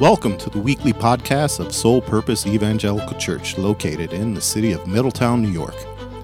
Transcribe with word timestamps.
Welcome 0.00 0.38
to 0.38 0.48
the 0.48 0.60
weekly 0.60 0.92
podcast 0.92 1.58
of 1.58 1.74
Soul 1.74 2.00
Purpose 2.00 2.46
Evangelical 2.46 3.18
Church, 3.18 3.58
located 3.58 4.12
in 4.12 4.32
the 4.32 4.40
city 4.40 4.70
of 4.70 4.86
Middletown, 4.86 5.42
New 5.42 5.50
York. 5.50 5.74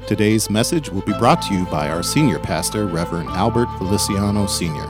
Today's 0.07 0.49
message 0.49 0.91
will 0.91 1.03
be 1.03 1.13
brought 1.15 1.43
to 1.43 1.55
you 1.55 1.65
by 1.67 1.89
our 1.89 2.05
senior 2.05 2.39
pastor, 2.39 2.87
Reverend 2.87 3.31
Albert 3.31 3.67
Feliciano 3.79 4.47
Sr. 4.47 4.89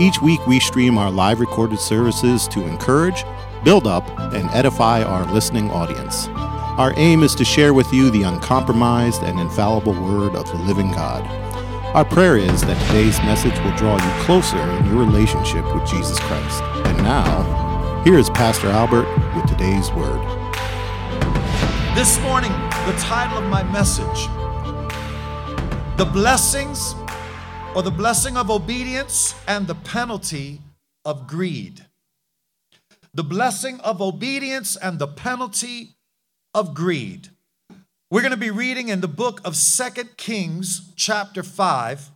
Each 0.00 0.20
week, 0.20 0.44
we 0.48 0.58
stream 0.58 0.98
our 0.98 1.08
live 1.08 1.38
recorded 1.38 1.78
services 1.78 2.48
to 2.48 2.66
encourage, 2.66 3.22
build 3.62 3.86
up, 3.86 4.02
and 4.34 4.50
edify 4.50 5.04
our 5.04 5.32
listening 5.32 5.70
audience. 5.70 6.26
Our 6.80 6.92
aim 6.96 7.22
is 7.22 7.36
to 7.36 7.44
share 7.44 7.74
with 7.74 7.92
you 7.92 8.10
the 8.10 8.24
uncompromised 8.24 9.22
and 9.22 9.38
infallible 9.38 9.92
Word 9.92 10.34
of 10.34 10.48
the 10.48 10.58
living 10.58 10.90
God. 10.90 11.24
Our 11.94 12.04
prayer 12.04 12.36
is 12.36 12.60
that 12.62 12.86
today's 12.88 13.18
message 13.18 13.56
will 13.64 13.76
draw 13.76 14.04
you 14.04 14.24
closer 14.24 14.58
in 14.58 14.86
your 14.86 14.96
relationship 14.96 15.64
with 15.72 15.88
Jesus 15.88 16.18
Christ. 16.18 16.60
And 16.86 16.98
now, 17.04 17.59
here 18.04 18.18
is 18.18 18.30
Pastor 18.30 18.68
Albert 18.68 19.06
with 19.36 19.46
today's 19.46 19.92
Word. 19.92 20.20
This 21.94 22.18
morning, 22.20 22.50
the 22.86 22.94
title 22.98 23.36
of 23.36 23.44
my 23.50 23.62
message 23.64 24.26
The 25.98 26.06
Blessings 26.06 26.94
or 27.74 27.82
the 27.82 27.90
Blessing 27.90 28.38
of 28.38 28.50
Obedience 28.50 29.34
and 29.46 29.66
the 29.66 29.74
Penalty 29.74 30.62
of 31.04 31.26
Greed. 31.26 31.84
The 33.12 33.24
blessing 33.24 33.80
of 33.80 34.00
obedience 34.00 34.76
and 34.76 34.98
the 34.98 35.08
penalty 35.08 35.96
of 36.54 36.74
greed. 36.74 37.28
We're 38.10 38.22
going 38.22 38.30
to 38.30 38.38
be 38.38 38.50
reading 38.50 38.88
in 38.88 39.00
the 39.00 39.08
book 39.08 39.40
of 39.44 39.56
Second 39.56 40.16
Kings, 40.16 40.92
chapter 40.96 41.42
5. 41.42 42.10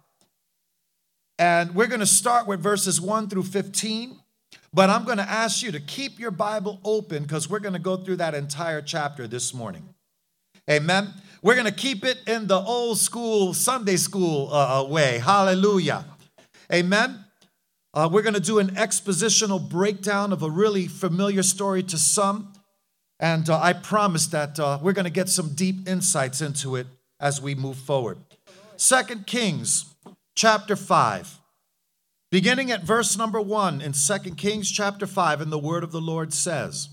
And 1.36 1.74
we're 1.74 1.88
going 1.88 2.00
to 2.00 2.06
start 2.06 2.46
with 2.46 2.60
verses 2.60 3.00
1 3.00 3.28
through 3.28 3.42
15. 3.42 4.20
But 4.74 4.90
I'm 4.90 5.04
going 5.04 5.18
to 5.18 5.30
ask 5.30 5.62
you 5.62 5.70
to 5.70 5.78
keep 5.78 6.18
your 6.18 6.32
Bible 6.32 6.80
open 6.84 7.22
because 7.22 7.48
we're 7.48 7.60
going 7.60 7.74
to 7.74 7.78
go 7.78 7.96
through 7.96 8.16
that 8.16 8.34
entire 8.34 8.82
chapter 8.82 9.28
this 9.28 9.54
morning. 9.54 9.88
Amen. 10.68 11.14
We're 11.42 11.54
going 11.54 11.66
to 11.66 11.72
keep 11.72 12.04
it 12.04 12.18
in 12.26 12.48
the 12.48 12.58
old 12.58 12.98
school 12.98 13.54
Sunday 13.54 13.96
school 13.96 14.48
uh, 14.52 14.80
uh 14.80 14.88
way. 14.88 15.18
Hallelujah. 15.18 16.04
Amen. 16.72 17.24
Uh, 17.92 18.08
we're 18.10 18.22
going 18.22 18.34
to 18.34 18.40
do 18.40 18.58
an 18.58 18.70
expositional 18.70 19.68
breakdown 19.68 20.32
of 20.32 20.42
a 20.42 20.50
really 20.50 20.88
familiar 20.88 21.44
story 21.44 21.84
to 21.84 21.96
some. 21.96 22.52
And 23.20 23.48
uh, 23.48 23.60
I 23.60 23.74
promise 23.74 24.26
that 24.28 24.58
uh, 24.58 24.80
we're 24.82 24.92
going 24.92 25.04
to 25.04 25.10
get 25.10 25.28
some 25.28 25.50
deep 25.54 25.88
insights 25.88 26.40
into 26.40 26.74
it 26.74 26.88
as 27.20 27.40
we 27.40 27.54
move 27.54 27.76
forward. 27.76 28.18
Second 28.76 29.28
Kings 29.28 29.94
chapter 30.34 30.74
5. 30.74 31.38
Beginning 32.34 32.72
at 32.72 32.82
verse 32.82 33.16
number 33.16 33.40
1 33.40 33.80
in 33.80 33.92
Second 33.92 34.34
Kings 34.34 34.68
chapter 34.68 35.06
5, 35.06 35.40
and 35.40 35.52
the 35.52 35.56
word 35.56 35.84
of 35.84 35.92
the 35.92 36.00
Lord 36.00 36.34
says, 36.34 36.88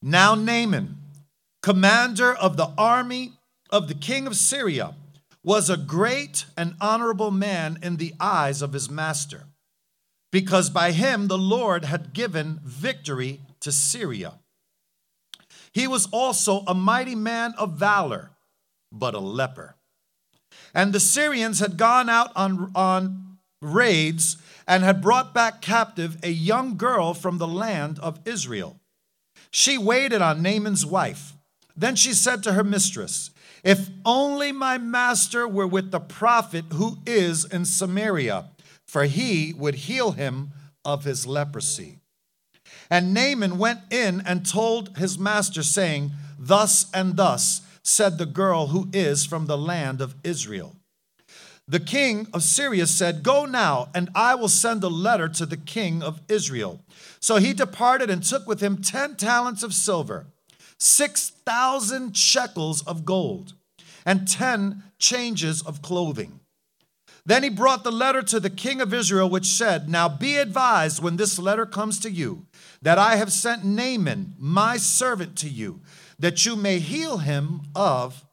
Now 0.00 0.36
Naaman, 0.36 0.98
commander 1.60 2.32
of 2.32 2.56
the 2.56 2.72
army 2.78 3.32
of 3.68 3.88
the 3.88 3.96
king 3.96 4.28
of 4.28 4.36
Syria, 4.36 4.94
was 5.42 5.68
a 5.68 5.76
great 5.76 6.46
and 6.56 6.76
honorable 6.80 7.32
man 7.32 7.80
in 7.82 7.96
the 7.96 8.14
eyes 8.20 8.62
of 8.62 8.74
his 8.74 8.88
master, 8.88 9.46
because 10.30 10.70
by 10.70 10.92
him 10.92 11.26
the 11.26 11.36
Lord 11.36 11.84
had 11.84 12.12
given 12.12 12.60
victory 12.62 13.40
to 13.58 13.72
Syria. 13.72 14.34
He 15.72 15.88
was 15.88 16.06
also 16.12 16.60
a 16.68 16.74
mighty 16.74 17.16
man 17.16 17.54
of 17.58 17.72
valor, 17.76 18.30
but 18.92 19.14
a 19.14 19.18
leper. 19.18 19.74
And 20.72 20.92
the 20.92 21.00
Syrians 21.00 21.58
had 21.58 21.76
gone 21.76 22.08
out 22.08 22.30
on, 22.36 22.70
on 22.76 23.26
raids 23.60 24.36
and 24.66 24.82
had 24.82 25.02
brought 25.02 25.32
back 25.32 25.60
captive 25.60 26.18
a 26.22 26.30
young 26.30 26.76
girl 26.76 27.14
from 27.14 27.38
the 27.38 27.48
land 27.48 27.98
of 28.00 28.20
Israel. 28.24 28.80
She 29.50 29.78
waited 29.78 30.20
on 30.22 30.42
Naaman's 30.42 30.84
wife. 30.84 31.32
Then 31.76 31.96
she 31.96 32.12
said 32.12 32.42
to 32.42 32.54
her 32.54 32.64
mistress, 32.64 33.30
If 33.62 33.90
only 34.04 34.52
my 34.52 34.78
master 34.78 35.46
were 35.46 35.66
with 35.66 35.90
the 35.90 36.00
prophet 36.00 36.64
who 36.72 36.98
is 37.06 37.44
in 37.44 37.64
Samaria, 37.64 38.50
for 38.86 39.04
he 39.04 39.52
would 39.52 39.74
heal 39.74 40.12
him 40.12 40.52
of 40.84 41.04
his 41.04 41.26
leprosy. 41.26 41.98
And 42.88 43.12
Naaman 43.12 43.58
went 43.58 43.80
in 43.90 44.22
and 44.22 44.48
told 44.48 44.96
his 44.96 45.18
master, 45.18 45.62
saying, 45.62 46.12
Thus 46.38 46.86
and 46.92 47.16
thus 47.16 47.62
said 47.82 48.18
the 48.18 48.26
girl 48.26 48.68
who 48.68 48.88
is 48.92 49.26
from 49.26 49.46
the 49.46 49.58
land 49.58 50.00
of 50.00 50.14
Israel. 50.22 50.75
The 51.68 51.80
king 51.80 52.28
of 52.32 52.44
Syria 52.44 52.86
said, 52.86 53.24
Go 53.24 53.44
now, 53.44 53.88
and 53.92 54.08
I 54.14 54.36
will 54.36 54.48
send 54.48 54.84
a 54.84 54.88
letter 54.88 55.28
to 55.30 55.46
the 55.46 55.56
king 55.56 56.00
of 56.02 56.20
Israel. 56.28 56.80
So 57.18 57.36
he 57.36 57.52
departed 57.52 58.08
and 58.08 58.22
took 58.22 58.46
with 58.46 58.60
him 58.60 58.80
ten 58.80 59.16
talents 59.16 59.64
of 59.64 59.74
silver, 59.74 60.26
six 60.78 61.30
thousand 61.44 62.16
shekels 62.16 62.82
of 62.86 63.04
gold, 63.04 63.54
and 64.04 64.28
ten 64.28 64.84
changes 64.98 65.60
of 65.60 65.82
clothing. 65.82 66.38
Then 67.24 67.42
he 67.42 67.50
brought 67.50 67.82
the 67.82 67.90
letter 67.90 68.22
to 68.22 68.38
the 68.38 68.50
king 68.50 68.80
of 68.80 68.94
Israel, 68.94 69.28
which 69.28 69.46
said, 69.46 69.88
Now 69.88 70.08
be 70.08 70.36
advised 70.36 71.02
when 71.02 71.16
this 71.16 71.36
letter 71.36 71.66
comes 71.66 71.98
to 72.00 72.10
you 72.10 72.46
that 72.82 72.98
I 72.98 73.16
have 73.16 73.32
sent 73.32 73.64
Naaman, 73.64 74.34
my 74.38 74.76
servant, 74.76 75.36
to 75.38 75.48
you, 75.48 75.80
that 76.20 76.46
you 76.46 76.54
may 76.54 76.78
heal 76.78 77.18
him 77.18 77.62
of 77.74 78.24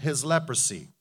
his 0.00 0.24
leprosy. 0.24 0.91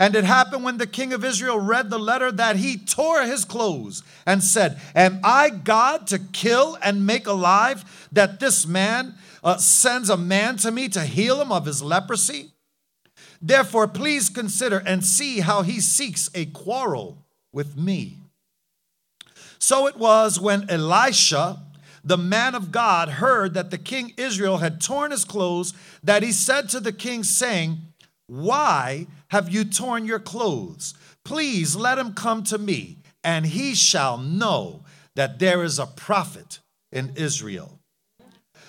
And 0.00 0.14
it 0.14 0.22
happened 0.22 0.62
when 0.62 0.78
the 0.78 0.86
king 0.86 1.12
of 1.12 1.24
Israel 1.24 1.58
read 1.58 1.90
the 1.90 1.98
letter 1.98 2.30
that 2.30 2.56
he 2.56 2.76
tore 2.76 3.24
his 3.24 3.44
clothes 3.44 4.04
and 4.24 4.44
said, 4.44 4.80
Am 4.94 5.18
I 5.24 5.50
God 5.50 6.06
to 6.06 6.20
kill 6.20 6.78
and 6.80 7.04
make 7.04 7.26
alive 7.26 8.08
that 8.12 8.38
this 8.38 8.64
man 8.64 9.16
uh, 9.42 9.56
sends 9.56 10.08
a 10.08 10.16
man 10.16 10.56
to 10.58 10.70
me 10.70 10.88
to 10.90 11.00
heal 11.00 11.40
him 11.40 11.50
of 11.50 11.66
his 11.66 11.82
leprosy? 11.82 12.52
Therefore, 13.42 13.88
please 13.88 14.28
consider 14.30 14.78
and 14.78 15.04
see 15.04 15.40
how 15.40 15.62
he 15.62 15.80
seeks 15.80 16.30
a 16.32 16.46
quarrel 16.46 17.18
with 17.52 17.76
me. 17.76 18.18
So 19.58 19.88
it 19.88 19.96
was 19.96 20.40
when 20.40 20.70
Elisha, 20.70 21.58
the 22.04 22.16
man 22.16 22.54
of 22.54 22.70
God 22.70 23.08
heard 23.08 23.54
that 23.54 23.72
the 23.72 23.78
king 23.78 24.14
Israel 24.16 24.58
had 24.58 24.80
torn 24.80 25.10
his 25.10 25.24
clothes, 25.24 25.74
that 26.04 26.22
he 26.22 26.30
said 26.30 26.68
to 26.68 26.78
the 26.78 26.92
king, 26.92 27.24
saying, 27.24 27.78
Why 28.28 29.08
have 29.30 29.48
you 29.48 29.64
torn 29.64 30.04
your 30.04 30.18
clothes? 30.18 30.94
Please 31.24 31.76
let 31.76 31.98
him 31.98 32.14
come 32.14 32.42
to 32.44 32.58
me, 32.58 32.98
and 33.22 33.46
he 33.46 33.74
shall 33.74 34.18
know 34.18 34.84
that 35.16 35.38
there 35.38 35.62
is 35.62 35.78
a 35.78 35.86
prophet 35.86 36.60
in 36.92 37.12
Israel. 37.16 37.78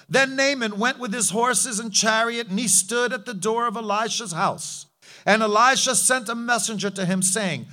Then 0.09 0.35
Naaman 0.35 0.79
went 0.79 0.99
with 0.99 1.13
his 1.13 1.29
horses 1.29 1.79
and 1.79 1.93
chariot, 1.93 2.47
and 2.47 2.59
he 2.59 2.67
stood 2.67 3.13
at 3.13 3.25
the 3.25 3.33
door 3.33 3.67
of 3.67 3.77
Elisha's 3.77 4.31
house. 4.31 4.87
And 5.25 5.41
Elisha 5.41 5.95
sent 5.95 6.29
a 6.29 6.35
messenger 6.35 6.89
to 6.89 7.05
him, 7.05 7.21
saying, 7.21 7.67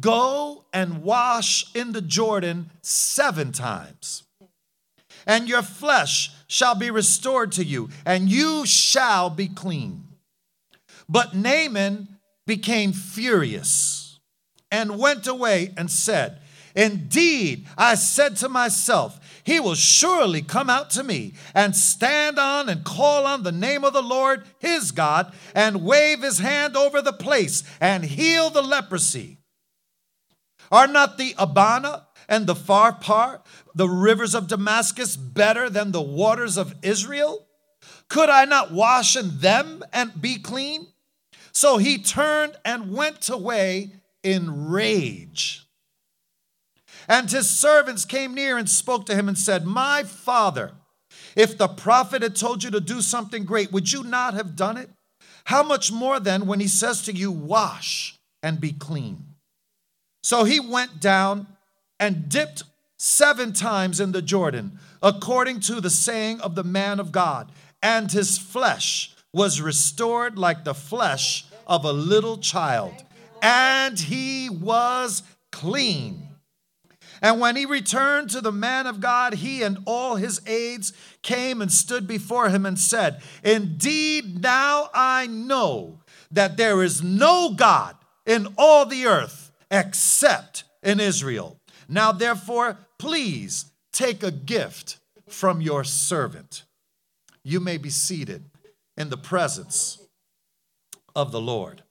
Go 0.00 0.64
and 0.72 1.02
wash 1.02 1.74
in 1.74 1.92
the 1.92 2.00
Jordan 2.00 2.70
seven 2.80 3.52
times 3.52 4.22
and 5.26 5.48
your 5.48 5.62
flesh 5.62 6.30
shall 6.46 6.74
be 6.74 6.90
restored 6.90 7.52
to 7.52 7.64
you, 7.64 7.88
and 8.04 8.28
you 8.28 8.66
shall 8.66 9.30
be 9.30 9.48
clean. 9.48 10.04
But 11.08 11.34
Naaman 11.34 12.11
became 12.46 12.92
furious 12.92 14.20
and 14.70 14.98
went 14.98 15.26
away 15.26 15.72
and 15.76 15.90
said, 15.90 16.40
Indeed, 16.74 17.66
I 17.76 17.94
said 17.94 18.36
to 18.36 18.48
myself, 18.48 19.20
he 19.44 19.60
will 19.60 19.74
surely 19.74 20.40
come 20.40 20.70
out 20.70 20.90
to 20.90 21.02
me 21.02 21.34
and 21.54 21.76
stand 21.76 22.38
on 22.38 22.68
and 22.68 22.84
call 22.84 23.26
on 23.26 23.42
the 23.42 23.52
name 23.52 23.84
of 23.84 23.92
the 23.92 24.02
Lord 24.02 24.44
his 24.58 24.92
God 24.92 25.32
and 25.54 25.84
wave 25.84 26.22
his 26.22 26.38
hand 26.38 26.76
over 26.76 27.02
the 27.02 27.12
place 27.12 27.64
and 27.80 28.04
heal 28.04 28.50
the 28.50 28.62
leprosy. 28.62 29.38
Are 30.70 30.86
not 30.86 31.18
the 31.18 31.34
Abana 31.36 32.06
and 32.28 32.46
the 32.46 32.54
Pharpar, 32.54 33.42
the 33.74 33.88
rivers 33.88 34.34
of 34.34 34.46
Damascus, 34.46 35.16
better 35.16 35.68
than 35.68 35.92
the 35.92 36.00
waters 36.00 36.56
of 36.56 36.74
Israel? 36.82 37.46
Could 38.08 38.30
I 38.30 38.44
not 38.44 38.72
wash 38.72 39.16
in 39.16 39.38
them 39.40 39.82
and 39.92 40.20
be 40.20 40.38
clean? 40.38 40.86
So 41.52 41.76
he 41.76 41.98
turned 41.98 42.56
and 42.64 42.92
went 42.92 43.28
away 43.28 43.92
in 44.22 44.70
rage. 44.70 45.66
And 47.08 47.30
his 47.30 47.48
servants 47.48 48.04
came 48.04 48.34
near 48.34 48.56
and 48.56 48.68
spoke 48.68 49.06
to 49.06 49.14
him 49.14 49.28
and 49.28 49.36
said, 49.36 49.66
My 49.66 50.02
father, 50.04 50.72
if 51.36 51.58
the 51.58 51.68
prophet 51.68 52.22
had 52.22 52.36
told 52.36 52.62
you 52.62 52.70
to 52.70 52.80
do 52.80 53.02
something 53.02 53.44
great, 53.44 53.72
would 53.72 53.92
you 53.92 54.02
not 54.02 54.34
have 54.34 54.56
done 54.56 54.76
it? 54.76 54.90
How 55.46 55.62
much 55.62 55.90
more 55.90 56.20
then 56.20 56.46
when 56.46 56.60
he 56.60 56.68
says 56.68 57.02
to 57.02 57.12
you, 57.12 57.30
Wash 57.30 58.18
and 58.42 58.60
be 58.60 58.72
clean? 58.72 59.26
So 60.22 60.44
he 60.44 60.60
went 60.60 61.00
down 61.00 61.48
and 61.98 62.28
dipped 62.28 62.62
seven 62.96 63.52
times 63.52 63.98
in 63.98 64.12
the 64.12 64.22
Jordan, 64.22 64.78
according 65.02 65.60
to 65.60 65.80
the 65.80 65.90
saying 65.90 66.40
of 66.40 66.54
the 66.54 66.62
man 66.62 67.00
of 67.00 67.10
God, 67.10 67.50
and 67.82 68.10
his 68.10 68.38
flesh 68.38 69.11
was 69.32 69.60
restored 69.60 70.38
like 70.38 70.64
the 70.64 70.74
flesh 70.74 71.46
of 71.66 71.84
a 71.84 71.92
little 71.92 72.38
child, 72.38 72.94
and 73.40 73.98
he 73.98 74.50
was 74.50 75.22
clean. 75.50 76.28
And 77.22 77.40
when 77.40 77.54
he 77.54 77.66
returned 77.66 78.30
to 78.30 78.40
the 78.40 78.52
man 78.52 78.86
of 78.86 79.00
God, 79.00 79.34
he 79.34 79.62
and 79.62 79.78
all 79.86 80.16
his 80.16 80.40
aides 80.46 80.92
came 81.22 81.62
and 81.62 81.70
stood 81.70 82.06
before 82.06 82.48
him 82.48 82.66
and 82.66 82.78
said, 82.78 83.22
Indeed, 83.44 84.42
now 84.42 84.90
I 84.92 85.28
know 85.28 86.00
that 86.32 86.56
there 86.56 86.82
is 86.82 87.02
no 87.02 87.54
God 87.54 87.96
in 88.26 88.48
all 88.58 88.86
the 88.86 89.06
earth 89.06 89.52
except 89.70 90.64
in 90.82 90.98
Israel. 90.98 91.58
Now, 91.88 92.10
therefore, 92.10 92.78
please 92.98 93.66
take 93.92 94.22
a 94.22 94.32
gift 94.32 94.98
from 95.28 95.60
your 95.60 95.84
servant. 95.84 96.64
You 97.44 97.60
may 97.60 97.76
be 97.76 97.90
seated 97.90 98.44
in 98.96 99.08
the 99.08 99.16
presence 99.16 99.98
of 101.14 101.32
the 101.32 101.40
Lord. 101.40 101.82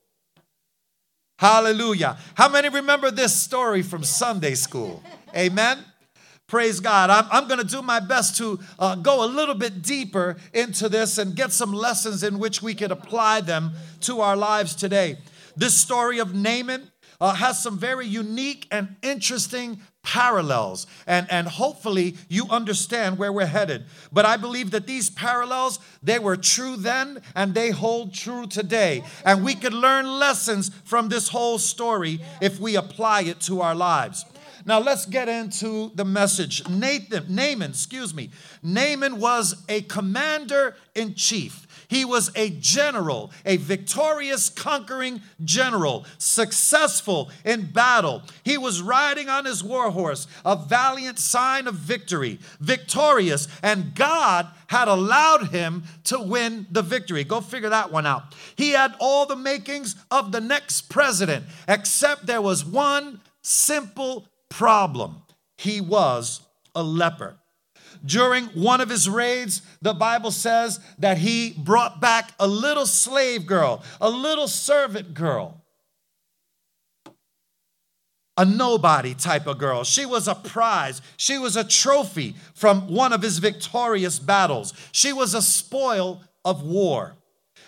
Hallelujah. 1.39 2.18
How 2.36 2.50
many 2.50 2.69
remember 2.69 3.09
this 3.09 3.36
story 3.36 3.81
from 3.81 4.03
Sunday 4.03 4.53
school? 4.53 5.01
Amen. 5.36 5.80
Praise 6.48 6.80
God. 6.80 7.09
I'm, 7.09 7.25
I'm 7.31 7.48
going 7.48 7.62
to 7.62 7.65
do 7.65 7.81
my 7.81 8.00
best 8.00 8.38
to 8.38 8.59
uh, 8.77 8.95
go 8.95 9.24
a 9.24 9.25
little 9.25 9.56
bit 9.56 9.81
deeper 9.81 10.38
into 10.53 10.89
this 10.89 11.18
and 11.18 11.36
get 11.36 11.51
some 11.51 11.74
lessons 11.74 12.24
in 12.24 12.38
which 12.39 12.62
we 12.62 12.75
can 12.75 12.92
apply 12.92 13.42
them 13.42 13.71
to 14.01 14.21
our 14.21 14.36
lives 14.36 14.75
today. 14.75 15.18
This 15.56 15.75
story 15.75 16.19
of 16.19 16.36
Naaman 16.36 16.92
uh, 17.22 17.34
has 17.34 17.62
some 17.62 17.78
very 17.78 18.08
unique 18.08 18.68
and 18.72 18.96
interesting 19.02 19.80
parallels. 20.04 20.88
And, 21.06 21.32
and 21.32 21.48
hopefully 21.48 22.16
you 22.28 22.48
understand 22.50 23.18
where 23.18 23.32
we're 23.32 23.46
headed. 23.46 23.86
But 24.12 24.26
I 24.26 24.38
believe 24.38 24.72
that 24.72 24.88
these 24.88 25.12
parallels, 25.12 25.80
they 26.02 26.18
were 26.18 26.36
true 26.36 26.76
then 26.76 27.22
and 27.36 27.54
they 27.54 27.70
hold 27.70 28.14
true 28.14 28.48
today. 28.48 29.04
And 29.24 29.46
we 29.46 29.54
could 29.54 29.74
learn 29.74 30.06
lessons 30.08 30.72
from 30.84 31.10
this 31.10 31.30
whole 31.30 31.60
story 31.60 32.20
if 32.42 32.60
we 32.60 32.76
apply 32.76 33.22
it 33.22 33.40
to 33.42 33.62
our 33.62 33.76
lives. 33.76 34.26
Now 34.66 34.80
let's 34.80 35.06
get 35.06 35.28
into 35.28 35.92
the 35.96 36.06
message. 36.06 36.68
Nathan, 36.70 37.26
Naaman, 37.34 37.72
excuse 37.72 38.14
me. 38.14 38.30
Naaman 38.62 39.20
was 39.20 39.64
a 39.70 39.82
commander 39.82 40.76
in 40.94 41.16
chief. 41.16 41.68
He 41.92 42.06
was 42.06 42.32
a 42.38 42.52
general, 42.52 43.34
a 43.46 43.58
victorious, 43.58 44.50
conquering 44.50 45.22
general, 45.44 46.06
successful 46.20 47.30
in 47.44 47.66
battle. 47.66 48.24
He 48.46 48.58
was 48.58 48.82
riding 48.82 49.28
on 49.28 49.44
his 49.44 49.62
war 49.62 49.92
horse, 49.92 50.26
a 50.46 50.56
valiant 50.56 51.20
sign 51.20 51.68
of 51.68 51.76
victory, 51.76 52.40
victorious, 52.62 53.50
and 53.62 53.94
God 53.94 54.48
had 54.68 54.88
allowed 54.88 55.50
him 55.50 55.84
to 56.06 56.18
win 56.22 56.66
the 56.72 56.82
victory. 56.82 57.26
Go 57.26 57.42
figure 57.42 57.68
that 57.68 57.92
one 57.92 58.06
out. 58.06 58.24
He 58.56 58.70
had 58.70 58.96
all 59.02 59.26
the 59.26 59.36
makings 59.36 59.98
of 60.10 60.32
the 60.32 60.40
next 60.40 60.84
president, 60.84 61.44
except 61.68 62.26
there 62.26 62.42
was 62.42 62.64
one 62.64 63.20
simple 63.42 64.30
problem 64.48 65.24
he 65.58 65.82
was 65.82 66.40
a 66.74 66.84
leper. 66.84 67.41
During 68.06 68.45
one 68.48 68.81
of 68.81 68.89
his 68.89 69.07
raids, 69.07 69.62
the 69.81 69.94
Bible 69.94 70.31
says 70.31 70.80
that 71.00 71.19
he 71.19 71.53
brought 71.53 72.01
back 72.01 72.33
a 72.39 72.48
little 72.48 72.86
slave 72.86 73.45
girl, 73.45 73.83
a 74.00 74.09
little 74.09 74.48
servant 74.48 75.13
girl, 75.13 75.62
a 78.38 78.45
nobody 78.45 79.13
type 79.13 79.45
of 79.45 79.59
girl. 79.59 79.83
She 79.83 80.06
was 80.06 80.27
a 80.27 80.36
prize, 80.36 81.01
she 81.18 81.38
was 81.38 81.56
a 81.56 81.63
trophy 81.63 82.36
from 82.56 82.88
one 82.88 83.13
of 83.13 83.21
his 83.21 83.38
victorious 83.38 84.18
battles, 84.18 84.74
she 84.92 85.13
was 85.13 85.33
a 85.33 85.42
spoil 85.42 86.24
of 86.44 86.63
war. 86.63 87.15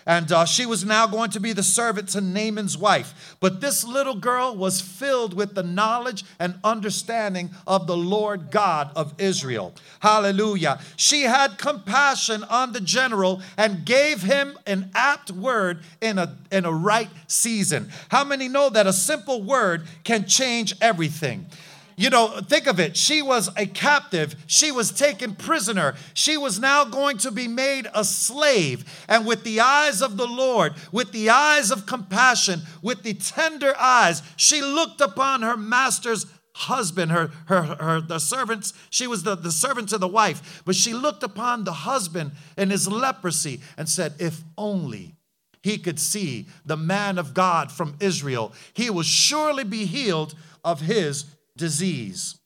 And 0.06 0.30
uh, 0.30 0.44
she 0.44 0.66
was 0.66 0.84
now 0.84 1.06
going 1.06 1.30
to 1.30 1.40
be 1.40 1.52
the 1.52 1.62
servant 1.62 2.10
to 2.10 2.20
Naaman's 2.20 2.76
wife. 2.76 3.36
But 3.40 3.60
this 3.60 3.84
little 3.84 4.16
girl 4.16 4.54
was 4.54 4.80
filled 4.80 5.34
with 5.34 5.54
the 5.54 5.62
knowledge 5.62 6.24
and 6.38 6.58
understanding 6.62 7.50
of 7.66 7.86
the 7.86 7.96
Lord 7.96 8.50
God 8.50 8.90
of 8.94 9.14
Israel. 9.18 9.74
Hallelujah. 10.00 10.80
She 10.96 11.22
had 11.22 11.56
compassion 11.58 12.44
on 12.44 12.72
the 12.72 12.80
general 12.80 13.40
and 13.56 13.86
gave 13.86 14.22
him 14.22 14.58
an 14.66 14.90
apt 14.94 15.30
word 15.30 15.80
in 16.00 16.18
a, 16.18 16.36
in 16.52 16.66
a 16.66 16.72
right 16.72 17.08
season. 17.26 17.90
How 18.10 18.24
many 18.24 18.48
know 18.48 18.68
that 18.68 18.86
a 18.86 18.92
simple 18.92 19.42
word 19.42 19.86
can 20.04 20.26
change 20.26 20.74
everything? 20.82 21.46
You 21.96 22.10
know, 22.10 22.40
think 22.40 22.66
of 22.66 22.80
it. 22.80 22.96
She 22.96 23.22
was 23.22 23.50
a 23.56 23.66
captive. 23.66 24.34
She 24.46 24.72
was 24.72 24.90
taken 24.90 25.34
prisoner. 25.34 25.94
She 26.12 26.36
was 26.36 26.58
now 26.58 26.84
going 26.84 27.18
to 27.18 27.30
be 27.30 27.46
made 27.46 27.86
a 27.94 28.04
slave. 28.04 28.84
And 29.08 29.26
with 29.26 29.44
the 29.44 29.60
eyes 29.60 30.02
of 30.02 30.16
the 30.16 30.26
Lord, 30.26 30.74
with 30.92 31.12
the 31.12 31.30
eyes 31.30 31.70
of 31.70 31.86
compassion, 31.86 32.62
with 32.82 33.02
the 33.02 33.14
tender 33.14 33.74
eyes, 33.78 34.22
she 34.36 34.60
looked 34.60 35.00
upon 35.00 35.42
her 35.42 35.56
master's 35.56 36.26
husband, 36.54 37.10
her, 37.10 37.30
her, 37.46 37.62
her 37.62 38.00
the 38.00 38.18
servants. 38.18 38.72
She 38.90 39.06
was 39.06 39.22
the, 39.22 39.34
the 39.36 39.52
servant 39.52 39.88
to 39.90 39.98
the 39.98 40.08
wife. 40.08 40.62
But 40.64 40.76
she 40.76 40.94
looked 40.94 41.22
upon 41.22 41.64
the 41.64 41.72
husband 41.72 42.32
in 42.56 42.70
his 42.70 42.88
leprosy 42.88 43.60
and 43.76 43.88
said, 43.88 44.14
If 44.18 44.42
only 44.56 45.16
he 45.62 45.78
could 45.78 45.98
see 45.98 46.46
the 46.64 46.76
man 46.76 47.18
of 47.18 47.34
God 47.34 47.72
from 47.72 47.96
Israel, 48.00 48.52
he 48.74 48.90
will 48.90 49.02
surely 49.02 49.64
be 49.64 49.86
healed 49.86 50.34
of 50.64 50.80
his 50.80 51.26
disease. 51.56 52.38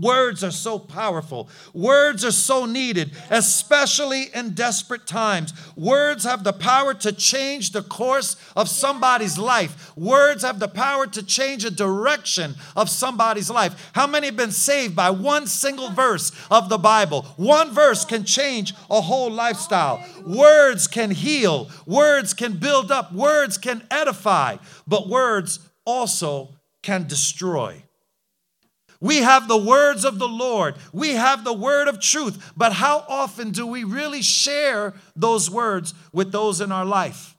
Words 0.00 0.42
are 0.42 0.50
so 0.50 0.80
powerful. 0.80 1.48
Words 1.72 2.24
are 2.24 2.32
so 2.32 2.66
needed, 2.66 3.12
especially 3.30 4.24
in 4.34 4.50
desperate 4.50 5.06
times. 5.06 5.54
Words 5.76 6.24
have 6.24 6.42
the 6.42 6.52
power 6.52 6.94
to 6.94 7.12
change 7.12 7.70
the 7.70 7.82
course 7.82 8.34
of 8.56 8.68
somebody's 8.68 9.38
life. 9.38 9.96
Words 9.96 10.42
have 10.42 10.58
the 10.58 10.66
power 10.66 11.06
to 11.06 11.22
change 11.22 11.64
a 11.64 11.70
direction 11.70 12.56
of 12.74 12.90
somebody's 12.90 13.50
life. 13.50 13.92
How 13.94 14.08
many 14.08 14.26
have 14.26 14.36
been 14.36 14.50
saved 14.50 14.96
by 14.96 15.10
one 15.10 15.46
single 15.46 15.90
verse 15.90 16.32
of 16.50 16.68
the 16.68 16.78
Bible? 16.78 17.22
One 17.36 17.70
verse 17.70 18.04
can 18.04 18.24
change 18.24 18.74
a 18.90 19.00
whole 19.00 19.30
lifestyle. 19.30 20.04
Words 20.26 20.88
can 20.88 21.12
heal, 21.12 21.70
words 21.86 22.34
can 22.34 22.54
build 22.54 22.90
up, 22.90 23.12
words 23.12 23.58
can 23.58 23.86
edify, 23.92 24.56
but 24.88 25.08
words 25.08 25.60
also 25.84 26.56
can 26.82 27.06
destroy. 27.06 27.83
We 29.04 29.18
have 29.18 29.48
the 29.48 29.58
words 29.58 30.06
of 30.06 30.18
the 30.18 30.26
Lord. 30.26 30.76
We 30.94 31.10
have 31.10 31.44
the 31.44 31.52
word 31.52 31.88
of 31.88 32.00
truth. 32.00 32.54
But 32.56 32.72
how 32.72 33.04
often 33.06 33.50
do 33.50 33.66
we 33.66 33.84
really 33.84 34.22
share 34.22 34.94
those 35.14 35.50
words 35.50 35.92
with 36.14 36.32
those 36.32 36.62
in 36.62 36.72
our 36.72 36.86
life? 36.86 37.36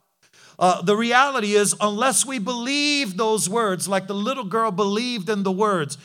Uh, 0.60 0.80
the 0.82 0.96
reality 0.96 1.54
is, 1.56 1.74
unless 1.80 2.24
we 2.24 2.38
believe 2.38 3.16
those 3.16 3.48
words, 3.48 3.88
like 3.88 4.06
the 4.06 4.14
little 4.14 4.44
girl 4.44 4.70
believed 4.70 5.28
in 5.28 5.42
the 5.42 5.50
words, 5.50 5.98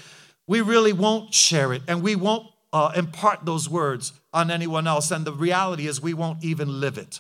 we 0.48 0.62
really 0.62 0.94
won't 0.94 1.32
share 1.32 1.72
it 1.74 1.84
and 1.88 2.02
we 2.02 2.16
won't 2.16 2.48
uh, 2.74 2.94
impart 2.96 3.46
those 3.46 3.70
words 3.70 4.14
on 4.34 4.50
anyone 4.50 4.88
else. 4.88 5.12
And 5.12 5.26
the 5.26 5.32
reality 5.32 5.86
is, 5.86 6.02
we 6.02 6.16
won't 6.16 6.44
even 6.44 6.80
live 6.80 6.98
it. 6.98 7.20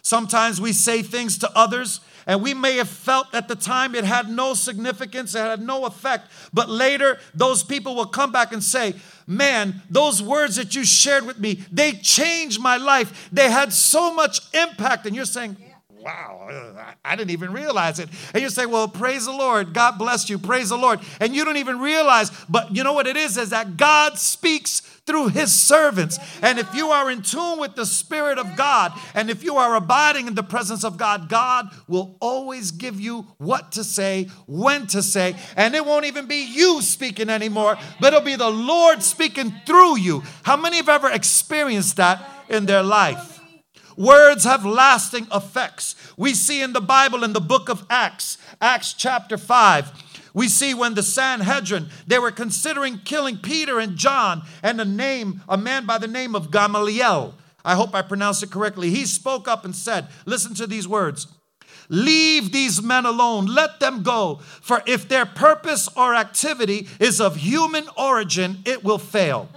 Sometimes 0.00 0.58
we 0.58 0.72
say 0.72 1.02
things 1.02 1.36
to 1.38 1.50
others 1.54 2.00
and 2.26 2.42
we 2.42 2.54
may 2.54 2.76
have 2.76 2.88
felt 2.88 3.34
at 3.34 3.48
the 3.48 3.56
time 3.56 3.94
it 3.94 4.04
had 4.04 4.28
no 4.28 4.54
significance, 4.54 5.34
it 5.34 5.40
had 5.40 5.60
no 5.60 5.84
effect. 5.86 6.30
But 6.52 6.68
later, 6.68 7.18
those 7.34 7.62
people 7.62 7.94
will 7.94 8.06
come 8.06 8.32
back 8.32 8.52
and 8.52 8.62
say, 8.62 8.94
Man, 9.26 9.82
those 9.88 10.22
words 10.22 10.56
that 10.56 10.74
you 10.74 10.84
shared 10.84 11.24
with 11.24 11.38
me, 11.38 11.60
they 11.72 11.92
changed 11.92 12.60
my 12.60 12.76
life. 12.76 13.28
They 13.32 13.50
had 13.50 13.72
so 13.72 14.12
much 14.12 14.40
impact. 14.54 15.06
And 15.06 15.16
you're 15.16 15.24
saying, 15.24 15.56
wow, 16.04 16.48
uh, 16.50 16.92
I 17.02 17.16
didn't 17.16 17.30
even 17.30 17.52
realize 17.52 17.98
it. 17.98 18.10
And 18.34 18.42
you 18.42 18.50
say, 18.50 18.66
well, 18.66 18.86
praise 18.86 19.24
the 19.24 19.32
Lord. 19.32 19.72
God 19.72 19.98
bless 19.98 20.28
you. 20.28 20.38
Praise 20.38 20.68
the 20.68 20.76
Lord. 20.76 21.00
And 21.18 21.34
you 21.34 21.44
don't 21.44 21.56
even 21.56 21.80
realize, 21.80 22.30
but 22.48 22.76
you 22.76 22.84
know 22.84 22.92
what 22.92 23.06
it 23.06 23.16
is? 23.16 23.38
Is 23.38 23.50
that 23.50 23.78
God 23.78 24.18
speaks 24.18 24.80
through 25.06 25.28
his 25.28 25.52
servants. 25.52 26.18
And 26.42 26.58
if 26.58 26.74
you 26.74 26.88
are 26.88 27.10
in 27.10 27.22
tune 27.22 27.58
with 27.58 27.74
the 27.74 27.86
Spirit 27.86 28.38
of 28.38 28.54
God, 28.56 28.92
and 29.14 29.30
if 29.30 29.42
you 29.42 29.56
are 29.56 29.74
abiding 29.76 30.26
in 30.26 30.34
the 30.34 30.42
presence 30.42 30.84
of 30.84 30.96
God, 30.98 31.28
God 31.28 31.68
will 31.88 32.16
always 32.20 32.70
give 32.70 33.00
you 33.00 33.26
what 33.38 33.72
to 33.72 33.84
say, 33.84 34.28
when 34.46 34.86
to 34.88 35.02
say, 35.02 35.36
and 35.56 35.74
it 35.74 35.84
won't 35.84 36.06
even 36.06 36.26
be 36.26 36.44
you 36.44 36.82
speaking 36.82 37.30
anymore, 37.30 37.76
but 38.00 38.12
it'll 38.12 38.24
be 38.24 38.36
the 38.36 38.50
Lord 38.50 39.02
speaking 39.02 39.54
through 39.66 39.98
you. 39.98 40.22
How 40.42 40.56
many 40.56 40.76
have 40.76 40.88
ever 40.88 41.10
experienced 41.10 41.96
that 41.96 42.22
in 42.48 42.66
their 42.66 42.82
life? 42.82 43.33
Words 43.96 44.44
have 44.44 44.64
lasting 44.64 45.26
effects. 45.32 45.94
We 46.16 46.34
see 46.34 46.62
in 46.62 46.72
the 46.72 46.80
Bible 46.80 47.24
in 47.24 47.32
the 47.32 47.40
book 47.40 47.68
of 47.68 47.84
Acts, 47.88 48.38
Acts 48.60 48.92
chapter 48.92 49.36
5, 49.36 49.92
we 50.34 50.48
see 50.48 50.74
when 50.74 50.94
the 50.94 51.02
Sanhedrin, 51.02 51.88
they 52.08 52.18
were 52.18 52.32
considering 52.32 52.98
killing 52.98 53.38
Peter 53.38 53.78
and 53.78 53.96
John 53.96 54.42
and 54.64 54.80
a 54.80 54.84
name, 54.84 55.42
a 55.48 55.56
man 55.56 55.86
by 55.86 55.98
the 55.98 56.08
name 56.08 56.34
of 56.34 56.50
Gamaliel. 56.50 57.34
I 57.64 57.76
hope 57.76 57.94
I 57.94 58.02
pronounced 58.02 58.42
it 58.42 58.50
correctly. 58.50 58.90
He 58.90 59.06
spoke 59.06 59.46
up 59.46 59.64
and 59.64 59.74
said, 59.74 60.08
Listen 60.26 60.54
to 60.54 60.66
these 60.66 60.88
words. 60.88 61.28
Leave 61.88 62.50
these 62.50 62.82
men 62.82 63.06
alone. 63.06 63.46
Let 63.46 63.78
them 63.78 64.02
go. 64.02 64.40
For 64.60 64.82
if 64.86 65.08
their 65.08 65.24
purpose 65.24 65.88
or 65.96 66.14
activity 66.14 66.88
is 66.98 67.20
of 67.20 67.36
human 67.36 67.84
origin, 67.96 68.58
it 68.64 68.82
will 68.82 68.98
fail. 68.98 69.48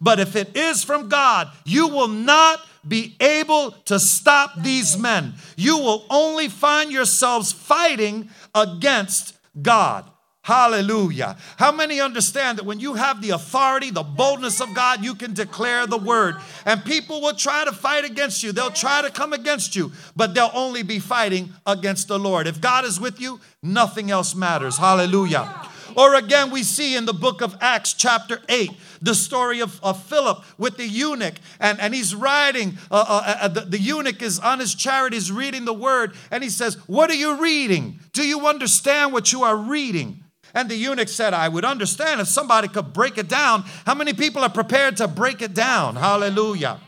But 0.00 0.18
if 0.18 0.34
it 0.34 0.56
is 0.56 0.82
from 0.82 1.08
God, 1.08 1.48
you 1.64 1.86
will 1.86 2.08
not 2.08 2.60
be 2.86 3.16
able 3.20 3.72
to 3.86 3.98
stop 3.98 4.52
these 4.58 4.98
men. 4.98 5.34
You 5.56 5.78
will 5.78 6.04
only 6.10 6.48
find 6.48 6.90
yourselves 6.90 7.52
fighting 7.52 8.28
against 8.54 9.36
God. 9.60 10.06
Hallelujah. 10.44 11.36
How 11.56 11.70
many 11.70 12.00
understand 12.00 12.58
that 12.58 12.64
when 12.64 12.80
you 12.80 12.94
have 12.94 13.22
the 13.22 13.30
authority, 13.30 13.92
the 13.92 14.02
boldness 14.02 14.60
of 14.60 14.74
God, 14.74 15.04
you 15.04 15.14
can 15.14 15.34
declare 15.34 15.86
the 15.86 15.96
word? 15.96 16.34
And 16.66 16.84
people 16.84 17.20
will 17.20 17.34
try 17.34 17.64
to 17.64 17.70
fight 17.70 18.04
against 18.04 18.42
you. 18.42 18.50
They'll 18.50 18.72
try 18.72 19.02
to 19.02 19.10
come 19.10 19.32
against 19.32 19.76
you, 19.76 19.92
but 20.16 20.34
they'll 20.34 20.50
only 20.52 20.82
be 20.82 20.98
fighting 20.98 21.50
against 21.64 22.08
the 22.08 22.18
Lord. 22.18 22.48
If 22.48 22.60
God 22.60 22.84
is 22.84 22.98
with 22.98 23.20
you, 23.20 23.38
nothing 23.62 24.10
else 24.10 24.34
matters. 24.34 24.78
Hallelujah. 24.78 25.68
Or 25.96 26.16
again, 26.16 26.50
we 26.50 26.64
see 26.64 26.96
in 26.96 27.06
the 27.06 27.12
book 27.12 27.40
of 27.40 27.56
Acts, 27.60 27.92
chapter 27.92 28.40
8, 28.48 28.70
the 29.02 29.14
story 29.14 29.60
of, 29.60 29.82
of 29.82 30.02
Philip 30.04 30.42
with 30.56 30.76
the 30.76 30.86
eunuch, 30.86 31.34
and, 31.60 31.78
and 31.80 31.94
he's 31.94 32.14
riding, 32.14 32.78
uh, 32.90 33.04
uh, 33.06 33.36
uh, 33.42 33.48
the, 33.48 33.60
the 33.62 33.78
eunuch 33.78 34.22
is 34.22 34.38
on 34.38 34.60
his 34.60 34.74
chariot, 34.74 35.12
he's 35.12 35.30
reading 35.30 35.64
the 35.64 35.74
word, 35.74 36.14
and 36.30 36.42
he 36.42 36.48
says, 36.48 36.76
What 36.86 37.10
are 37.10 37.14
you 37.14 37.42
reading? 37.42 37.98
Do 38.12 38.26
you 38.26 38.46
understand 38.46 39.12
what 39.12 39.32
you 39.32 39.42
are 39.42 39.56
reading? 39.56 40.22
And 40.54 40.68
the 40.68 40.76
eunuch 40.76 41.08
said, 41.08 41.34
I 41.34 41.48
would 41.48 41.64
understand 41.64 42.20
if 42.20 42.28
somebody 42.28 42.68
could 42.68 42.92
break 42.92 43.18
it 43.18 43.28
down. 43.28 43.64
How 43.86 43.94
many 43.94 44.12
people 44.12 44.42
are 44.42 44.50
prepared 44.50 44.98
to 44.98 45.08
break 45.08 45.40
it 45.40 45.54
down? 45.54 45.96
Hallelujah. 45.96 46.78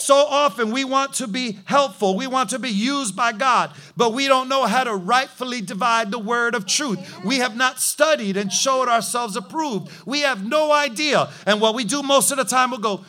So 0.00 0.16
often 0.16 0.72
we 0.72 0.84
want 0.84 1.14
to 1.14 1.28
be 1.28 1.58
helpful, 1.64 2.16
we 2.16 2.26
want 2.26 2.50
to 2.50 2.58
be 2.58 2.70
used 2.70 3.14
by 3.14 3.32
God, 3.32 3.72
but 3.96 4.14
we 4.14 4.28
don't 4.28 4.48
know 4.48 4.64
how 4.64 4.84
to 4.84 4.94
rightfully 4.94 5.60
divide 5.60 6.10
the 6.10 6.18
word 6.18 6.54
of 6.54 6.66
truth. 6.66 6.98
We 7.24 7.38
have 7.38 7.54
not 7.54 7.80
studied 7.80 8.36
and 8.36 8.50
showed 8.50 8.88
ourselves 8.88 9.36
approved. 9.36 9.92
We 10.06 10.20
have 10.20 10.46
no 10.46 10.72
idea. 10.72 11.30
And 11.46 11.60
what 11.60 11.74
we 11.74 11.84
do 11.84 12.02
most 12.02 12.30
of 12.30 12.38
the 12.38 12.44
time, 12.44 12.70
we'll 12.70 12.80
go, 12.80 13.04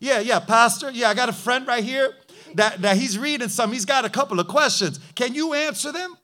yeah, 0.00 0.20
yeah, 0.20 0.40
Pastor. 0.40 0.90
Yeah, 0.90 1.10
I 1.10 1.14
got 1.14 1.28
a 1.28 1.32
friend 1.32 1.66
right 1.66 1.84
here 1.84 2.14
that, 2.54 2.82
that 2.82 2.96
he's 2.96 3.18
reading 3.18 3.48
some. 3.48 3.72
He's 3.72 3.84
got 3.84 4.04
a 4.04 4.10
couple 4.10 4.40
of 4.40 4.48
questions. 4.48 5.00
Can 5.14 5.34
you 5.34 5.54
answer 5.54 5.92
them? 5.92 6.16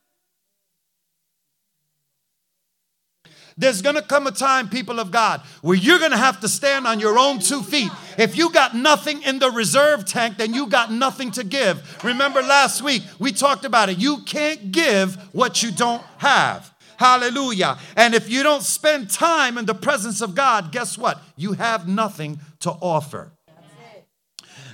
There's 3.61 3.83
gonna 3.83 4.01
come 4.01 4.27
a 4.27 4.31
time, 4.33 4.71
people 4.71 4.99
of 4.99 5.11
God, 5.11 5.43
where 5.61 5.77
you're 5.77 5.99
gonna 5.99 6.17
have 6.17 6.41
to 6.41 6.49
stand 6.49 6.87
on 6.87 6.99
your 6.99 7.19
own 7.19 7.41
two 7.41 7.63
feet. 7.63 7.93
If 8.17 8.37
you 8.37 8.51
got 8.51 8.75
nothing 8.75 9.23
in 9.23 9.39
the 9.39 9.51
reserve 9.51 10.07
tank, 10.07 10.39
then 10.39 10.55
you 10.55 10.67
got 10.67 10.91
nothing 10.91 11.31
to 11.33 11.45
give. 11.45 12.03
Remember 12.03 12.41
last 12.41 12.81
week, 12.81 13.03
we 13.19 13.33
talked 13.33 13.67
about 13.67 13.91
it. 13.91 13.99
You 13.99 14.23
can't 14.23 14.73
give 14.73 15.17
what 15.35 15.63
you 15.63 15.71
don't 15.73 16.03
have. 16.17 16.75
Hallelujah. 16.97 17.79
And 17.97 18.15
if 18.15 18.31
you 18.31 18.43
don't 18.43 18.63
spend 18.63 19.11
time 19.11 19.59
in 19.59 19.67
the 19.67 19.75
presence 19.75 20.23
of 20.23 20.35
God, 20.35 20.73
guess 20.73 20.97
what? 20.97 21.21
You 21.37 21.53
have 21.53 21.87
nothing 21.87 22.41
to 22.61 22.71
offer. 22.71 23.33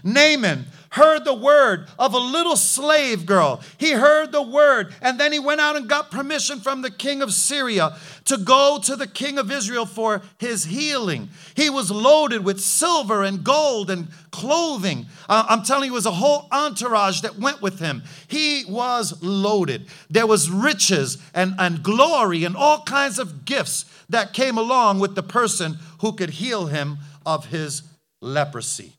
Naaman 0.04 0.66
heard 0.96 1.26
the 1.26 1.34
word 1.34 1.86
of 1.98 2.14
a 2.14 2.18
little 2.18 2.56
slave 2.56 3.26
girl. 3.26 3.60
He 3.76 3.92
heard 3.92 4.32
the 4.32 4.42
word, 4.42 4.94
and 5.02 5.20
then 5.20 5.30
he 5.30 5.38
went 5.38 5.60
out 5.60 5.76
and 5.76 5.88
got 5.88 6.10
permission 6.10 6.58
from 6.58 6.80
the 6.80 6.90
king 6.90 7.20
of 7.20 7.34
Syria 7.34 7.96
to 8.24 8.38
go 8.38 8.78
to 8.82 8.96
the 8.96 9.06
king 9.06 9.38
of 9.38 9.52
Israel 9.52 9.84
for 9.84 10.22
his 10.38 10.64
healing. 10.64 11.28
He 11.54 11.68
was 11.68 11.90
loaded 11.90 12.44
with 12.44 12.60
silver 12.60 13.22
and 13.22 13.44
gold 13.44 13.90
and 13.90 14.08
clothing. 14.30 15.06
Uh, 15.28 15.44
I'm 15.48 15.62
telling 15.62 15.88
you, 15.88 15.92
it 15.92 15.94
was 15.94 16.06
a 16.06 16.10
whole 16.10 16.48
entourage 16.50 17.20
that 17.20 17.38
went 17.38 17.60
with 17.60 17.78
him. 17.78 18.02
He 18.26 18.64
was 18.66 19.22
loaded. 19.22 19.88
There 20.08 20.26
was 20.26 20.50
riches 20.50 21.18
and, 21.34 21.54
and 21.58 21.82
glory 21.82 22.44
and 22.44 22.56
all 22.56 22.82
kinds 22.84 23.18
of 23.18 23.44
gifts 23.44 23.84
that 24.08 24.32
came 24.32 24.56
along 24.56 25.00
with 25.00 25.14
the 25.14 25.22
person 25.22 25.76
who 26.00 26.12
could 26.12 26.30
heal 26.30 26.66
him 26.66 26.98
of 27.26 27.46
his 27.46 27.82
leprosy 28.22 28.95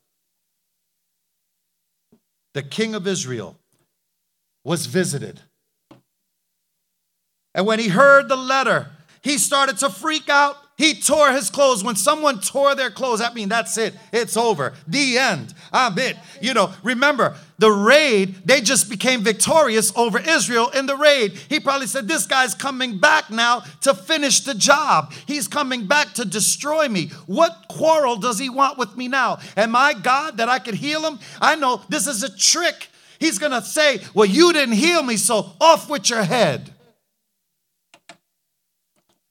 the 2.58 2.64
king 2.64 2.96
of 2.96 3.06
Israel, 3.06 3.56
was 4.64 4.88
visited. 4.88 5.40
And 7.54 7.68
when 7.68 7.78
he 7.78 7.90
heard 7.90 8.30
the 8.30 8.36
letter, 8.36 8.88
he 9.22 9.38
started 9.38 9.78
to 9.78 9.92
freak 9.92 10.28
out. 10.28 10.58
He 10.78 10.94
tore 10.94 11.32
his 11.32 11.50
clothes. 11.50 11.84
When 11.84 11.96
someone 11.96 12.40
tore 12.40 12.76
their 12.76 12.92
clothes, 12.92 13.18
that 13.20 13.34
means 13.34 13.50
that's 13.50 13.78
it. 13.80 13.96
It's 14.14 14.38
over. 14.38 14.74
The 14.88 15.18
end. 15.18 15.56
I'm 15.74 15.98
it. 15.98 16.16
You 16.40 16.54
know, 16.54 16.72
remember, 16.84 17.36
the 17.58 17.72
raid, 17.72 18.36
they 18.46 18.62
just 18.62 18.88
became 18.88 19.22
victorious 19.24 19.92
over 19.96 20.20
Israel 20.20 20.70
in 20.70 20.86
the 20.86 20.96
raid. 20.96 21.32
He 21.50 21.60
probably 21.60 21.88
said, 21.88 22.08
This 22.08 22.28
guy's 22.28 22.54
coming 22.54 23.00
back 23.00 23.32
now 23.32 23.64
to 23.82 23.96
finish 23.96 24.42
the 24.42 24.54
job. 24.54 25.14
He's 25.26 25.48
coming 25.48 25.88
back 25.88 26.14
to 26.14 26.26
destroy 26.26 26.88
me. 26.88 27.08
What 27.26 27.66
quarrel 27.70 28.18
does 28.18 28.38
he 28.38 28.50
want 28.50 28.78
with 28.78 28.96
me 28.96 29.08
now? 29.08 29.40
Am 29.58 29.76
I 29.76 29.96
God 29.96 30.38
that 30.38 30.48
I 30.48 30.60
could 30.60 30.76
heal 30.76 31.02
him? 31.02 31.18
I 31.42 31.56
know 31.56 31.82
this 31.90 32.06
is 32.06 32.22
a 32.22 32.38
trick. 32.38 32.90
He's 33.20 33.40
going 33.40 33.52
to 33.52 33.64
say, 33.64 34.02
Well, 34.14 34.28
you 34.28 34.54
didn't 34.54 34.76
heal 34.76 35.02
me, 35.02 35.18
so 35.18 35.54
off 35.60 35.90
with 35.90 36.08
your 36.12 36.24
head. 36.24 36.72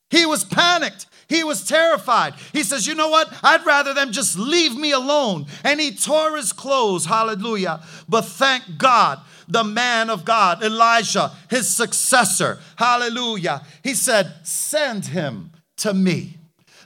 He 0.09 0.25
was 0.25 0.43
panicked. 0.43 1.07
He 1.27 1.43
was 1.43 1.67
terrified. 1.67 2.35
He 2.53 2.63
says, 2.63 2.87
You 2.87 2.95
know 2.95 3.09
what? 3.09 3.33
I'd 3.43 3.65
rather 3.65 3.93
them 3.93 4.11
just 4.11 4.37
leave 4.37 4.75
me 4.75 4.91
alone. 4.91 5.45
And 5.63 5.79
he 5.79 5.95
tore 5.95 6.37
his 6.37 6.53
clothes. 6.53 7.05
Hallelujah. 7.05 7.81
But 8.07 8.23
thank 8.23 8.77
God, 8.77 9.19
the 9.47 9.63
man 9.63 10.09
of 10.09 10.23
God, 10.23 10.63
Elijah, 10.63 11.31
his 11.49 11.67
successor. 11.67 12.59
Hallelujah. 12.77 13.65
He 13.83 13.93
said, 13.93 14.33
Send 14.43 15.07
him 15.07 15.51
to 15.77 15.93
me. 15.93 16.36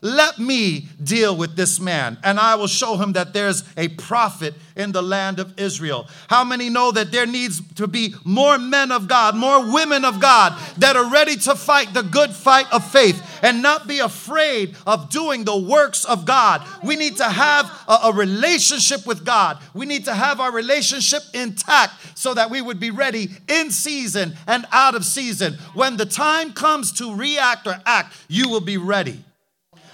Let 0.03 0.39
me 0.39 0.87
deal 1.03 1.37
with 1.37 1.55
this 1.55 1.79
man, 1.79 2.17
and 2.23 2.39
I 2.39 2.55
will 2.55 2.65
show 2.65 2.97
him 2.97 3.13
that 3.13 3.33
there's 3.33 3.63
a 3.77 3.87
prophet 3.87 4.55
in 4.75 4.91
the 4.91 5.01
land 5.03 5.39
of 5.39 5.59
Israel. 5.59 6.07
How 6.27 6.43
many 6.43 6.69
know 6.69 6.91
that 6.91 7.11
there 7.11 7.27
needs 7.27 7.61
to 7.75 7.85
be 7.85 8.15
more 8.25 8.57
men 8.57 8.91
of 8.91 9.07
God, 9.07 9.35
more 9.35 9.71
women 9.71 10.03
of 10.03 10.19
God 10.19 10.59
that 10.79 10.95
are 10.95 11.11
ready 11.11 11.35
to 11.35 11.53
fight 11.53 11.93
the 11.93 12.01
good 12.01 12.31
fight 12.31 12.65
of 12.73 12.83
faith 12.89 13.21
and 13.43 13.61
not 13.61 13.87
be 13.87 13.99
afraid 13.99 14.75
of 14.87 15.11
doing 15.11 15.43
the 15.43 15.55
works 15.55 16.03
of 16.03 16.25
God? 16.25 16.65
We 16.83 16.95
need 16.95 17.17
to 17.17 17.29
have 17.29 17.71
a, 17.87 18.07
a 18.07 18.13
relationship 18.13 19.05
with 19.05 19.23
God. 19.23 19.59
We 19.75 19.85
need 19.85 20.05
to 20.05 20.15
have 20.15 20.39
our 20.39 20.51
relationship 20.51 21.21
intact 21.35 22.17
so 22.17 22.33
that 22.33 22.49
we 22.49 22.59
would 22.59 22.79
be 22.79 22.89
ready 22.89 23.29
in 23.47 23.69
season 23.69 24.33
and 24.47 24.65
out 24.71 24.95
of 24.95 25.05
season. 25.05 25.59
When 25.75 25.97
the 25.97 26.07
time 26.07 26.53
comes 26.53 26.91
to 26.93 27.13
react 27.13 27.67
or 27.67 27.79
act, 27.85 28.15
you 28.27 28.49
will 28.49 28.61
be 28.61 28.77
ready. 28.77 29.23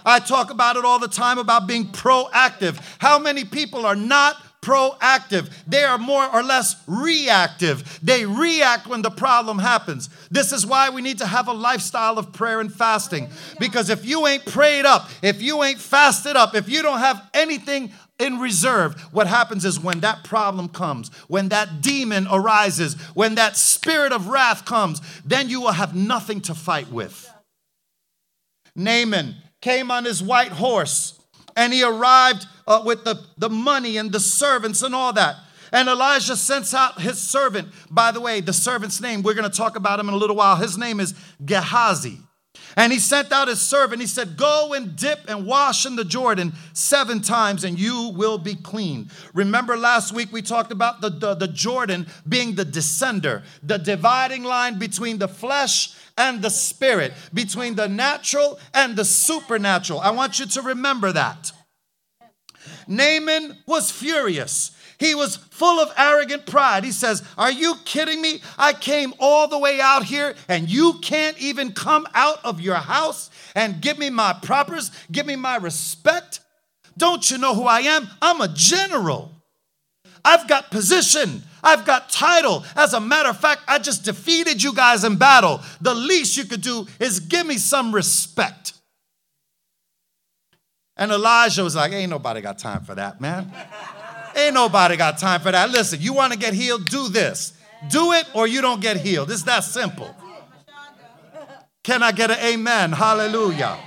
I 0.07 0.19
talk 0.19 0.49
about 0.51 0.77
it 0.77 0.85
all 0.85 0.99
the 0.99 1.07
time 1.07 1.37
about 1.37 1.67
being 1.67 1.87
proactive. 1.87 2.79
How 2.99 3.19
many 3.19 3.43
people 3.43 3.85
are 3.85 3.95
not 3.95 4.37
proactive. 4.61 5.49
They 5.65 5.83
are 5.83 5.97
more 5.97 6.27
or 6.33 6.43
less 6.43 6.75
reactive. 6.87 7.99
They 8.03 8.25
react 8.25 8.87
when 8.87 9.01
the 9.01 9.09
problem 9.09 9.59
happens. 9.59 10.09
This 10.29 10.51
is 10.51 10.65
why 10.65 10.89
we 10.89 11.01
need 11.01 11.19
to 11.19 11.25
have 11.25 11.47
a 11.47 11.53
lifestyle 11.53 12.17
of 12.17 12.33
prayer 12.33 12.59
and 12.59 12.73
fasting. 12.73 13.29
Because 13.59 13.89
if 13.89 14.05
you 14.05 14.27
ain't 14.27 14.45
prayed 14.45 14.85
up, 14.85 15.09
if 15.21 15.41
you 15.41 15.63
ain't 15.63 15.79
fasted 15.79 16.35
up, 16.35 16.53
if 16.53 16.67
you 16.67 16.81
don't 16.81 16.99
have 16.99 17.29
anything 17.33 17.93
in 18.19 18.39
reserve, 18.39 18.99
what 19.13 19.27
happens 19.27 19.63
is 19.63 19.79
when 19.79 20.01
that 20.01 20.23
problem 20.23 20.67
comes, 20.67 21.09
when 21.27 21.49
that 21.49 21.81
demon 21.81 22.27
arises, 22.29 22.95
when 23.13 23.35
that 23.35 23.55
spirit 23.55 24.11
of 24.11 24.27
wrath 24.27 24.65
comes, 24.65 25.01
then 25.23 25.49
you 25.49 25.61
will 25.61 25.71
have 25.71 25.95
nothing 25.95 26.41
to 26.41 26.53
fight 26.53 26.91
with. 26.91 27.31
Naaman 28.75 29.35
came 29.61 29.91
on 29.91 30.05
his 30.05 30.21
white 30.21 30.51
horse 30.51 31.19
and 31.55 31.73
he 31.73 31.83
arrived 31.83 32.45
uh, 32.67 32.81
with 32.85 33.03
the, 33.03 33.19
the 33.37 33.49
money 33.49 33.97
and 33.97 34.11
the 34.11 34.19
servants 34.19 34.81
and 34.81 34.93
all 34.93 35.13
that. 35.13 35.35
And 35.71 35.89
Elijah 35.89 36.35
sends 36.35 36.73
out 36.73 37.01
his 37.01 37.19
servant. 37.19 37.69
By 37.89 38.11
the 38.11 38.21
way, 38.21 38.39
the 38.39 38.53
servant's 38.53 39.01
name, 39.01 39.21
we're 39.21 39.33
going 39.33 39.49
to 39.49 39.57
talk 39.57 39.75
about 39.75 39.99
him 39.99 40.07
in 40.07 40.13
a 40.13 40.17
little 40.17 40.35
while. 40.35 40.55
His 40.55 40.77
name 40.77 40.99
is 40.99 41.13
Gehazi. 41.43 42.19
And 42.77 42.93
he 42.93 42.99
sent 42.99 43.31
out 43.31 43.47
his 43.47 43.59
servant. 43.59 44.01
He 44.01 44.07
said, 44.07 44.37
Go 44.37 44.73
and 44.73 44.95
dip 44.95 45.21
and 45.27 45.47
wash 45.47 45.87
in 45.87 45.95
the 45.95 46.05
Jordan 46.05 46.53
seven 46.73 47.21
times, 47.21 47.63
and 47.63 47.77
you 47.77 48.09
will 48.15 48.37
be 48.37 48.53
clean. 48.53 49.09
Remember 49.33 49.75
last 49.75 50.13
week 50.13 50.31
we 50.31 50.43
talked 50.43 50.71
about 50.71 51.01
the, 51.01 51.09
the, 51.09 51.33
the 51.33 51.47
Jordan 51.47 52.05
being 52.29 52.53
the 52.53 52.65
descender, 52.65 53.43
the 53.63 53.79
dividing 53.79 54.43
line 54.43 54.77
between 54.77 55.17
the 55.17 55.27
flesh 55.27 55.95
and 56.19 56.43
the 56.43 56.51
spirit, 56.51 57.13
between 57.33 57.73
the 57.73 57.87
natural 57.87 58.59
and 58.75 58.95
the 58.95 59.05
supernatural. 59.05 59.99
I 59.99 60.11
want 60.11 60.37
you 60.37 60.45
to 60.45 60.61
remember 60.61 61.11
that. 61.11 61.51
Naaman 62.87 63.57
was 63.65 63.89
furious. 63.89 64.76
He 64.99 65.13
was 65.13 65.35
full 65.35 65.79
of 65.79 65.93
arrogant 65.95 66.45
pride. 66.45 66.83
He 66.83 66.91
says, 66.91 67.23
Are 67.37 67.51
you 67.51 67.75
kidding 67.85 68.21
me? 68.21 68.41
I 68.57 68.73
came 68.73 69.13
all 69.19 69.47
the 69.47 69.59
way 69.59 69.79
out 69.79 70.03
here 70.03 70.35
and 70.47 70.69
you 70.69 70.95
can't 71.01 71.37
even 71.39 71.71
come 71.71 72.07
out 72.15 72.43
of 72.43 72.59
your 72.61 72.75
house 72.75 73.29
and 73.53 73.79
give 73.81 73.99
me 73.99 74.09
my 74.09 74.33
propers, 74.41 74.91
give 75.11 75.25
me 75.25 75.35
my 75.35 75.57
respect. 75.57 76.39
Don't 76.97 77.29
you 77.29 77.37
know 77.37 77.53
who 77.53 77.63
I 77.63 77.81
am? 77.81 78.07
I'm 78.21 78.41
a 78.41 78.47
general. 78.47 79.31
I've 80.25 80.47
got 80.47 80.71
position. 80.71 81.43
I've 81.63 81.85
got 81.85 82.09
title. 82.09 82.65
As 82.75 82.93
a 82.93 82.99
matter 82.99 83.29
of 83.29 83.39
fact, 83.39 83.61
I 83.67 83.77
just 83.77 84.03
defeated 84.03 84.63
you 84.63 84.73
guys 84.73 85.03
in 85.03 85.17
battle. 85.17 85.61
The 85.79 85.93
least 85.93 86.37
you 86.37 86.45
could 86.45 86.61
do 86.61 86.87
is 86.99 87.19
give 87.19 87.45
me 87.45 87.57
some 87.57 87.93
respect. 87.93 88.73
And 90.97 91.11
Elijah 91.11 91.63
was 91.63 91.75
like, 91.75 91.91
Ain't 91.91 92.09
nobody 92.09 92.41
got 92.41 92.57
time 92.57 92.83
for 92.83 92.95
that, 92.95 93.21
man. 93.21 93.51
Ain't 94.37 94.53
nobody 94.53 94.95
got 94.95 95.17
time 95.17 95.41
for 95.41 95.51
that. 95.51 95.71
Listen, 95.71 95.99
you 95.99 96.13
want 96.13 96.31
to 96.31 96.37
get 96.37 96.53
healed? 96.53 96.85
Do 96.85 97.09
this. 97.09 97.53
Do 97.89 98.13
it 98.13 98.27
or 98.35 98.45
you 98.45 98.61
don't 98.61 98.79
get 98.79 98.97
healed. 98.97 99.31
It's 99.31 99.43
that 99.43 99.63
simple. 99.63 100.15
Can 101.83 102.03
I 102.03 102.11
get 102.11 102.29
an 102.29 102.37
amen? 102.39 102.91
Hallelujah. 102.91 103.79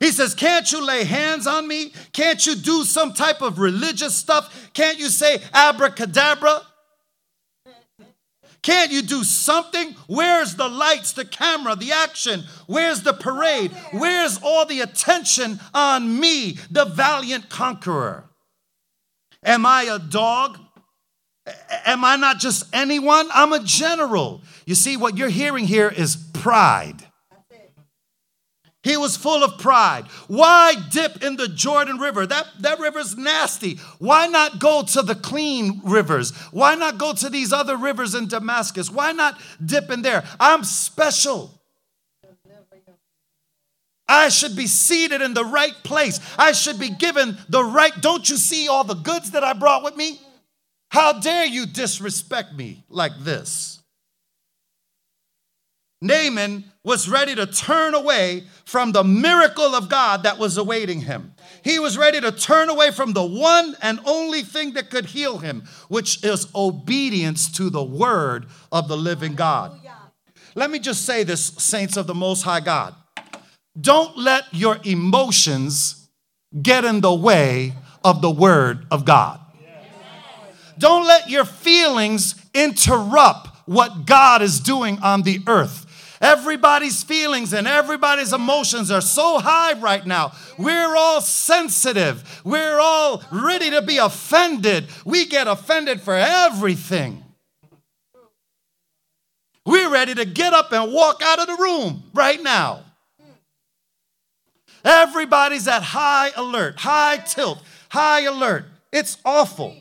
He 0.00 0.10
says, 0.10 0.34
Can't 0.34 0.70
you 0.72 0.84
lay 0.84 1.04
hands 1.04 1.46
on 1.46 1.68
me? 1.68 1.92
Can't 2.12 2.44
you 2.46 2.54
do 2.54 2.84
some 2.84 3.12
type 3.12 3.42
of 3.42 3.58
religious 3.58 4.14
stuff? 4.14 4.70
Can't 4.72 4.98
you 4.98 5.08
say 5.08 5.42
abracadabra? 5.52 6.62
Can't 8.62 8.92
you 8.92 9.02
do 9.02 9.24
something? 9.24 9.94
Where's 10.06 10.54
the 10.54 10.68
lights, 10.68 11.12
the 11.12 11.24
camera, 11.24 11.74
the 11.74 11.92
action? 11.92 12.44
Where's 12.66 13.02
the 13.02 13.12
parade? 13.12 13.72
Where's 13.90 14.38
all 14.42 14.64
the 14.64 14.80
attention 14.80 15.60
on 15.74 16.18
me, 16.18 16.58
the 16.70 16.84
valiant 16.84 17.48
conqueror? 17.50 18.30
Am 19.44 19.66
I 19.66 19.82
a 19.84 19.98
dog? 19.98 20.58
Am 21.84 22.04
I 22.04 22.16
not 22.16 22.38
just 22.38 22.72
anyone? 22.72 23.28
I'm 23.34 23.52
a 23.52 23.62
general. 23.64 24.42
You 24.66 24.74
see, 24.74 24.96
what 24.96 25.16
you're 25.16 25.28
hearing 25.28 25.66
here 25.66 25.88
is 25.88 26.16
pride. 26.16 27.04
He 28.82 28.96
was 28.96 29.16
full 29.16 29.44
of 29.44 29.58
pride. 29.58 30.06
Why 30.26 30.74
dip 30.90 31.22
in 31.22 31.36
the 31.36 31.46
Jordan 31.46 31.98
River? 31.98 32.26
That, 32.26 32.46
that 32.60 32.80
river's 32.80 33.16
nasty. 33.16 33.76
Why 33.98 34.26
not 34.26 34.58
go 34.58 34.82
to 34.82 35.02
the 35.02 35.14
clean 35.14 35.80
rivers? 35.84 36.32
Why 36.50 36.74
not 36.74 36.98
go 36.98 37.12
to 37.12 37.30
these 37.30 37.52
other 37.52 37.76
rivers 37.76 38.16
in 38.16 38.26
Damascus? 38.26 38.90
Why 38.90 39.12
not 39.12 39.40
dip 39.64 39.90
in 39.90 40.02
there? 40.02 40.24
I'm 40.40 40.64
special. 40.64 41.61
I 44.12 44.28
should 44.28 44.54
be 44.54 44.66
seated 44.66 45.22
in 45.22 45.32
the 45.32 45.44
right 45.44 45.74
place. 45.84 46.20
I 46.38 46.52
should 46.52 46.78
be 46.78 46.90
given 46.90 47.38
the 47.48 47.64
right. 47.64 47.98
Don't 47.98 48.28
you 48.28 48.36
see 48.36 48.68
all 48.68 48.84
the 48.84 48.92
goods 48.92 49.30
that 49.30 49.42
I 49.42 49.54
brought 49.54 49.82
with 49.82 49.96
me? 49.96 50.20
How 50.90 51.14
dare 51.18 51.46
you 51.46 51.64
disrespect 51.64 52.52
me 52.52 52.84
like 52.90 53.12
this? 53.20 53.80
Naaman 56.02 56.64
was 56.84 57.08
ready 57.08 57.34
to 57.36 57.46
turn 57.46 57.94
away 57.94 58.44
from 58.66 58.92
the 58.92 59.02
miracle 59.02 59.74
of 59.74 59.88
God 59.88 60.24
that 60.24 60.36
was 60.36 60.58
awaiting 60.58 61.00
him. 61.00 61.32
He 61.64 61.78
was 61.78 61.96
ready 61.96 62.20
to 62.20 62.32
turn 62.32 62.68
away 62.68 62.90
from 62.90 63.14
the 63.14 63.24
one 63.24 63.76
and 63.80 63.98
only 64.04 64.42
thing 64.42 64.74
that 64.74 64.90
could 64.90 65.06
heal 65.06 65.38
him, 65.38 65.62
which 65.88 66.22
is 66.22 66.48
obedience 66.54 67.50
to 67.52 67.70
the 67.70 67.84
word 67.84 68.46
of 68.70 68.88
the 68.88 68.96
living 68.96 69.36
God. 69.36 69.80
Let 70.54 70.70
me 70.70 70.80
just 70.80 71.06
say 71.06 71.22
this, 71.22 71.46
saints 71.46 71.96
of 71.96 72.06
the 72.06 72.14
Most 72.14 72.42
High 72.42 72.60
God. 72.60 72.94
Don't 73.80 74.16
let 74.18 74.44
your 74.52 74.78
emotions 74.84 76.08
get 76.60 76.84
in 76.84 77.00
the 77.00 77.14
way 77.14 77.74
of 78.04 78.20
the 78.20 78.30
word 78.30 78.86
of 78.90 79.04
God. 79.04 79.40
Don't 80.78 81.06
let 81.06 81.30
your 81.30 81.44
feelings 81.44 82.34
interrupt 82.54 83.48
what 83.66 84.04
God 84.04 84.42
is 84.42 84.60
doing 84.60 84.98
on 84.98 85.22
the 85.22 85.40
earth. 85.46 85.86
Everybody's 86.20 87.02
feelings 87.02 87.52
and 87.52 87.66
everybody's 87.66 88.32
emotions 88.32 88.90
are 88.90 89.00
so 89.00 89.40
high 89.40 89.72
right 89.74 90.06
now. 90.06 90.32
We're 90.56 90.94
all 90.96 91.20
sensitive. 91.20 92.42
We're 92.44 92.78
all 92.78 93.24
ready 93.32 93.70
to 93.70 93.82
be 93.82 93.98
offended. 93.98 94.86
We 95.04 95.26
get 95.26 95.48
offended 95.48 96.00
for 96.00 96.14
everything. 96.14 97.24
We're 99.66 99.90
ready 99.90 100.14
to 100.14 100.24
get 100.24 100.52
up 100.52 100.72
and 100.72 100.92
walk 100.92 101.22
out 101.24 101.40
of 101.40 101.46
the 101.48 101.62
room 101.62 102.04
right 102.14 102.40
now. 102.42 102.84
Everybody's 104.84 105.68
at 105.68 105.82
high 105.82 106.30
alert, 106.36 106.80
high 106.80 107.18
tilt, 107.18 107.62
high 107.88 108.22
alert. 108.22 108.64
It's 108.92 109.18
awful. 109.24 109.76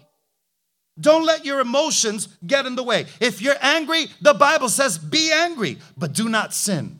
Don't 0.99 1.25
let 1.25 1.45
your 1.45 1.59
emotions 1.59 2.27
get 2.45 2.65
in 2.65 2.75
the 2.75 2.83
way. 2.83 3.05
If 3.19 3.41
you're 3.41 3.55
angry, 3.61 4.05
the 4.21 4.33
Bible 4.33 4.69
says 4.69 4.97
be 4.97 5.31
angry, 5.31 5.79
but 5.97 6.13
do 6.13 6.29
not 6.29 6.53
sin. 6.53 6.99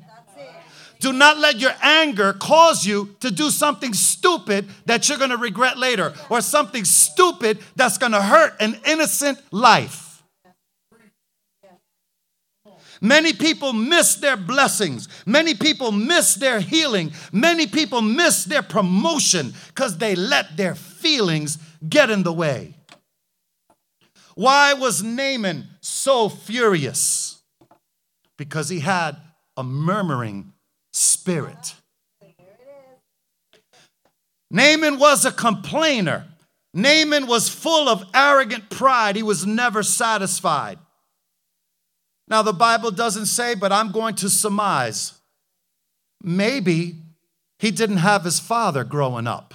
Do 1.00 1.12
not 1.12 1.40
let 1.40 1.60
your 1.60 1.74
anger 1.82 2.34
cause 2.34 2.86
you 2.86 3.16
to 3.22 3.32
do 3.32 3.50
something 3.50 3.94
stupid 3.94 4.68
that 4.86 5.10
you're 5.10 5.18
going 5.18 5.32
to 5.32 5.38
regret 5.38 5.78
later 5.78 6.14
or 6.30 6.42
something 6.42 6.86
stupid 6.86 7.58
that's 7.76 7.98
going 7.98 8.12
to 8.12 8.22
hurt 8.22 8.54
an 8.60 8.80
innocent 8.86 9.40
life. 9.52 10.11
Many 13.02 13.34
people 13.34 13.74
miss 13.74 14.16
their 14.16 14.38
blessings. 14.38 15.10
Many 15.26 15.56
people 15.56 15.92
miss 15.92 16.36
their 16.36 16.60
healing. 16.60 17.12
Many 17.32 17.66
people 17.66 18.02
miss 18.02 18.46
their 18.46 18.62
promotion 18.62 19.54
because 19.68 19.98
they 19.98 20.16
let 20.16 20.56
their 20.56 20.76
feelings 20.76 21.58
get 21.88 22.12
in 22.12 22.22
the 22.22 22.32
way. 22.32 22.76
Why 24.36 24.74
was 24.74 25.02
Naaman 25.02 25.68
so 25.82 26.30
furious? 26.30 27.42
Because 28.38 28.70
he 28.70 28.80
had 28.80 29.18
a 29.58 29.64
murmuring 29.64 30.54
spirit. 30.94 31.74
Naaman 34.52 35.00
was 35.00 35.26
a 35.26 35.32
complainer. 35.32 36.28
Naaman 36.74 37.26
was 37.26 37.50
full 37.50 37.90
of 37.90 38.04
arrogant 38.14 38.70
pride. 38.70 39.16
He 39.16 39.24
was 39.24 39.46
never 39.46 39.82
satisfied. 39.82 40.78
Now, 42.32 42.42
the 42.42 42.54
Bible 42.54 42.92
doesn't 42.92 43.26
say, 43.26 43.56
but 43.56 43.74
I'm 43.74 43.92
going 43.92 44.16
to 44.16 44.30
surmise. 44.30 45.20
Maybe 46.24 46.96
he 47.60 47.72
didn't 47.72 47.98
have 47.98 48.24
his 48.24 48.40
father 48.40 48.86
growing 48.86 49.28
up. 49.28 49.54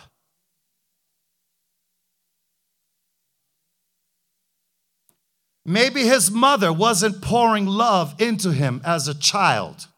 Maybe 5.65 6.03
his 6.03 6.31
mother 6.31 6.71
wasn't 6.71 7.23
pouring 7.23 7.65
love 7.65 8.15
into 8.21 8.53
him 8.53 8.83
as 8.85 9.09
a 9.09 9.15
child. 9.19 9.89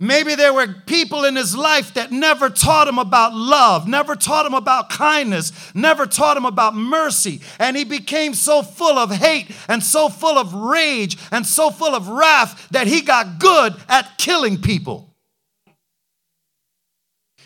Maybe 0.00 0.36
there 0.36 0.54
were 0.54 0.68
people 0.86 1.24
in 1.24 1.34
his 1.34 1.56
life 1.56 1.94
that 1.94 2.12
never 2.12 2.50
taught 2.50 2.86
him 2.86 3.00
about 3.00 3.34
love, 3.34 3.88
never 3.88 4.14
taught 4.14 4.46
him 4.46 4.54
about 4.54 4.90
kindness, 4.90 5.74
never 5.74 6.06
taught 6.06 6.36
him 6.36 6.44
about 6.44 6.76
mercy. 6.76 7.40
And 7.58 7.76
he 7.76 7.82
became 7.82 8.34
so 8.34 8.62
full 8.62 8.96
of 8.96 9.10
hate 9.10 9.50
and 9.66 9.82
so 9.82 10.08
full 10.08 10.38
of 10.38 10.54
rage 10.54 11.18
and 11.32 11.44
so 11.44 11.70
full 11.70 11.96
of 11.96 12.08
wrath 12.08 12.68
that 12.70 12.86
he 12.86 13.00
got 13.00 13.40
good 13.40 13.74
at 13.88 14.18
killing 14.18 14.62
people. 14.62 15.12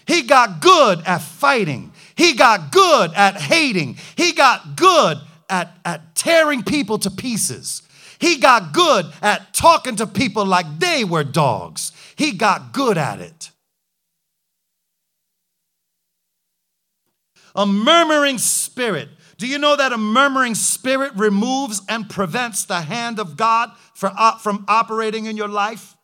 He 0.06 0.22
got 0.22 0.60
good 0.60 1.00
at 1.06 1.22
fighting. 1.22 1.92
He 2.16 2.34
got 2.34 2.70
good 2.70 3.12
at 3.14 3.36
hating. 3.36 3.96
He 4.16 4.32
got 4.32 4.76
good 4.76 5.16
at, 5.48 5.78
at 5.86 6.14
tearing 6.14 6.62
people 6.64 6.98
to 6.98 7.10
pieces. 7.10 7.82
He 8.18 8.36
got 8.36 8.72
good 8.72 9.06
at 9.20 9.52
talking 9.52 9.96
to 9.96 10.06
people 10.06 10.44
like 10.44 10.78
they 10.78 11.02
were 11.02 11.24
dogs. 11.24 11.92
He 12.16 12.32
got 12.32 12.72
good 12.72 12.98
at 12.98 13.20
it. 13.20 13.50
A 17.54 17.66
murmuring 17.66 18.38
spirit. 18.38 19.08
Do 19.36 19.46
you 19.46 19.58
know 19.58 19.76
that 19.76 19.92
a 19.92 19.98
murmuring 19.98 20.54
spirit 20.54 21.12
removes 21.16 21.82
and 21.88 22.08
prevents 22.08 22.64
the 22.64 22.80
hand 22.80 23.18
of 23.18 23.36
God 23.36 23.70
uh, 24.02 24.38
from 24.38 24.64
operating 24.68 25.26
in 25.26 25.36
your 25.36 25.48
life? 25.48 25.96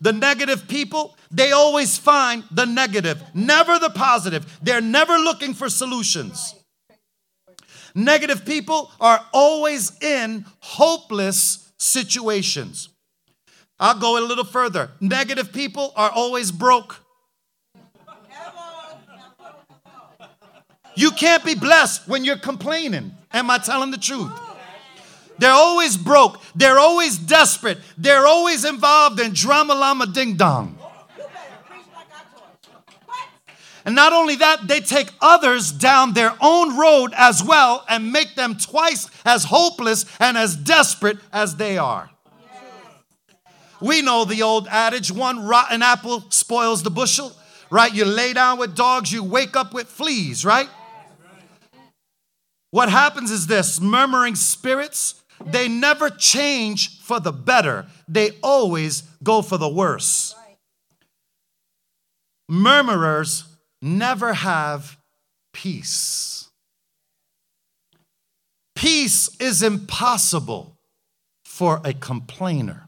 The 0.00 0.12
negative 0.12 0.66
people, 0.68 1.16
they 1.30 1.52
always 1.52 1.96
find 1.96 2.44
the 2.50 2.66
negative, 2.66 3.22
never 3.32 3.78
the 3.78 3.90
positive. 3.90 4.58
They're 4.62 4.80
never 4.80 5.14
looking 5.14 5.54
for 5.54 5.70
solutions. 5.70 6.54
Negative 7.94 8.44
people 8.44 8.90
are 9.00 9.24
always 9.32 9.96
in 10.02 10.44
hopeless 10.58 11.72
situations. 11.78 12.88
I'll 13.78 13.98
go 13.98 14.18
a 14.18 14.24
little 14.24 14.44
further. 14.44 14.90
Negative 15.00 15.52
people 15.52 15.92
are 15.96 16.10
always 16.10 16.52
broke. 16.52 17.00
You 20.96 21.10
can't 21.10 21.44
be 21.44 21.54
blessed 21.54 22.06
when 22.06 22.24
you're 22.24 22.38
complaining. 22.38 23.12
Am 23.32 23.50
I 23.50 23.58
telling 23.58 23.90
the 23.90 23.98
truth? 23.98 24.30
They're 25.38 25.50
always 25.50 25.96
broke. 25.96 26.40
They're 26.54 26.78
always 26.78 27.18
desperate. 27.18 27.78
They're 27.98 28.26
always 28.26 28.64
involved 28.64 29.18
in 29.18 29.32
drama 29.32 29.74
llama 29.74 30.06
ding 30.06 30.36
dong. 30.36 30.78
And 33.84 33.94
not 33.94 34.14
only 34.14 34.36
that, 34.36 34.66
they 34.66 34.80
take 34.80 35.10
others 35.20 35.70
down 35.70 36.14
their 36.14 36.32
own 36.40 36.78
road 36.78 37.12
as 37.16 37.42
well 37.42 37.84
and 37.88 38.12
make 38.12 38.34
them 38.34 38.56
twice 38.56 39.08
as 39.26 39.44
hopeless 39.44 40.06
and 40.18 40.38
as 40.38 40.56
desperate 40.56 41.18
as 41.32 41.56
they 41.56 41.76
are. 41.76 42.10
We 43.84 44.00
know 44.00 44.24
the 44.24 44.42
old 44.42 44.66
adage 44.68 45.12
one 45.12 45.44
rotten 45.44 45.82
apple 45.82 46.24
spoils 46.30 46.82
the 46.82 46.90
bushel, 46.90 47.32
right? 47.68 47.94
You 47.94 48.06
lay 48.06 48.32
down 48.32 48.58
with 48.58 48.74
dogs, 48.74 49.12
you 49.12 49.22
wake 49.22 49.56
up 49.56 49.74
with 49.74 49.88
fleas, 49.88 50.42
right? 50.42 50.70
What 52.70 52.88
happens 52.88 53.30
is 53.30 53.46
this 53.46 53.82
murmuring 53.82 54.36
spirits, 54.36 55.22
they 55.44 55.68
never 55.68 56.08
change 56.08 56.98
for 57.02 57.20
the 57.20 57.30
better, 57.30 57.84
they 58.08 58.30
always 58.42 59.02
go 59.22 59.42
for 59.42 59.58
the 59.58 59.68
worse. 59.68 60.34
Murmurers 62.50 63.44
never 63.82 64.32
have 64.32 64.96
peace. 65.52 66.48
Peace 68.74 69.28
is 69.38 69.62
impossible 69.62 70.78
for 71.44 71.82
a 71.84 71.92
complainer. 71.92 72.83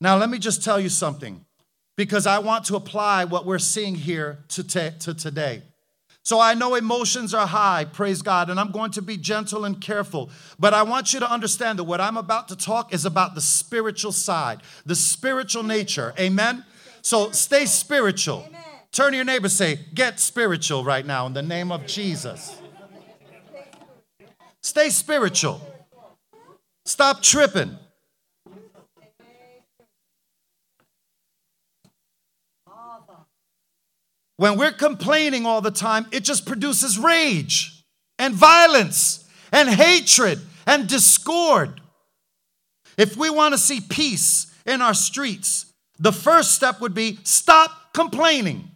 Now, 0.00 0.16
let 0.16 0.30
me 0.30 0.38
just 0.38 0.64
tell 0.64 0.80
you 0.80 0.88
something 0.88 1.44
because 1.96 2.26
I 2.26 2.38
want 2.38 2.64
to 2.66 2.76
apply 2.76 3.24
what 3.24 3.44
we're 3.44 3.58
seeing 3.58 3.94
here 3.94 4.38
to, 4.48 4.64
t- 4.64 4.90
to 5.00 5.14
today. 5.14 5.62
So 6.22 6.38
I 6.38 6.54
know 6.54 6.74
emotions 6.74 7.34
are 7.34 7.46
high, 7.46 7.84
praise 7.84 8.22
God, 8.22 8.50
and 8.50 8.60
I'm 8.60 8.70
going 8.70 8.90
to 8.92 9.02
be 9.02 9.16
gentle 9.16 9.64
and 9.64 9.80
careful. 9.80 10.30
But 10.58 10.74
I 10.74 10.82
want 10.82 11.12
you 11.12 11.20
to 11.20 11.30
understand 11.30 11.78
that 11.78 11.84
what 11.84 12.00
I'm 12.00 12.16
about 12.16 12.48
to 12.48 12.56
talk 12.56 12.94
is 12.94 13.04
about 13.04 13.34
the 13.34 13.40
spiritual 13.40 14.12
side, 14.12 14.60
the 14.84 14.94
spiritual 14.94 15.62
nature. 15.62 16.14
Amen? 16.18 16.64
So 17.02 17.30
stay 17.32 17.66
spiritual. 17.66 18.46
Turn 18.92 19.12
to 19.12 19.16
your 19.16 19.24
neighbor, 19.24 19.48
say, 19.48 19.80
get 19.94 20.20
spiritual 20.20 20.84
right 20.84 21.06
now 21.06 21.26
in 21.26 21.32
the 21.32 21.42
name 21.42 21.72
of 21.72 21.86
Jesus. 21.86 22.60
Stay 24.62 24.90
spiritual. 24.90 25.60
Stop 26.84 27.22
tripping. 27.22 27.78
When 34.40 34.56
we're 34.56 34.72
complaining 34.72 35.44
all 35.44 35.60
the 35.60 35.70
time, 35.70 36.06
it 36.12 36.24
just 36.24 36.46
produces 36.46 36.98
rage 36.98 37.84
and 38.18 38.32
violence 38.32 39.28
and 39.52 39.68
hatred 39.68 40.40
and 40.66 40.88
discord. 40.88 41.78
If 42.96 43.18
we 43.18 43.28
want 43.28 43.52
to 43.52 43.58
see 43.58 43.82
peace 43.82 44.50
in 44.64 44.80
our 44.80 44.94
streets, 44.94 45.66
the 45.98 46.10
first 46.10 46.52
step 46.52 46.80
would 46.80 46.94
be 46.94 47.18
stop 47.22 47.92
complaining. 47.92 48.70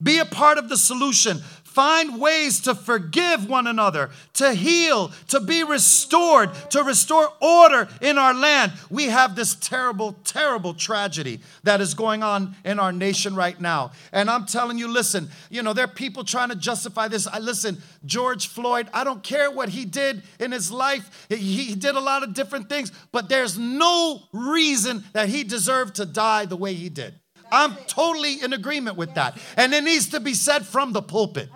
Be 0.00 0.20
a 0.20 0.24
part 0.24 0.56
of 0.56 0.68
the 0.68 0.76
solution. 0.76 1.42
Find 1.76 2.18
ways 2.18 2.60
to 2.62 2.74
forgive 2.74 3.50
one 3.50 3.66
another, 3.66 4.08
to 4.32 4.54
heal, 4.54 5.12
to 5.28 5.40
be 5.40 5.62
restored, 5.62 6.54
to 6.70 6.82
restore 6.82 7.28
order 7.38 7.86
in 8.00 8.16
our 8.16 8.32
land. 8.32 8.72
We 8.88 9.08
have 9.08 9.36
this 9.36 9.54
terrible, 9.54 10.14
terrible 10.24 10.72
tragedy 10.72 11.40
that 11.64 11.82
is 11.82 11.92
going 11.92 12.22
on 12.22 12.54
in 12.64 12.80
our 12.80 12.92
nation 12.92 13.34
right 13.34 13.60
now. 13.60 13.92
And 14.10 14.30
I'm 14.30 14.46
telling 14.46 14.78
you, 14.78 14.88
listen, 14.88 15.28
you 15.50 15.62
know, 15.62 15.74
there 15.74 15.84
are 15.84 15.88
people 15.88 16.24
trying 16.24 16.48
to 16.48 16.56
justify 16.56 17.08
this. 17.08 17.26
I 17.26 17.40
listen, 17.40 17.76
George 18.06 18.46
Floyd, 18.48 18.88
I 18.94 19.04
don't 19.04 19.22
care 19.22 19.50
what 19.50 19.68
he 19.68 19.84
did 19.84 20.22
in 20.40 20.52
his 20.52 20.72
life. 20.72 21.26
He 21.28 21.74
did 21.74 21.94
a 21.94 22.00
lot 22.00 22.22
of 22.22 22.32
different 22.32 22.70
things, 22.70 22.90
but 23.12 23.28
there's 23.28 23.58
no 23.58 24.22
reason 24.32 25.04
that 25.12 25.28
he 25.28 25.44
deserved 25.44 25.96
to 25.96 26.06
die 26.06 26.46
the 26.46 26.56
way 26.56 26.72
he 26.72 26.88
did. 26.88 27.20
I'm 27.52 27.76
totally 27.86 28.42
in 28.42 28.52
agreement 28.54 28.96
with 28.96 29.14
that. 29.14 29.38
And 29.58 29.74
it 29.74 29.84
needs 29.84 30.08
to 30.08 30.20
be 30.20 30.32
said 30.32 30.66
from 30.66 30.92
the 30.92 31.02
pulpit. 31.02 31.50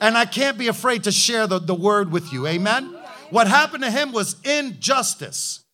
And 0.00 0.16
I 0.16 0.24
can't 0.24 0.58
be 0.58 0.68
afraid 0.68 1.04
to 1.04 1.12
share 1.12 1.46
the, 1.46 1.58
the 1.58 1.74
word 1.74 2.12
with 2.12 2.32
you. 2.32 2.46
Amen? 2.46 2.96
What 3.30 3.48
happened 3.48 3.84
to 3.84 3.90
him 3.90 4.12
was 4.12 4.36
injustice. 4.44 5.64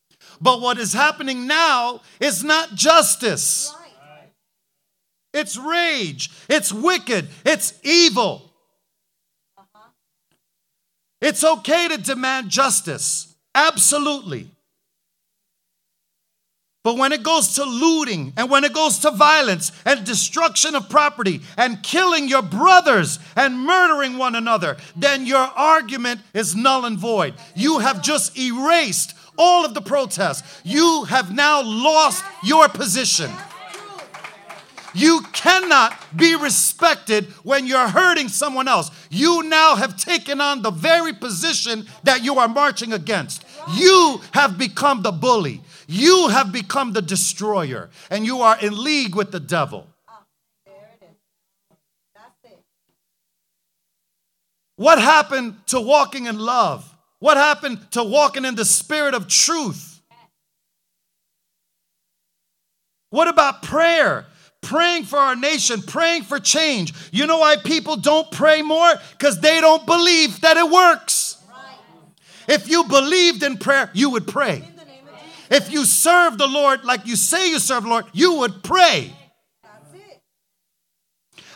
But 0.41 0.61
what 0.61 0.79
is 0.79 0.93
happening 0.93 1.47
now 1.47 2.01
is 2.21 2.43
not 2.43 2.75
justice. 2.75 3.75
It's 5.33 5.57
rage. 5.57 6.31
It's 6.49 6.73
wicked. 6.73 7.29
It's 7.45 7.75
evil. 7.83 8.51
Uh-huh. 9.59 9.89
It's 11.21 11.43
okay 11.43 11.89
to 11.89 11.99
demand 11.99 12.51
justice. 12.51 13.35
Absolutely. 13.55 14.49
But 16.85 16.99
when 16.99 17.13
it 17.13 17.23
goes 17.23 17.55
to 17.55 17.65
looting 17.65 18.35
and 18.37 18.51
when 18.51 18.63
it 18.63 18.75
goes 18.75 18.99
to 18.99 19.11
violence 19.11 19.73
and 19.87 20.05
destruction 20.05 20.75
of 20.75 20.91
property 20.91 21.41
and 21.57 21.83
killing 21.83 22.29
your 22.29 22.43
brothers 22.43 23.19
and 23.35 23.59
murdering 23.59 24.19
one 24.19 24.35
another, 24.35 24.77
then 24.95 25.25
your 25.25 25.39
argument 25.39 26.21
is 26.35 26.55
null 26.55 26.85
and 26.85 26.99
void. 26.99 27.35
You 27.57 27.79
have 27.79 28.03
just 28.03 28.39
erased 28.39 29.15
all 29.39 29.65
of 29.65 29.73
the 29.73 29.81
protests. 29.81 30.61
You 30.63 31.05
have 31.05 31.35
now 31.35 31.63
lost 31.63 32.23
your 32.43 32.69
position. 32.69 33.31
You 34.93 35.23
cannot 35.33 35.99
be 36.15 36.37
respected 36.37 37.25
when 37.45 37.67
you're 37.67 37.89
hurting 37.89 38.29
someone 38.29 38.69
else. 38.69 38.91
You 39.09 39.43
now 39.45 39.75
have 39.75 39.97
taken 39.97 40.39
on 40.39 40.61
the 40.61 40.71
very 40.71 41.15
position 41.15 41.87
that 42.05 42.23
you 42.23 42.39
are 42.39 42.47
marching 42.47 42.93
against. 42.93 43.43
You 43.73 44.21
have 44.33 44.59
become 44.59 45.03
the 45.03 45.13
bully. 45.13 45.63
You 45.87 46.29
have 46.29 46.53
become 46.53 46.93
the 46.93 47.03
destroyer 47.03 47.91
and 48.11 48.25
you 48.25 48.41
are 48.41 48.59
in 48.61 48.83
league 48.83 49.15
with 49.15 49.31
the 49.33 49.41
devil. 49.41 49.87
What 54.77 55.01
happened 55.01 55.55
to 55.67 55.81
walking 55.81 56.27
in 56.27 56.39
love? 56.39 56.91
What 57.21 57.37
happened 57.37 57.91
to 57.93 58.03
walking 58.03 58.45
in 58.45 58.55
the 58.55 58.65
spirit 58.65 59.15
of 59.15 59.29
truth? 59.29 60.03
What 63.11 63.29
about 63.29 63.63
prayer? 63.63 64.27
Praying 64.61 65.05
for 65.05 65.19
our 65.19 65.37
nation, 65.37 65.83
praying 65.83 66.25
for 66.25 66.41
change. 66.41 66.93
You 67.13 67.27
know 67.27 67.39
why 67.39 67.57
people 67.57 67.97
don't 67.97 68.31
pray 68.31 68.63
more? 68.63 68.93
Because 69.13 69.41
they 69.41 69.61
don't 69.61 69.87
believe 69.87 70.41
that 70.41 70.57
it 70.57 70.69
works. 70.69 71.37
If 72.49 72.69
you 72.69 72.85
believed 72.85 73.43
in 73.43 73.59
prayer, 73.59 73.91
you 73.95 74.11
would 74.11 74.27
pray. 74.27 74.65
If 75.55 75.71
you 75.71 75.85
serve 75.85 76.37
the 76.37 76.49
Lord 76.49 76.85
like 76.85 77.07
you 77.07 77.15
say 77.15 77.49
you 77.49 77.61
serve 77.61 77.85
the 77.85 77.89
Lord, 77.89 78.07
you 78.13 78.39
would 78.39 78.65
pray. 78.65 79.13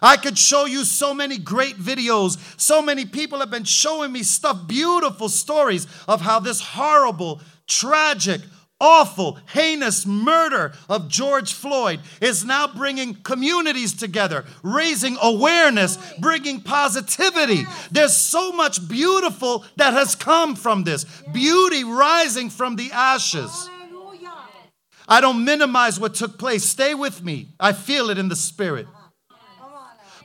I 0.00 0.16
could 0.16 0.38
show 0.38 0.66
you 0.66 0.84
so 0.84 1.12
many 1.12 1.36
great 1.36 1.74
videos. 1.74 2.38
So 2.60 2.80
many 2.80 3.06
people 3.06 3.40
have 3.40 3.50
been 3.50 3.64
showing 3.64 4.12
me 4.12 4.22
stuff, 4.22 4.68
beautiful 4.68 5.28
stories 5.28 5.88
of 6.06 6.20
how 6.20 6.38
this 6.38 6.60
horrible, 6.60 7.40
tragic, 7.66 8.40
awful, 8.80 9.40
heinous 9.52 10.06
murder 10.06 10.74
of 10.88 11.08
George 11.08 11.52
Floyd 11.52 11.98
is 12.20 12.44
now 12.44 12.68
bringing 12.68 13.14
communities 13.14 13.94
together, 13.94 14.44
raising 14.62 15.16
awareness, 15.20 15.98
bringing 16.20 16.60
positivity. 16.60 17.64
There's 17.90 18.16
so 18.16 18.52
much 18.52 18.88
beautiful 18.88 19.64
that 19.74 19.94
has 19.94 20.14
come 20.14 20.54
from 20.54 20.84
this 20.84 21.04
beauty 21.32 21.82
rising 21.82 22.48
from 22.48 22.76
the 22.76 22.92
ashes. 22.92 23.68
I 25.08 25.22
don't 25.22 25.44
minimize 25.44 25.98
what 25.98 26.14
took 26.14 26.38
place. 26.38 26.64
Stay 26.64 26.94
with 26.94 27.24
me. 27.24 27.48
I 27.58 27.72
feel 27.72 28.10
it 28.10 28.18
in 28.18 28.28
the 28.28 28.36
spirit. 28.36 28.86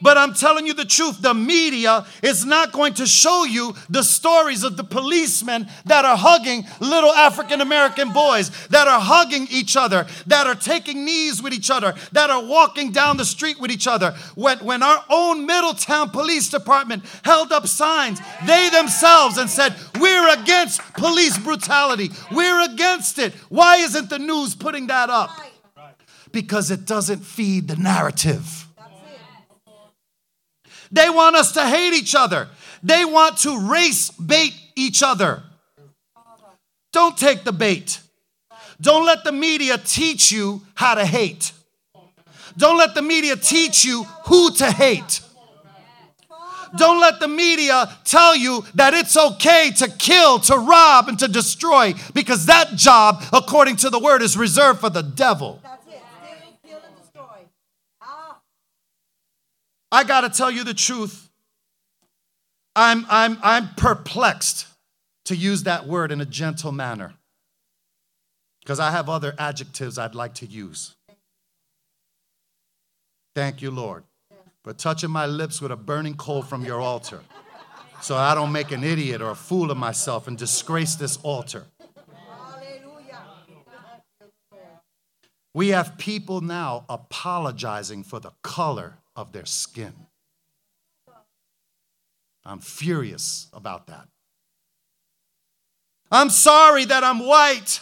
But 0.04 0.18
I'm 0.18 0.34
telling 0.34 0.68
you 0.68 0.74
the 0.74 0.84
truth 0.84 1.22
the 1.22 1.34
media 1.34 2.06
is 2.22 2.46
not 2.46 2.74
going 2.74 2.94
to 2.96 3.08
show 3.08 3.46
you 3.46 3.74
the 3.90 4.04
stories 4.04 4.66
of 4.66 4.76
the 4.76 4.84
policemen 4.84 5.70
that 5.86 6.04
are 6.04 6.18
hugging 6.18 6.66
little 6.82 7.14
African 7.14 7.62
American 7.62 8.12
boys, 8.12 8.50
that 8.68 8.86
are 8.86 9.00
hugging 9.00 9.48
each 9.50 9.78
other, 9.78 10.06
that 10.28 10.46
are 10.46 10.56
taking 10.56 11.06
knees 11.06 11.42
with 11.42 11.54
each 11.54 11.72
other, 11.72 11.94
that 12.12 12.30
are 12.30 12.44
walking 12.44 12.92
down 12.92 13.16
the 13.16 13.24
street 13.24 13.62
with 13.62 13.72
each 13.72 13.88
other. 13.88 14.12
When, 14.36 14.60
when 14.60 14.84
our 14.84 15.06
own 15.10 15.46
Middletown 15.46 16.10
Police 16.10 16.50
Department 16.50 17.06
held 17.24 17.54
up 17.54 17.66
signs, 17.66 18.20
they 18.46 18.70
themselves, 18.72 19.38
and 19.38 19.50
said, 19.50 19.74
We're 20.02 20.34
against 20.34 20.82
police 20.96 21.38
brutality, 21.38 22.12
we're 22.30 22.66
against 22.70 23.20
it. 23.20 23.34
Why 23.48 23.78
isn't 23.78 24.10
the 24.10 24.20
news 24.20 24.54
putting 24.54 24.88
that 24.88 25.10
up? 25.10 25.30
Because 26.34 26.72
it 26.72 26.86
doesn't 26.86 27.20
feed 27.20 27.70
the 27.70 27.78
narrative. 27.78 28.68
They 30.94 31.10
want 31.10 31.36
us 31.36 31.54
to 31.54 31.66
hate 31.66 31.94
each 31.94 32.14
other. 32.14 32.48
They 32.84 33.04
want 33.04 33.40
to 33.40 33.60
race 33.68 34.12
bait 34.12 34.54
each 34.76 35.02
other. 35.02 35.42
Don't 36.92 37.18
take 37.18 37.44
the 37.44 37.52
bait. 37.52 38.00
Don't 38.80 39.06
let 39.06 39.24
the 39.24 39.32
media 39.32 39.80
teach 39.80 40.32
you 40.32 40.62
how 40.76 40.94
to 40.94 41.06
hate. 41.06 41.52
Don't 42.56 42.78
let 42.78 42.94
the 42.94 43.02
media 43.02 43.36
teach 43.36 43.84
you 43.84 44.04
who 44.28 44.52
to 44.52 44.72
hate. 44.72 45.22
Don't 46.78 47.02
let 47.02 47.20
the 47.20 47.28
media 47.28 47.90
tell 48.04 48.36
you 48.36 48.64
that 48.76 48.94
it's 48.94 49.18
okay 49.18 49.72
to 49.78 49.90
kill, 49.90 50.40
to 50.40 50.58
rob, 50.58 51.08
and 51.08 51.18
to 51.20 51.28
destroy 51.28 51.94
because 52.14 52.46
that 52.46 52.76
job, 52.76 53.24
according 53.32 53.78
to 53.78 53.90
the 53.90 54.00
word, 54.00 54.22
is 54.22 54.38
reserved 54.38 54.80
for 54.80 54.90
the 54.90 55.02
devil. 55.04 55.60
I 59.94 60.04
got 60.04 60.22
to 60.22 60.30
tell 60.30 60.50
you 60.50 60.64
the 60.64 60.74
truth. 60.74 61.30
I'm, 62.76 63.06
I'm, 63.12 63.38
I'm 63.44 63.76
perplexed 63.76 64.66
to 65.26 65.36
use 65.36 65.64
that 65.64 65.86
word 65.86 66.12
in 66.12 66.20
a 66.20 66.26
gentle 66.26 66.72
manner 66.72 67.14
because 68.62 68.80
I 68.80 68.90
have 68.90 69.08
other 69.08 69.36
adjectives 69.38 70.00
I'd 70.00 70.16
like 70.16 70.34
to 70.36 70.48
use. 70.48 70.96
Thank 73.36 73.62
you, 73.62 73.70
Lord, 73.70 74.04
for 74.64 74.74
touching 74.74 75.12
my 75.12 75.28
lips 75.28 75.62
with 75.62 75.72
a 75.72 75.76
burning 75.76 76.16
coal 76.16 76.42
from 76.42 76.66
your 76.66 76.82
altar 76.82 77.20
so 78.02 78.18
I 78.18 78.34
don't 78.34 78.52
make 78.52 78.72
an 78.72 78.84
idiot 78.84 79.22
or 79.22 79.30
a 79.30 79.36
fool 79.36 79.70
of 79.70 79.78
myself 79.78 80.28
and 80.28 80.36
disgrace 80.36 80.96
this 80.96 81.18
altar. 81.18 81.66
We 85.54 85.68
have 85.68 86.00
people 86.00 86.42
now 86.42 86.86
apologizing 86.90 88.06
for 88.06 88.20
the 88.20 88.32
color 88.42 88.96
of 89.16 89.32
their 89.32 89.46
skin. 89.46 89.94
I'm 92.46 92.60
furious 92.60 93.48
about 93.54 93.88
that. 93.88 94.08
I'm 96.12 96.30
sorry 96.30 96.86
that 96.86 97.04
I'm 97.04 97.20
white. 97.20 97.80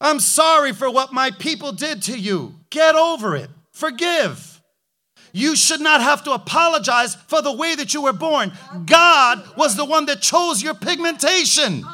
I'm 0.00 0.20
sorry 0.20 0.72
for 0.72 0.90
what 0.90 1.12
my 1.12 1.30
people 1.30 1.72
did 1.72 2.02
to 2.02 2.18
you. 2.18 2.56
Get 2.70 2.94
over 2.94 3.36
it. 3.36 3.48
Forgive. 3.72 4.60
You 5.32 5.56
should 5.56 5.80
not 5.80 6.00
have 6.00 6.22
to 6.24 6.32
apologize 6.32 7.14
for 7.14 7.42
the 7.42 7.52
way 7.52 7.74
that 7.74 7.94
you 7.94 8.02
were 8.02 8.12
born. 8.12 8.52
God 8.86 9.42
was 9.56 9.76
the 9.76 9.84
one 9.84 10.06
that 10.06 10.20
chose 10.20 10.62
your 10.62 10.74
pigmentation. 10.74 11.84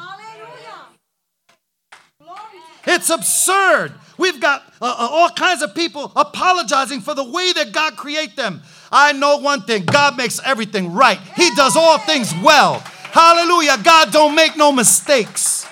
It's 2.85 3.09
absurd. 3.09 3.93
We've 4.17 4.39
got 4.39 4.63
uh, 4.81 4.85
uh, 4.85 5.07
all 5.11 5.29
kinds 5.29 5.61
of 5.61 5.73
people 5.73 6.11
apologizing 6.15 7.01
for 7.01 7.13
the 7.13 7.23
way 7.23 7.53
that 7.53 7.71
God 7.71 7.97
create 7.97 8.35
them. 8.35 8.61
I 8.91 9.13
know 9.13 9.37
one 9.37 9.63
thing, 9.63 9.85
God 9.85 10.17
makes 10.17 10.39
everything 10.45 10.93
right. 10.93 11.19
He 11.35 11.49
does 11.55 11.75
all 11.75 11.97
things 11.99 12.33
well. 12.43 12.79
Hallelujah. 13.11 13.77
God 13.83 14.11
don't 14.11 14.35
make 14.35 14.57
no 14.57 14.71
mistakes. 14.71 15.67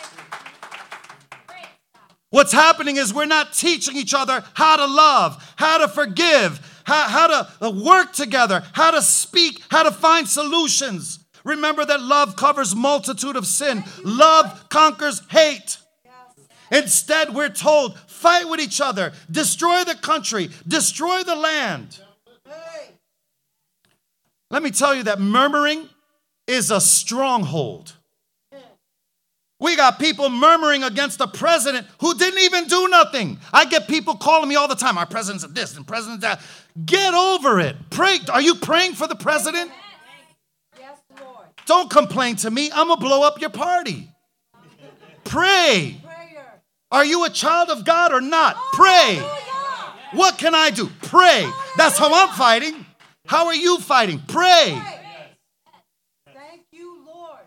What's 2.31 2.51
happening 2.51 2.97
is 2.97 3.13
we're 3.13 3.25
not 3.25 3.53
teaching 3.53 3.97
each 3.97 4.13
other 4.13 4.43
how 4.53 4.77
to 4.77 4.85
love, 4.85 5.53
how 5.55 5.79
to 5.79 5.87
forgive, 5.87 6.81
how, 6.83 7.07
how 7.07 7.27
to 7.27 7.65
uh, 7.65 7.71
work 7.71 8.13
together, 8.13 8.63
how 8.73 8.91
to 8.91 9.01
speak, 9.01 9.61
how 9.69 9.83
to 9.83 9.91
find 9.91 10.27
solutions. 10.27 11.25
Remember 11.43 11.85
that 11.85 12.01
love 12.01 12.35
covers 12.35 12.75
multitude 12.75 13.35
of 13.35 13.47
sin. 13.47 13.83
Love 14.03 14.69
conquers 14.69 15.21
hate. 15.29 15.77
Instead, 16.71 17.33
we're 17.33 17.49
told 17.49 17.97
fight 18.19 18.49
with 18.49 18.59
each 18.59 18.81
other, 18.81 19.13
destroy 19.31 19.83
the 19.85 19.95
country, 19.95 20.49
destroy 20.67 21.23
the 21.23 21.35
land. 21.35 21.99
Let 24.51 24.63
me 24.63 24.71
tell 24.71 24.93
you 24.95 25.03
that 25.03 25.19
murmuring 25.19 25.87
is 26.47 26.71
a 26.71 26.81
stronghold. 26.81 27.93
We 29.61 29.75
got 29.75 29.99
people 29.99 30.29
murmuring 30.29 30.83
against 30.83 31.17
the 31.19 31.27
president 31.27 31.85
who 31.99 32.13
didn't 32.17 32.39
even 32.41 32.65
do 32.67 32.87
nothing. 32.87 33.39
I 33.51 33.65
get 33.65 33.87
people 33.87 34.15
calling 34.15 34.47
me 34.47 34.55
all 34.55 34.67
the 34.67 34.75
time, 34.75 34.97
our 34.97 35.05
president's 35.05 35.45
this 35.47 35.75
and 35.75 35.85
president 35.85 36.21
that. 36.21 36.41
Get 36.85 37.13
over 37.13 37.59
it. 37.59 37.75
Pray. 37.89 38.19
Are 38.31 38.41
you 38.41 38.55
praying 38.55 38.93
for 38.93 39.05
the 39.05 39.15
president? 39.15 39.69
Yes, 40.77 40.97
Lord. 41.19 41.45
Don't 41.65 41.89
complain 41.89 42.37
to 42.37 42.49
me. 42.49 42.71
I'm 42.71 42.87
going 42.87 42.99
to 42.99 43.05
blow 43.05 43.21
up 43.21 43.41
your 43.41 43.49
party. 43.49 44.09
Pray. 45.25 46.01
Are 46.91 47.05
you 47.05 47.25
a 47.25 47.29
child 47.29 47.69
of 47.69 47.85
God 47.85 48.11
or 48.11 48.21
not? 48.21 48.55
Pray. 48.73 49.21
What 50.13 50.37
can 50.37 50.55
I 50.55 50.71
do? 50.71 50.89
Pray. 51.03 51.47
That's 51.77 51.97
how 51.97 52.09
I'm 52.11 52.35
fighting. 52.35 52.85
How 53.27 53.45
are 53.45 53.55
you 53.55 53.79
fighting? 53.79 54.21
Pray. 54.27 54.81
Thank 56.33 56.63
you, 56.71 57.03
Lord. 57.05 57.39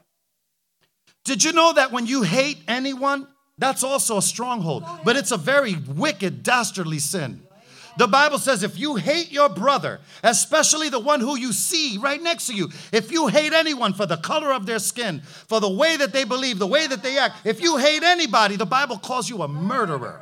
Did 1.25 1.43
you 1.43 1.53
know 1.53 1.73
that 1.73 1.91
when 1.91 2.07
you 2.07 2.23
hate 2.23 2.59
anyone, 2.69 3.27
that's 3.59 3.83
also 3.83 4.17
a 4.19 4.23
stronghold, 4.23 4.85
but 5.05 5.17
it's 5.17 5.33
a 5.33 5.37
very 5.37 5.75
wicked, 5.75 6.43
dastardly 6.43 7.01
sin. 7.01 7.43
The 7.97 8.07
Bible 8.07 8.39
says 8.39 8.63
if 8.63 8.79
you 8.79 8.97
hate 8.97 9.31
your 9.31 9.49
brother, 9.49 10.01
especially 10.23 10.89
the 10.89 10.99
one 10.99 11.21
who 11.21 11.37
you 11.37 11.53
see 11.53 11.99
right 11.99 12.23
next 12.23 12.47
to 12.47 12.55
you, 12.55 12.71
if 12.93 13.13
you 13.13 13.29
hate 13.29 13.53
anyone 13.53 13.93
for 13.93 14.07
the 14.07 14.17
color 14.17 14.53
of 14.53 14.67
their 14.67 14.79
skin, 14.79 15.21
for 15.21 15.61
the 15.61 15.71
way 15.71 15.97
that 15.97 16.13
they 16.13 16.25
believe, 16.25 16.59
the 16.59 16.67
way 16.67 16.87
that 16.87 17.03
they 17.03 17.19
act, 17.19 17.47
if 17.47 17.61
you 17.61 17.77
hate 17.77 18.03
anybody, 18.03 18.57
the 18.57 18.67
Bible 18.67 18.99
calls 18.99 19.29
you 19.29 19.43
a 19.43 19.49
murderer. 19.49 20.21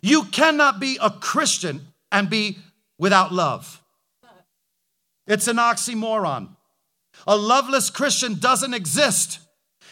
You 0.00 0.24
cannot 0.24 0.80
be 0.80 0.98
a 1.00 1.10
Christian 1.10 1.88
and 2.12 2.30
be 2.30 2.58
without 2.98 3.32
love. 3.32 3.82
It's 5.26 5.48
an 5.48 5.56
oxymoron. 5.56 6.48
A 7.26 7.36
loveless 7.36 7.90
Christian 7.90 8.38
doesn't 8.38 8.74
exist. 8.74 9.40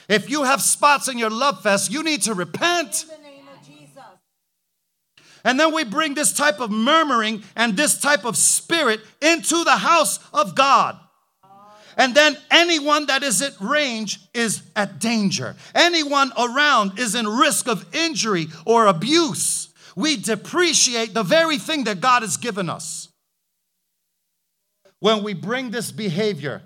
If 0.08 0.30
you 0.30 0.44
have 0.44 0.62
spots 0.62 1.08
in 1.08 1.18
your 1.18 1.30
love 1.30 1.62
fest, 1.62 1.90
you 1.90 2.02
need 2.02 2.22
to 2.22 2.34
repent. 2.34 3.04
And 5.46 5.60
then 5.60 5.72
we 5.72 5.84
bring 5.84 6.14
this 6.14 6.32
type 6.32 6.58
of 6.58 6.72
murmuring 6.72 7.44
and 7.54 7.76
this 7.76 8.00
type 8.00 8.24
of 8.24 8.36
spirit 8.36 9.00
into 9.22 9.62
the 9.62 9.76
house 9.76 10.18
of 10.34 10.56
God. 10.56 10.98
And 11.96 12.16
then 12.16 12.36
anyone 12.50 13.06
that 13.06 13.22
is 13.22 13.40
at 13.40 13.52
range 13.60 14.18
is 14.34 14.60
at 14.74 14.98
danger. 14.98 15.54
Anyone 15.72 16.32
around 16.36 16.98
is 16.98 17.14
in 17.14 17.28
risk 17.28 17.68
of 17.68 17.86
injury 17.94 18.48
or 18.64 18.86
abuse. 18.86 19.68
We 19.94 20.16
depreciate 20.16 21.14
the 21.14 21.22
very 21.22 21.58
thing 21.58 21.84
that 21.84 22.00
God 22.00 22.22
has 22.22 22.36
given 22.36 22.68
us. 22.68 23.08
When 24.98 25.22
we 25.22 25.32
bring 25.32 25.70
this 25.70 25.92
behavior 25.92 26.62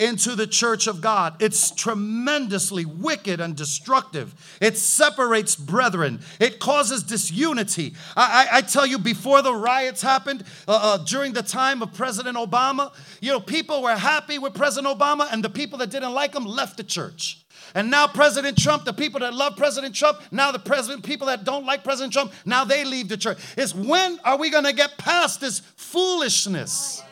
into 0.00 0.34
the 0.34 0.46
church 0.46 0.86
of 0.86 1.00
God. 1.00 1.40
It's 1.40 1.70
tremendously 1.70 2.84
wicked 2.84 3.40
and 3.40 3.54
destructive. 3.54 4.34
It 4.60 4.76
separates 4.76 5.54
brethren, 5.54 6.20
it 6.40 6.58
causes 6.58 7.02
disunity. 7.02 7.94
I, 8.16 8.48
I, 8.50 8.56
I 8.58 8.60
tell 8.62 8.86
you, 8.86 8.98
before 8.98 9.42
the 9.42 9.54
riots 9.54 10.02
happened, 10.02 10.44
uh, 10.66 10.78
uh, 10.82 11.04
during 11.04 11.34
the 11.34 11.42
time 11.42 11.82
of 11.82 11.92
President 11.92 12.36
Obama, 12.36 12.92
you 13.20 13.30
know, 13.30 13.40
people 13.40 13.82
were 13.82 13.96
happy 13.96 14.38
with 14.38 14.54
President 14.54 14.98
Obama, 14.98 15.28
and 15.30 15.44
the 15.44 15.50
people 15.50 15.78
that 15.78 15.90
didn't 15.90 16.12
like 16.12 16.34
him 16.34 16.44
left 16.44 16.78
the 16.78 16.84
church. 16.84 17.44
And 17.74 17.90
now 17.90 18.08
President 18.08 18.58
Trump, 18.58 18.84
the 18.84 18.92
people 18.92 19.20
that 19.20 19.34
love 19.34 19.56
President 19.56 19.94
Trump, 19.94 20.18
now 20.32 20.50
the 20.50 20.58
president, 20.58 21.04
people 21.04 21.28
that 21.28 21.44
don't 21.44 21.64
like 21.66 21.84
President 21.84 22.12
Trump, 22.12 22.32
now 22.44 22.64
they 22.64 22.84
leave 22.84 23.08
the 23.08 23.16
church. 23.16 23.38
It's 23.56 23.74
when 23.74 24.18
are 24.24 24.38
we 24.38 24.50
going 24.50 24.64
to 24.64 24.72
get 24.72 24.98
past 24.98 25.40
this 25.40 25.60
foolishness? 25.76 27.02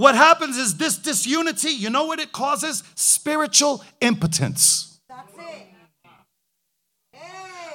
What 0.00 0.14
happens 0.14 0.56
is 0.56 0.78
this 0.78 0.96
disunity, 0.96 1.72
you 1.72 1.90
know 1.90 2.06
what 2.06 2.20
it 2.20 2.32
causes? 2.32 2.82
Spiritual 2.94 3.84
impotence. 4.00 4.98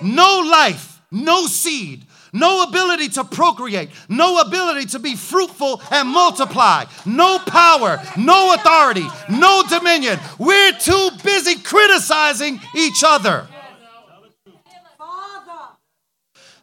No 0.01 0.39
life, 0.39 1.01
no 1.11 1.45
seed, 1.45 2.07
no 2.33 2.63
ability 2.63 3.09
to 3.09 3.25
procreate, 3.25 3.91
no 4.09 4.41
ability 4.41 4.87
to 4.87 4.97
be 4.97 5.15
fruitful 5.15 5.83
and 5.91 6.09
multiply, 6.09 6.85
no 7.05 7.37
power, 7.37 8.01
no 8.17 8.55
authority, 8.55 9.05
no 9.29 9.61
dominion. 9.69 10.17
We're 10.39 10.71
too 10.79 11.09
busy 11.23 11.59
criticizing 11.61 12.59
each 12.75 13.03
other. 13.05 13.47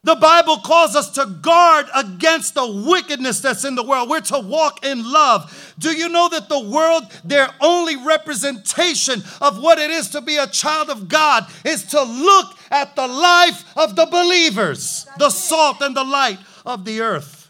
The 0.04 0.16
Bible 0.16 0.56
calls 0.58 0.96
us 0.96 1.10
to 1.10 1.26
guard 1.26 1.86
against 1.94 2.54
the 2.54 2.66
wickedness 2.66 3.38
that's 3.38 3.64
in 3.64 3.76
the 3.76 3.84
world. 3.84 4.10
We're 4.10 4.20
to 4.20 4.40
walk 4.40 4.84
in 4.84 5.08
love. 5.12 5.74
Do 5.78 5.96
you 5.96 6.08
know 6.08 6.28
that 6.28 6.48
the 6.48 6.58
world, 6.58 7.04
their 7.22 7.48
only 7.60 7.96
representation 7.96 9.22
of 9.40 9.62
what 9.62 9.78
it 9.78 9.90
is 9.90 10.08
to 10.10 10.20
be 10.20 10.38
a 10.38 10.48
child 10.48 10.90
of 10.90 11.08
God 11.08 11.46
is 11.64 11.84
to 11.86 12.02
look 12.02 12.56
at 12.72 12.96
the 12.96 13.06
life 13.06 13.64
of 13.76 13.94
the 13.94 14.06
believers, 14.06 15.06
the 15.18 15.30
salt 15.30 15.80
and 15.80 15.96
the 15.96 16.02
light 16.02 16.40
of 16.66 16.84
the 16.84 17.00
earth? 17.00 17.41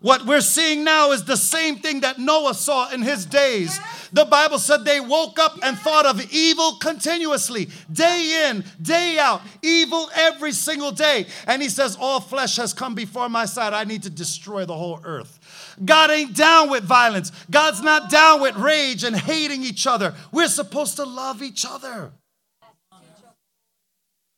What 0.00 0.26
we're 0.26 0.40
seeing 0.40 0.84
now 0.84 1.12
is 1.12 1.24
the 1.24 1.36
same 1.36 1.76
thing 1.76 2.00
that 2.00 2.18
Noah 2.18 2.54
saw 2.54 2.90
in 2.90 3.02
his 3.02 3.24
days. 3.26 3.78
The 4.12 4.24
Bible 4.24 4.58
said 4.58 4.84
they 4.84 5.00
woke 5.00 5.38
up 5.38 5.58
and 5.62 5.78
thought 5.78 6.06
of 6.06 6.32
evil 6.32 6.76
continuously, 6.76 7.68
day 7.92 8.48
in, 8.48 8.64
day 8.80 9.18
out, 9.18 9.42
evil 9.62 10.08
every 10.14 10.52
single 10.52 10.92
day. 10.92 11.26
And 11.46 11.62
he 11.62 11.68
says, 11.68 11.96
All 11.98 12.20
flesh 12.20 12.56
has 12.56 12.72
come 12.72 12.94
before 12.94 13.28
my 13.28 13.46
sight. 13.46 13.72
I 13.72 13.84
need 13.84 14.02
to 14.04 14.10
destroy 14.10 14.64
the 14.64 14.76
whole 14.76 15.00
earth. 15.04 15.76
God 15.84 16.10
ain't 16.10 16.34
down 16.34 16.70
with 16.70 16.84
violence. 16.84 17.32
God's 17.50 17.82
not 17.82 18.10
down 18.10 18.40
with 18.40 18.56
rage 18.56 19.04
and 19.04 19.16
hating 19.16 19.62
each 19.62 19.86
other. 19.86 20.14
We're 20.32 20.48
supposed 20.48 20.96
to 20.96 21.04
love 21.04 21.42
each 21.42 21.66
other. 21.68 22.12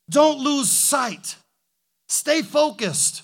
Don't 0.09 0.39
lose 0.39 0.69
sight. 0.69 1.35
Stay 2.07 2.41
focused. 2.41 3.23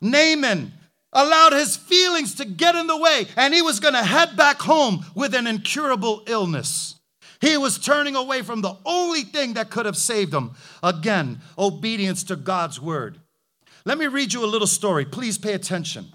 Naaman 0.00 0.72
allowed 1.12 1.52
his 1.52 1.76
feelings 1.76 2.34
to 2.36 2.44
get 2.44 2.74
in 2.74 2.86
the 2.86 2.96
way, 2.96 3.26
and 3.36 3.54
he 3.54 3.62
was 3.62 3.80
going 3.80 3.94
to 3.94 4.04
head 4.04 4.36
back 4.36 4.60
home 4.60 5.04
with 5.14 5.34
an 5.34 5.46
incurable 5.46 6.22
illness. 6.26 6.94
He 7.40 7.56
was 7.56 7.78
turning 7.78 8.16
away 8.16 8.42
from 8.42 8.62
the 8.62 8.76
only 8.84 9.22
thing 9.22 9.54
that 9.54 9.70
could 9.70 9.86
have 9.86 9.96
saved 9.96 10.34
him. 10.34 10.52
Again, 10.82 11.40
obedience 11.56 12.24
to 12.24 12.36
God's 12.36 12.80
word. 12.80 13.20
Let 13.84 13.96
me 13.96 14.06
read 14.06 14.32
you 14.32 14.44
a 14.44 14.46
little 14.46 14.66
story. 14.66 15.04
Please 15.04 15.38
pay 15.38 15.54
attention. 15.54 16.12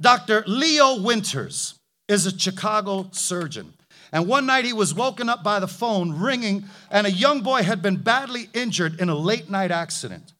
Dr. 0.00 0.42
Leo 0.46 1.00
Winters 1.02 1.74
is 2.08 2.26
a 2.26 2.36
Chicago 2.36 3.10
surgeon. 3.12 3.74
And 4.12 4.26
one 4.26 4.46
night 4.46 4.64
he 4.64 4.72
was 4.72 4.94
woken 4.94 5.28
up 5.28 5.44
by 5.44 5.60
the 5.60 5.68
phone 5.68 6.18
ringing, 6.18 6.64
and 6.90 7.06
a 7.06 7.12
young 7.12 7.42
boy 7.42 7.62
had 7.62 7.82
been 7.82 7.96
badly 7.96 8.48
injured 8.54 9.00
in 9.00 9.08
a 9.08 9.14
late 9.14 9.48
night 9.50 9.70
accident. 9.70 10.32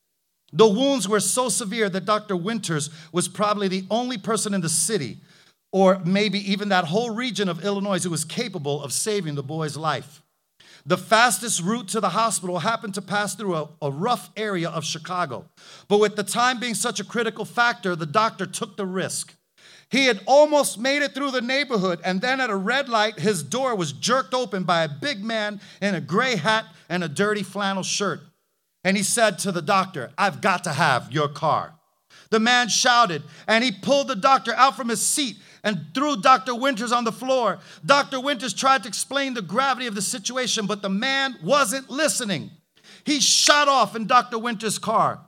The 0.52 0.68
wounds 0.68 1.08
were 1.08 1.20
so 1.20 1.48
severe 1.48 1.88
that 1.90 2.04
Dr. 2.04 2.36
Winters 2.36 2.90
was 3.12 3.28
probably 3.28 3.68
the 3.68 3.84
only 3.90 4.18
person 4.18 4.54
in 4.54 4.60
the 4.60 4.68
city, 4.68 5.18
or 5.72 6.00
maybe 6.04 6.38
even 6.50 6.70
that 6.70 6.86
whole 6.86 7.10
region 7.10 7.48
of 7.48 7.64
Illinois, 7.64 8.02
who 8.02 8.10
was 8.10 8.24
capable 8.24 8.82
of 8.82 8.92
saving 8.92 9.36
the 9.36 9.42
boy's 9.42 9.76
life. 9.76 10.22
The 10.86 10.98
fastest 10.98 11.60
route 11.62 11.88
to 11.88 12.00
the 12.00 12.08
hospital 12.10 12.58
happened 12.58 12.94
to 12.94 13.02
pass 13.02 13.34
through 13.34 13.54
a, 13.54 13.68
a, 13.82 13.90
rough 13.90 14.30
area 14.36 14.70
of 14.70 14.84
Chicago. 14.84 15.44
But 15.88 16.00
with 16.00 16.16
the 16.16 16.22
time 16.22 16.58
being 16.58 16.74
such 16.74 17.00
a 17.00 17.04
critical 17.04 17.44
factor, 17.44 17.94
the 17.94 18.06
doctor 18.06 18.46
took 18.46 18.76
the 18.76 18.86
risk. 18.86 19.34
He 19.90 20.06
had 20.06 20.20
almost 20.24 20.78
made 20.78 21.02
it 21.02 21.14
through 21.14 21.32
the 21.32 21.42
neighborhood, 21.42 22.00
and 22.04 22.20
then 22.20 22.40
at 22.40 22.48
a 22.48 22.56
red 22.56 22.88
light, 22.88 23.18
his 23.18 23.42
door 23.42 23.74
was 23.74 23.92
jerked 23.92 24.32
open 24.32 24.62
by 24.62 24.84
a 24.84 24.88
big 24.88 25.22
man 25.22 25.60
in 25.82 25.94
a 25.94 26.00
gray 26.00 26.36
hat 26.36 26.64
and 26.88 27.04
a 27.04 27.08
dirty 27.08 27.42
flannel 27.42 27.82
shirt. 27.82 28.20
And 28.84 28.96
he 28.96 29.02
said 29.02 29.38
to 29.40 29.52
the 29.52 29.62
doctor, 29.62 30.10
I've 30.16 30.40
got 30.40 30.64
to 30.64 30.72
have 30.72 31.12
your 31.12 31.28
car. 31.28 31.74
The 32.30 32.40
man 32.40 32.68
shouted, 32.68 33.22
and 33.48 33.64
he 33.64 33.72
pulled 33.72 34.08
the 34.08 34.16
doctor 34.16 34.54
out 34.54 34.76
from 34.76 34.88
his 34.88 35.04
seat 35.04 35.36
and 35.64 35.86
threw 35.94 36.20
Dr. 36.20 36.54
Winters 36.54 36.92
on 36.92 37.04
the 37.04 37.12
floor. 37.12 37.58
Dr. 37.84 38.20
Winters 38.20 38.54
tried 38.54 38.84
to 38.84 38.88
explain 38.88 39.34
the 39.34 39.42
gravity 39.42 39.86
of 39.86 39.94
the 39.94 40.02
situation, 40.02 40.66
but 40.66 40.80
the 40.80 40.88
man 40.88 41.36
wasn't 41.42 41.90
listening. 41.90 42.50
He 43.04 43.20
shot 43.20 43.68
off 43.68 43.96
in 43.96 44.06
Dr. 44.06 44.38
Winters' 44.38 44.78
car. 44.78 45.20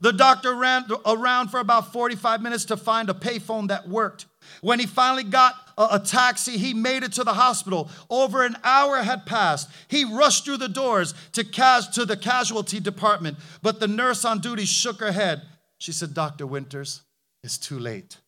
The 0.00 0.12
doctor 0.12 0.54
ran 0.54 0.86
around 1.04 1.48
for 1.48 1.60
about 1.60 1.92
45 1.92 2.40
minutes 2.40 2.64
to 2.66 2.76
find 2.76 3.10
a 3.10 3.14
payphone 3.14 3.68
that 3.68 3.86
worked. 3.86 4.26
When 4.60 4.80
he 4.80 4.86
finally 4.86 5.24
got 5.24 5.54
a, 5.78 5.98
taxi, 5.98 6.58
he 6.58 6.74
made 6.74 7.02
it 7.02 7.12
to 7.14 7.24
the 7.24 7.34
hospital. 7.34 7.88
Over 8.10 8.44
an 8.44 8.56
hour 8.62 8.98
had 8.98 9.26
passed. 9.26 9.70
He 9.88 10.04
rushed 10.04 10.44
through 10.44 10.58
the 10.58 10.68
doors 10.68 11.14
to, 11.32 11.44
cas- 11.44 11.88
to 11.88 12.04
the 12.04 12.16
casualty 12.16 12.80
department, 12.80 13.38
but 13.62 13.80
the 13.80 13.88
nurse 13.88 14.24
on 14.24 14.40
duty 14.40 14.64
shook 14.64 15.00
her 15.00 15.12
head. 15.12 15.42
She 15.78 15.92
said, 15.92 16.12
Dr. 16.12 16.46
Winters, 16.46 17.02
it's 17.42 17.56
too 17.56 17.78
late. 17.78 18.18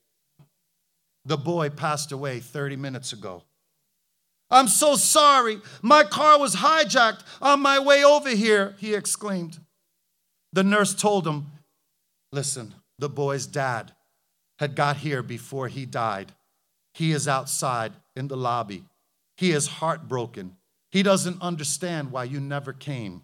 The 1.24 1.36
boy 1.36 1.68
passed 1.68 2.10
away 2.12 2.40
30 2.40 2.76
minutes 2.76 3.12
ago. 3.12 3.42
I'm 4.50 4.68
so 4.68 4.96
sorry. 4.96 5.60
My 5.80 6.04
car 6.04 6.38
was 6.38 6.56
hijacked 6.56 7.22
on 7.40 7.60
my 7.60 7.78
way 7.78 8.04
over 8.04 8.30
here, 8.30 8.74
he 8.78 8.94
exclaimed. 8.94 9.58
The 10.52 10.64
nurse 10.64 10.94
told 10.94 11.26
him, 11.26 11.46
Listen, 12.32 12.74
the 12.98 13.08
boy's 13.08 13.46
dad 13.46 13.92
had 14.62 14.76
got 14.76 14.98
here 14.98 15.24
before 15.24 15.66
he 15.66 15.84
died. 15.84 16.30
He 16.94 17.10
is 17.10 17.26
outside 17.26 17.94
in 18.14 18.28
the 18.28 18.36
lobby. 18.36 18.84
He 19.36 19.50
is 19.50 19.66
heartbroken. 19.66 20.56
He 20.92 21.02
doesn't 21.02 21.42
understand 21.42 22.12
why 22.12 22.24
you 22.24 22.38
never 22.38 22.72
came. 22.72 23.22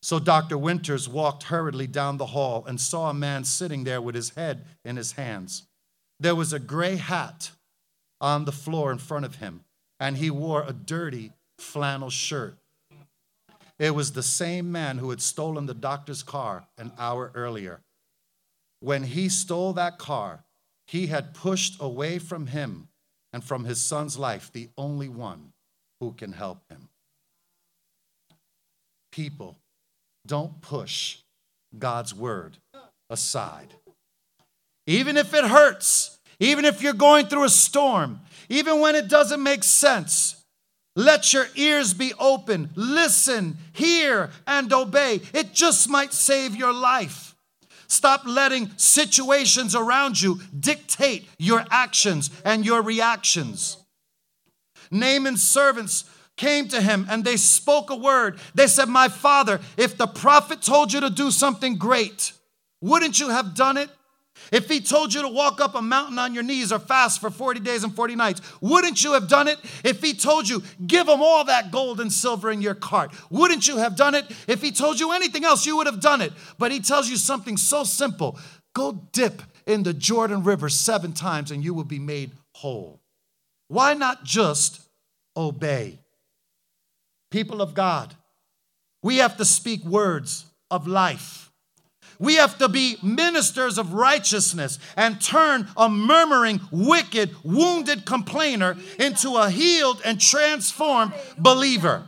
So 0.00 0.18
Dr. 0.18 0.56
Winters 0.56 1.10
walked 1.10 1.42
hurriedly 1.42 1.86
down 1.86 2.16
the 2.16 2.32
hall 2.32 2.64
and 2.66 2.80
saw 2.80 3.10
a 3.10 3.14
man 3.14 3.44
sitting 3.44 3.84
there 3.84 4.00
with 4.00 4.14
his 4.14 4.30
head 4.30 4.64
in 4.82 4.96
his 4.96 5.12
hands. 5.12 5.64
There 6.18 6.34
was 6.34 6.54
a 6.54 6.58
gray 6.58 6.96
hat 6.96 7.50
on 8.18 8.46
the 8.46 8.52
floor 8.52 8.90
in 8.90 8.96
front 8.96 9.26
of 9.26 9.34
him, 9.36 9.64
and 9.98 10.16
he 10.16 10.30
wore 10.30 10.64
a 10.66 10.72
dirty 10.72 11.32
flannel 11.58 12.08
shirt. 12.08 12.56
It 13.78 13.94
was 13.94 14.12
the 14.12 14.22
same 14.22 14.72
man 14.72 14.96
who 14.96 15.10
had 15.10 15.20
stolen 15.20 15.66
the 15.66 15.74
doctor's 15.74 16.22
car 16.22 16.64
an 16.78 16.92
hour 16.98 17.30
earlier. 17.34 17.82
When 18.80 19.04
he 19.04 19.28
stole 19.28 19.74
that 19.74 19.98
car, 19.98 20.44
he 20.86 21.06
had 21.06 21.34
pushed 21.34 21.80
away 21.80 22.18
from 22.18 22.46
him 22.48 22.88
and 23.32 23.44
from 23.44 23.64
his 23.64 23.80
son's 23.80 24.18
life 24.18 24.50
the 24.52 24.70
only 24.76 25.08
one 25.08 25.52
who 26.00 26.12
can 26.12 26.32
help 26.32 26.62
him. 26.68 26.88
People, 29.12 29.56
don't 30.26 30.60
push 30.60 31.18
God's 31.78 32.14
word 32.14 32.56
aside. 33.08 33.74
Even 34.86 35.16
if 35.16 35.34
it 35.34 35.44
hurts, 35.44 36.18
even 36.38 36.64
if 36.64 36.82
you're 36.82 36.92
going 36.92 37.26
through 37.26 37.44
a 37.44 37.50
storm, 37.50 38.20
even 38.48 38.80
when 38.80 38.94
it 38.94 39.08
doesn't 39.08 39.42
make 39.42 39.62
sense, 39.62 40.44
let 40.96 41.32
your 41.32 41.46
ears 41.54 41.94
be 41.94 42.12
open. 42.18 42.70
Listen, 42.74 43.58
hear, 43.72 44.30
and 44.46 44.72
obey. 44.72 45.20
It 45.32 45.52
just 45.52 45.88
might 45.88 46.12
save 46.12 46.56
your 46.56 46.72
life. 46.72 47.29
Stop 47.90 48.22
letting 48.24 48.70
situations 48.76 49.74
around 49.74 50.20
you 50.20 50.40
dictate 50.58 51.28
your 51.38 51.64
actions 51.72 52.30
and 52.44 52.64
your 52.64 52.82
reactions. 52.82 53.78
Naaman's 54.92 55.42
servants 55.42 56.04
came 56.36 56.68
to 56.68 56.80
him 56.80 57.04
and 57.10 57.24
they 57.24 57.36
spoke 57.36 57.90
a 57.90 57.96
word. 57.96 58.38
They 58.54 58.68
said, 58.68 58.88
My 58.88 59.08
father, 59.08 59.60
if 59.76 59.96
the 59.96 60.06
prophet 60.06 60.62
told 60.62 60.92
you 60.92 61.00
to 61.00 61.10
do 61.10 61.32
something 61.32 61.78
great, 61.78 62.32
wouldn't 62.80 63.18
you 63.18 63.30
have 63.30 63.56
done 63.56 63.76
it? 63.76 63.90
If 64.52 64.68
he 64.68 64.80
told 64.80 65.14
you 65.14 65.22
to 65.22 65.28
walk 65.28 65.60
up 65.60 65.74
a 65.74 65.82
mountain 65.82 66.18
on 66.18 66.34
your 66.34 66.42
knees 66.42 66.72
or 66.72 66.78
fast 66.78 67.20
for 67.20 67.30
40 67.30 67.60
days 67.60 67.84
and 67.84 67.94
40 67.94 68.16
nights, 68.16 68.40
wouldn't 68.60 69.04
you 69.04 69.12
have 69.12 69.28
done 69.28 69.48
it? 69.48 69.58
If 69.84 70.02
he 70.02 70.14
told 70.14 70.48
you, 70.48 70.62
give 70.86 71.08
him 71.08 71.22
all 71.22 71.44
that 71.44 71.70
gold 71.70 72.00
and 72.00 72.12
silver 72.12 72.50
in 72.50 72.60
your 72.60 72.74
cart, 72.74 73.12
wouldn't 73.30 73.68
you 73.68 73.76
have 73.76 73.96
done 73.96 74.14
it? 74.14 74.24
If 74.48 74.62
he 74.62 74.72
told 74.72 74.98
you 74.98 75.12
anything 75.12 75.44
else, 75.44 75.66
you 75.66 75.76
would 75.76 75.86
have 75.86 76.00
done 76.00 76.20
it. 76.20 76.32
But 76.58 76.72
he 76.72 76.80
tells 76.80 77.08
you 77.08 77.16
something 77.16 77.56
so 77.56 77.84
simple 77.84 78.38
go 78.72 78.92
dip 79.12 79.42
in 79.66 79.82
the 79.82 79.92
Jordan 79.92 80.42
River 80.44 80.68
seven 80.68 81.12
times 81.12 81.50
and 81.50 81.62
you 81.62 81.74
will 81.74 81.84
be 81.84 81.98
made 81.98 82.32
whole. 82.54 83.00
Why 83.68 83.94
not 83.94 84.24
just 84.24 84.80
obey? 85.36 85.98
People 87.30 87.62
of 87.62 87.74
God, 87.74 88.14
we 89.02 89.18
have 89.18 89.36
to 89.36 89.44
speak 89.44 89.84
words 89.84 90.44
of 90.70 90.86
life. 90.86 91.49
We 92.20 92.36
have 92.36 92.58
to 92.58 92.68
be 92.68 92.98
ministers 93.02 93.78
of 93.78 93.94
righteousness 93.94 94.78
and 94.94 95.20
turn 95.20 95.66
a 95.74 95.88
murmuring, 95.88 96.60
wicked, 96.70 97.34
wounded 97.42 98.04
complainer 98.04 98.76
into 98.98 99.36
a 99.36 99.48
healed 99.48 100.02
and 100.04 100.20
transformed 100.20 101.14
believer. 101.38 102.04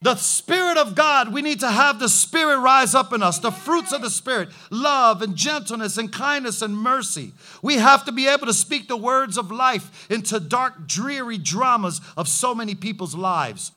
The 0.00 0.16
Spirit 0.16 0.78
of 0.78 0.94
God, 0.94 1.30
we 1.30 1.42
need 1.42 1.60
to 1.60 1.70
have 1.70 1.98
the 1.98 2.08
Spirit 2.08 2.60
rise 2.60 2.94
up 2.94 3.12
in 3.12 3.22
us, 3.22 3.38
the 3.38 3.50
fruits 3.50 3.92
of 3.92 4.00
the 4.00 4.08
Spirit 4.08 4.48
love 4.70 5.20
and 5.20 5.36
gentleness 5.36 5.98
and 5.98 6.10
kindness 6.10 6.62
and 6.62 6.74
mercy. 6.74 7.34
We 7.62 7.74
have 7.74 8.06
to 8.06 8.12
be 8.12 8.26
able 8.26 8.46
to 8.46 8.54
speak 8.54 8.88
the 8.88 8.96
words 8.96 9.36
of 9.36 9.50
life 9.50 10.10
into 10.10 10.40
dark, 10.40 10.88
dreary 10.88 11.36
dramas 11.36 12.00
of 12.16 12.28
so 12.28 12.54
many 12.54 12.74
people's 12.74 13.14
lives. 13.14 13.72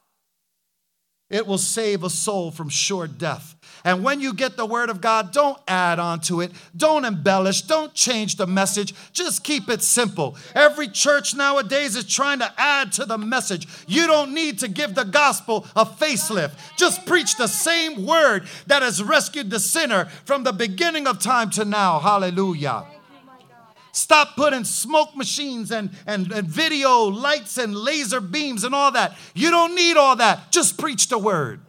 It 1.30 1.46
will 1.46 1.58
save 1.58 2.04
a 2.04 2.10
soul 2.10 2.52
from 2.52 2.69
sure 2.69 3.08
death. 3.08 3.56
And 3.84 4.04
when 4.04 4.22
you 4.22 4.34
get 4.34 4.56
the 4.56 4.65
word 4.65 4.89
of 4.89 5.02
God, 5.02 5.32
don't 5.32 5.58
add 5.67 6.00
on 6.00 6.22
to 6.22 6.41
it. 6.41 6.52
Don't 6.76 7.04
embellish. 7.04 7.63
Don't 7.63 7.93
change 7.93 8.38
the 8.38 8.48
message. 8.48 8.93
Just 9.12 9.43
keep 9.43 9.67
it 9.67 9.82
simple. 9.82 10.38
Every 10.56 10.88
church 10.88 11.36
nowadays 11.36 11.96
is 11.96 12.06
trying 12.06 12.39
to 12.39 12.54
add 12.58 12.93
to 12.93 13.06
the 13.06 13.17
message. 13.17 13.67
You 13.88 14.08
don't 14.08 14.34
need 14.34 14.60
to 14.60 14.67
give 14.67 14.96
the 14.96 15.04
gospel 15.04 15.67
a 15.76 15.86
facelift. 15.86 16.54
Just 16.78 17.06
preach 17.06 17.36
the 17.36 17.48
same 17.48 18.06
word 18.06 18.48
that 18.67 18.82
has 18.82 19.04
rescued 19.04 19.50
the 19.50 19.60
sinner 19.60 20.06
from 20.24 20.43
the 20.43 20.54
beginning 20.54 21.06
of 21.06 21.19
time 21.19 21.50
to 21.52 21.65
now. 21.65 22.00
Hallelujah. 22.00 22.86
Stop 23.91 24.36
putting 24.36 24.63
smoke 24.63 25.15
machines 25.15 25.72
and, 25.72 25.91
and, 26.08 26.32
and 26.32 26.48
video 26.48 27.04
lights 27.04 27.60
and 27.60 27.76
laser 27.76 28.19
beams 28.22 28.63
and 28.63 28.74
all 28.74 28.91
that. 28.91 29.15
You 29.36 29.52
don't 29.52 29.76
need 29.76 29.98
all 29.98 30.15
that. 30.15 30.52
Just 30.52 30.80
preach 30.80 31.10
the 31.10 31.19
word. 31.19 31.60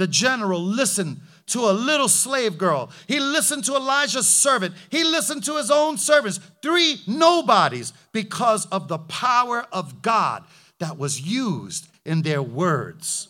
The 0.00 0.06
general 0.06 0.64
listened 0.64 1.20
to 1.48 1.68
a 1.68 1.72
little 1.72 2.08
slave 2.08 2.56
girl. 2.56 2.90
He 3.06 3.20
listened 3.20 3.64
to 3.64 3.76
Elijah's 3.76 4.26
servant. 4.26 4.74
He 4.88 5.04
listened 5.04 5.44
to 5.44 5.58
his 5.58 5.70
own 5.70 5.98
servants, 5.98 6.40
three 6.62 7.02
nobodies, 7.06 7.92
because 8.10 8.64
of 8.68 8.88
the 8.88 8.96
power 8.96 9.66
of 9.70 10.00
God 10.00 10.44
that 10.78 10.96
was 10.96 11.20
used 11.20 11.86
in 12.06 12.22
their 12.22 12.42
words. 12.42 13.28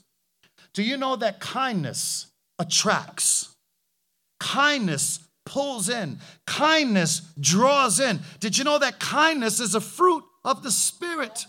Do 0.73 0.85
you 0.85 0.97
know 0.97 1.17
that 1.17 1.41
kindness 1.41 2.29
attracts? 2.57 3.57
Kindness 4.39 5.19
pulls 5.45 5.89
in, 5.89 6.21
kindness 6.47 7.23
draws 7.41 7.99
in. 7.99 8.21
Did 8.39 8.57
you 8.57 8.63
know 8.63 8.79
that 8.79 9.01
kindness 9.01 9.59
is 9.59 9.75
a 9.75 9.81
fruit 9.81 10.23
of 10.45 10.63
the 10.63 10.71
Spirit? 10.71 11.47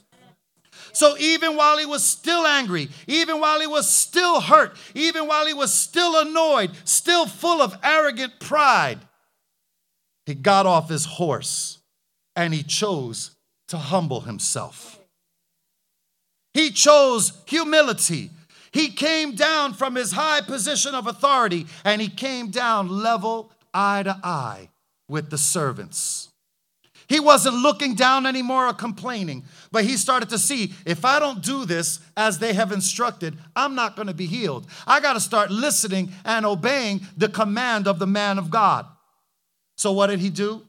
So 0.93 1.17
even 1.17 1.55
while 1.55 1.77
he 1.77 1.85
was 1.85 2.03
still 2.03 2.45
angry, 2.45 2.89
even 3.07 3.39
while 3.39 3.59
he 3.59 3.67
was 3.67 3.89
still 3.89 4.41
hurt, 4.41 4.75
even 4.93 5.27
while 5.27 5.45
he 5.45 5.53
was 5.53 5.73
still 5.73 6.19
annoyed, 6.19 6.71
still 6.83 7.25
full 7.25 7.61
of 7.61 7.77
arrogant 7.83 8.39
pride, 8.39 8.99
he 10.25 10.35
got 10.35 10.65
off 10.65 10.89
his 10.89 11.05
horse 11.05 11.79
and 12.35 12.53
he 12.53 12.63
chose 12.63 13.31
to 13.67 13.77
humble 13.77 14.21
himself. 14.21 14.99
He 16.53 16.71
chose 16.71 17.33
humility. 17.45 18.31
He 18.71 18.89
came 18.89 19.35
down 19.35 19.73
from 19.73 19.95
his 19.95 20.11
high 20.11 20.41
position 20.41 20.95
of 20.95 21.07
authority 21.07 21.67
and 21.83 22.01
he 22.01 22.09
came 22.09 22.51
down 22.51 22.89
level, 22.89 23.51
eye 23.73 24.03
to 24.03 24.17
eye 24.23 24.69
with 25.07 25.29
the 25.29 25.37
servants. 25.37 26.29
He 27.07 27.19
wasn't 27.19 27.57
looking 27.57 27.95
down 27.95 28.25
anymore 28.25 28.67
or 28.67 28.73
complaining, 28.73 29.43
but 29.72 29.86
he 29.86 29.95
started 29.95 30.30
to 30.30 30.38
see 30.38 30.74
if 30.86 31.05
I 31.05 31.19
don't 31.19 31.41
do 31.41 31.65
this 31.65 31.99
as 32.17 32.39
they 32.39 32.53
have 32.53 32.72
instructed, 32.72 33.38
I'm 33.55 33.74
not 33.74 33.95
going 33.95 34.07
to 34.07 34.13
be 34.13 34.26
healed. 34.26 34.67
I 34.86 34.99
got 34.99 35.13
to 35.13 35.19
start 35.19 35.49
listening 35.49 36.11
and 36.26 36.45
obeying 36.45 37.01
the 37.15 37.30
command 37.30 37.88
of 37.88 37.97
the 37.97 38.07
man 38.07 38.38
of 38.38 38.49
God. 38.49 38.86
So, 39.78 39.93
what 39.93 40.07
did 40.07 40.19
he 40.19 40.30
do? 40.30 40.63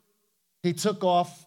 He 0.62 0.72
took 0.72 1.02
off 1.02 1.44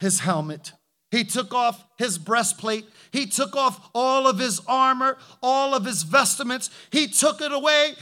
his 0.00 0.20
helmet, 0.20 0.72
he 1.10 1.22
took 1.24 1.54
off 1.54 1.84
his 1.96 2.18
breastplate, 2.18 2.86
he 3.12 3.26
took 3.26 3.54
off 3.54 3.88
all 3.94 4.26
of 4.26 4.38
his 4.38 4.60
armor, 4.66 5.16
all 5.42 5.74
of 5.74 5.84
his 5.84 6.02
vestments. 6.02 6.68
He 6.90 7.06
took 7.06 7.40
it 7.40 7.52
away 7.52 7.94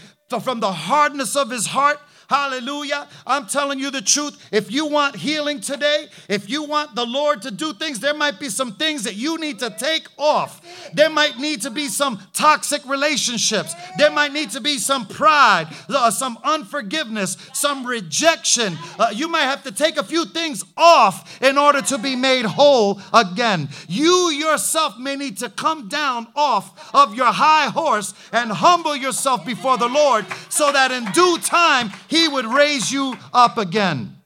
from 0.42 0.60
the 0.60 0.72
hardness 0.72 1.36
of 1.36 1.50
his 1.50 1.66
heart 1.66 2.00
Hallelujah. 2.28 3.08
I'm 3.26 3.46
telling 3.46 3.78
you 3.78 3.90
the 3.90 4.00
truth. 4.00 4.48
If 4.50 4.72
you 4.72 4.86
want 4.86 5.16
healing 5.16 5.60
today, 5.60 6.08
if 6.28 6.48
you 6.48 6.64
want 6.64 6.94
the 6.94 7.04
Lord 7.04 7.42
to 7.42 7.50
do 7.50 7.72
things, 7.72 8.00
there 8.00 8.14
might 8.14 8.40
be 8.40 8.48
some 8.48 8.72
things 8.72 9.04
that 9.04 9.16
you 9.16 9.38
need 9.38 9.58
to 9.60 9.70
take 9.70 10.08
off. 10.16 10.60
There 10.94 11.10
might 11.10 11.38
need 11.38 11.62
to 11.62 11.70
be 11.70 11.88
some 11.88 12.20
toxic 12.32 12.84
relationships. 12.86 13.74
There 13.98 14.10
might 14.10 14.32
need 14.32 14.50
to 14.50 14.60
be 14.60 14.78
some 14.78 15.06
pride, 15.06 15.68
uh, 15.88 16.10
some 16.10 16.38
unforgiveness, 16.44 17.36
some 17.52 17.86
rejection. 17.86 18.78
Uh, 18.98 19.10
you 19.12 19.28
might 19.28 19.42
have 19.42 19.62
to 19.64 19.72
take 19.72 19.96
a 19.96 20.04
few 20.04 20.24
things 20.24 20.64
off 20.76 21.42
in 21.42 21.58
order 21.58 21.82
to 21.82 21.98
be 21.98 22.16
made 22.16 22.44
whole 22.44 23.00
again. 23.12 23.68
You 23.88 24.30
yourself 24.30 24.98
may 24.98 25.16
need 25.16 25.38
to 25.38 25.50
come 25.50 25.88
down 25.88 26.28
off 26.34 26.94
of 26.94 27.14
your 27.14 27.32
high 27.32 27.68
horse 27.68 28.14
and 28.32 28.50
humble 28.50 28.96
yourself 28.96 29.44
before 29.44 29.78
the 29.78 29.88
Lord 29.88 30.26
so 30.48 30.72
that 30.72 30.90
in 30.90 31.04
due 31.12 31.38
time 31.38 31.90
He 32.14 32.28
would 32.28 32.46
raise 32.46 32.92
you 32.92 33.16
up 33.32 33.58
again. 33.58 34.18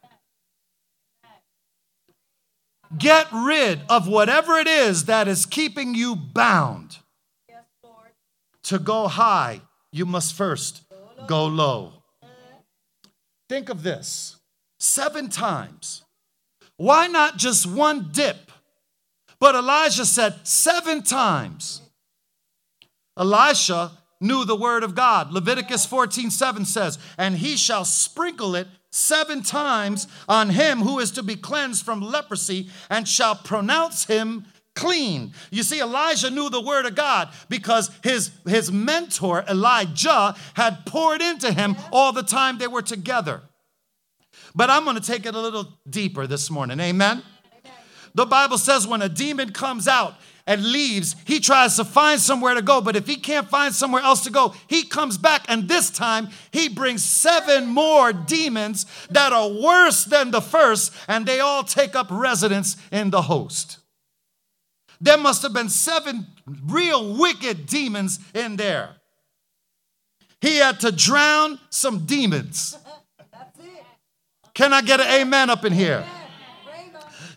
Get 2.99 3.27
rid 3.33 3.81
of 3.89 4.07
whatever 4.07 4.59
it 4.59 4.67
is 4.67 5.07
that 5.07 5.27
is 5.27 5.47
keeping 5.47 5.95
you 5.95 6.15
bound. 6.15 6.99
To 8.65 8.79
go 8.79 9.09
high, 9.09 9.63
you 9.91 10.05
must 10.05 10.35
first 10.35 10.83
go 11.27 11.47
low. 11.47 11.95
Think 13.49 13.71
of 13.71 13.83
this 13.83 14.37
seven 14.79 15.31
times. 15.31 16.03
Why 16.77 17.07
not 17.07 17.39
just 17.39 17.67
one 17.67 18.11
dip? 18.13 18.53
But 19.41 19.55
Elijah 19.55 20.05
said 20.05 20.47
seven 20.47 21.03
times. 21.03 21.81
Elisha 23.17 23.93
knew 24.21 24.45
the 24.45 24.57
word 24.57 24.83
of 24.83 24.95
God. 24.95 25.33
Leviticus 25.33 25.87
14 25.87 26.31
7 26.31 26.65
says, 26.65 26.99
And 27.17 27.37
he 27.37 27.57
shall 27.57 27.85
sprinkle 27.85 28.55
it 28.55 28.69
seven 28.91 29.43
times 29.43 30.09
on 30.29 30.51
him 30.51 30.81
who 30.81 30.99
is 30.99 31.11
to 31.13 31.23
be 31.23 31.37
cleansed 31.37 31.85
from 31.85 32.01
leprosy 32.01 32.69
and 32.89 33.07
shall 33.07 33.35
pronounce 33.35 34.07
him 34.07 34.47
clean. 34.75 35.33
You 35.51 35.63
see, 35.63 35.81
Elijah 35.81 36.31
knew 36.31 36.49
the 36.49 36.61
word 36.61 36.87
of 36.87 36.95
God 36.95 37.31
because 37.49 37.91
his, 38.03 38.31
his 38.47 38.71
mentor, 38.71 39.45
Elijah, 39.49 40.35
had 40.55 40.87
poured 40.87 41.21
into 41.21 41.53
him 41.53 41.77
all 41.93 42.13
the 42.13 42.23
time 42.23 42.59
they 42.59 42.69
were 42.69 42.83
together. 42.83 43.43
But 44.55 44.71
I'm 44.71 44.85
going 44.85 44.97
to 44.97 45.03
take 45.03 45.27
it 45.27 45.35
a 45.35 45.41
little 45.41 45.79
deeper 45.89 46.27
this 46.27 46.51
morning. 46.51 46.81
Amen. 46.81 47.23
The 48.15 48.27
Bible 48.27 48.59
says 48.59 48.87
when 48.87 49.03
a 49.03 49.09
demon 49.09 49.53
comes 49.53 49.87
out, 49.87 50.15
and 50.49 50.65
leaves, 50.65 51.15
he 51.27 51.39
tries 51.41 51.77
to 51.77 51.85
find 51.85 52.19
somewhere 52.19 52.55
to 52.55 52.63
go. 52.63 52.81
But 52.81 52.97
if 52.97 53.07
he 53.07 53.17
can't 53.17 53.49
find 53.49 53.73
somewhere 53.75 54.03
else 54.03 54.25
to 54.25 54.31
go, 54.31 54.55
he 54.67 54.83
comes 54.83 55.19
back. 55.19 55.45
And 55.47 55.69
this 55.69 55.91
time, 55.91 56.31
he 56.51 56.71
brings 56.71 57.05
seven 57.05 57.67
more 57.67 58.15
demons 58.15 58.87
that 59.11 59.35
are 59.35 59.51
worse 59.51 60.07
than 60.07 60.31
the 60.31 60.41
first, 60.41 60.93
and 61.07 61.27
they 61.27 61.39
all 61.39 61.63
take 61.63 61.95
up 61.95 62.07
residence 62.11 62.79
in 62.91 63.11
the 63.11 63.23
host. 63.23 63.79
There 65.03 65.19
must 65.19 65.43
have 65.43 65.53
been 65.53 65.69
seven 65.69 66.27
real 66.65 67.15
wicked 67.15 67.67
demons 67.67 68.19
in 68.35 68.57
there. 68.57 68.97
He 70.41 70.57
had 70.57 70.81
to 70.81 70.91
drown 70.91 71.61
some 71.69 72.07
demons. 72.07 72.77
Can 74.55 74.73
I 74.73 74.81
get 74.81 74.99
an 74.99 75.21
amen 75.21 75.51
up 75.51 75.67
in 75.67 75.75
here? 75.75 76.05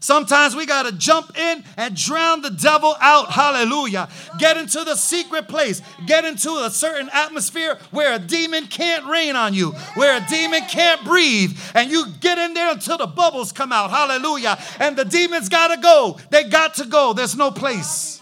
Sometimes 0.01 0.55
we 0.55 0.65
got 0.65 0.87
to 0.87 0.91
jump 0.91 1.37
in 1.37 1.63
and 1.77 1.95
drown 1.95 2.41
the 2.41 2.49
devil 2.49 2.95
out. 2.99 3.31
Hallelujah. 3.31 4.09
Get 4.39 4.57
into 4.57 4.83
the 4.83 4.95
secret 4.95 5.47
place. 5.47 5.81
Get 6.07 6.25
into 6.25 6.49
a 6.49 6.71
certain 6.71 7.07
atmosphere 7.13 7.77
where 7.91 8.15
a 8.15 8.19
demon 8.19 8.65
can't 8.65 9.05
rain 9.05 9.35
on 9.35 9.53
you, 9.53 9.71
where 9.93 10.17
a 10.17 10.25
demon 10.27 10.63
can't 10.67 11.05
breathe. 11.05 11.57
And 11.75 11.91
you 11.91 12.07
get 12.19 12.39
in 12.39 12.55
there 12.55 12.71
until 12.71 12.97
the 12.97 13.05
bubbles 13.05 13.51
come 13.51 13.71
out. 13.71 13.91
Hallelujah. 13.91 14.57
And 14.79 14.97
the 14.97 15.05
demons 15.05 15.49
got 15.49 15.73
to 15.73 15.79
go. 15.79 16.17
They 16.31 16.45
got 16.45 16.73
to 16.75 16.85
go. 16.85 17.13
There's 17.13 17.37
no 17.37 17.51
place. 17.51 18.21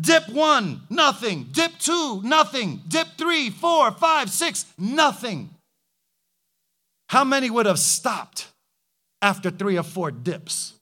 Dip 0.00 0.28
one, 0.30 0.82
nothing. 0.90 1.48
Dip 1.52 1.78
two, 1.78 2.22
nothing. 2.22 2.82
Dip 2.88 3.06
three, 3.16 3.50
four, 3.50 3.92
five, 3.92 4.30
six, 4.30 4.66
nothing. 4.76 5.50
How 7.08 7.22
many 7.22 7.50
would 7.50 7.66
have 7.66 7.78
stopped? 7.78 8.48
After 9.22 9.50
three 9.50 9.78
or 9.78 9.84
four 9.84 10.10
dips. 10.10 10.74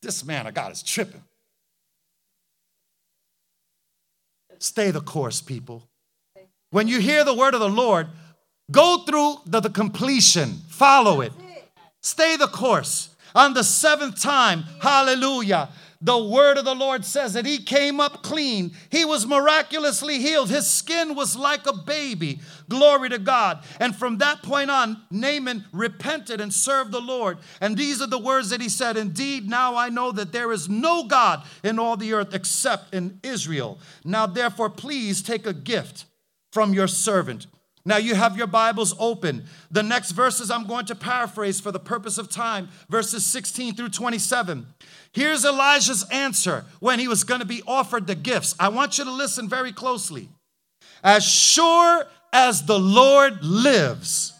This 0.00 0.24
man 0.24 0.46
of 0.46 0.54
God 0.54 0.72
is 0.72 0.82
tripping. 0.82 1.22
Stay 4.58 4.92
the 4.92 5.00
course, 5.00 5.40
people. 5.40 5.88
When 6.70 6.86
you 6.86 7.00
hear 7.00 7.24
the 7.24 7.34
word 7.34 7.54
of 7.54 7.60
the 7.60 7.68
Lord, 7.68 8.06
go 8.70 8.98
through 9.04 9.38
the, 9.44 9.60
the 9.60 9.70
completion, 9.70 10.60
follow 10.68 11.20
it. 11.20 11.32
Stay 12.00 12.36
the 12.36 12.46
course. 12.46 13.10
On 13.34 13.54
the 13.54 13.64
seventh 13.64 14.20
time, 14.20 14.64
hallelujah, 14.80 15.68
the 16.02 16.18
word 16.18 16.58
of 16.58 16.64
the 16.64 16.74
Lord 16.74 17.04
says 17.04 17.34
that 17.34 17.46
he 17.46 17.58
came 17.58 18.00
up 18.00 18.24
clean. 18.24 18.72
He 18.90 19.04
was 19.04 19.24
miraculously 19.24 20.18
healed. 20.18 20.50
His 20.50 20.68
skin 20.68 21.14
was 21.14 21.36
like 21.36 21.64
a 21.66 21.72
baby. 21.72 22.40
Glory 22.68 23.08
to 23.10 23.18
God. 23.18 23.62
And 23.78 23.94
from 23.94 24.18
that 24.18 24.42
point 24.42 24.68
on, 24.68 25.00
Naaman 25.12 25.64
repented 25.72 26.40
and 26.40 26.52
served 26.52 26.90
the 26.90 27.00
Lord. 27.00 27.38
And 27.60 27.76
these 27.76 28.02
are 28.02 28.08
the 28.08 28.18
words 28.18 28.50
that 28.50 28.60
he 28.60 28.68
said 28.68 28.96
Indeed, 28.96 29.48
now 29.48 29.76
I 29.76 29.90
know 29.90 30.10
that 30.10 30.32
there 30.32 30.50
is 30.50 30.68
no 30.68 31.04
God 31.04 31.44
in 31.62 31.78
all 31.78 31.96
the 31.96 32.12
earth 32.14 32.34
except 32.34 32.92
in 32.92 33.20
Israel. 33.22 33.78
Now, 34.04 34.26
therefore, 34.26 34.70
please 34.70 35.22
take 35.22 35.46
a 35.46 35.52
gift 35.52 36.06
from 36.50 36.74
your 36.74 36.88
servant. 36.88 37.46
Now 37.84 37.96
you 37.96 38.14
have 38.14 38.36
your 38.36 38.46
Bibles 38.46 38.94
open. 38.98 39.44
The 39.70 39.82
next 39.82 40.12
verses 40.12 40.50
I'm 40.50 40.66
going 40.66 40.86
to 40.86 40.94
paraphrase 40.94 41.60
for 41.60 41.72
the 41.72 41.80
purpose 41.80 42.16
of 42.16 42.30
time, 42.30 42.68
verses 42.88 43.26
16 43.26 43.74
through 43.74 43.88
27. 43.88 44.66
Here's 45.12 45.44
Elijah's 45.44 46.04
answer 46.10 46.64
when 46.80 46.98
he 46.98 47.08
was 47.08 47.24
going 47.24 47.40
to 47.40 47.46
be 47.46 47.62
offered 47.66 48.06
the 48.06 48.14
gifts. 48.14 48.54
I 48.60 48.68
want 48.68 48.98
you 48.98 49.04
to 49.04 49.12
listen 49.12 49.48
very 49.48 49.72
closely. 49.72 50.28
As 51.02 51.24
sure 51.24 52.06
as 52.32 52.64
the 52.64 52.78
Lord 52.78 53.44
lives, 53.44 54.32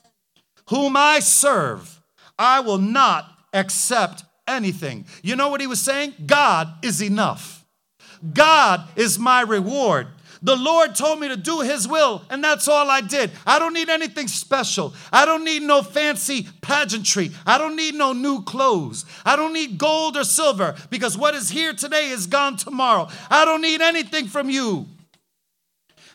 whom 0.69 0.97
I 0.97 1.19
serve, 1.19 2.01
I 2.39 2.61
will 2.61 2.79
not 2.79 3.27
accept 3.53 4.25
anything. 4.47 5.05
You 5.23 5.37
know 5.37 5.49
what 5.49 5.61
he 5.61 5.67
was 5.67 5.81
saying? 5.81 6.15
God 6.27 6.69
is 6.83 7.03
enough. 7.03 7.65
God 8.33 8.89
is 8.97 9.19
my 9.19 9.43
reward. 9.43 10.07
The 10.43 10.57
Lord 10.57 10.97
told 10.97 11.21
me 11.21 11.29
to 11.29 11.37
do 11.37 11.61
His 11.61 11.87
will, 11.87 12.25
and 12.29 12.43
that's 12.43 12.67
all 12.67 12.91
I 12.91 13.01
did. 13.01 13.31
I 13.47 13.59
don't 13.59 13.75
need 13.75 13.89
anything 13.89 14.27
special. 14.27 14.93
I 15.13 15.25
don't 15.25 15.45
need 15.45 15.63
no 15.63 15.83
fancy 15.83 16.49
pageantry. 16.61 17.31
I 17.47 17.59
don't 17.59 17.77
need 17.77 17.95
no 17.95 18.13
new 18.13 18.43
clothes. 18.43 19.05
I 19.25 19.37
don't 19.37 19.53
need 19.53 19.79
gold 19.79 20.17
or 20.17 20.25
silver 20.25 20.75
because 20.91 21.17
what 21.17 21.35
is 21.35 21.49
here 21.49 21.73
today 21.73 22.09
is 22.09 22.27
gone 22.27 22.57
tomorrow. 22.57 23.09
I 23.31 23.45
don't 23.45 23.63
need 23.63 23.81
anything 23.81 24.27
from 24.27 24.51
you. 24.51 24.87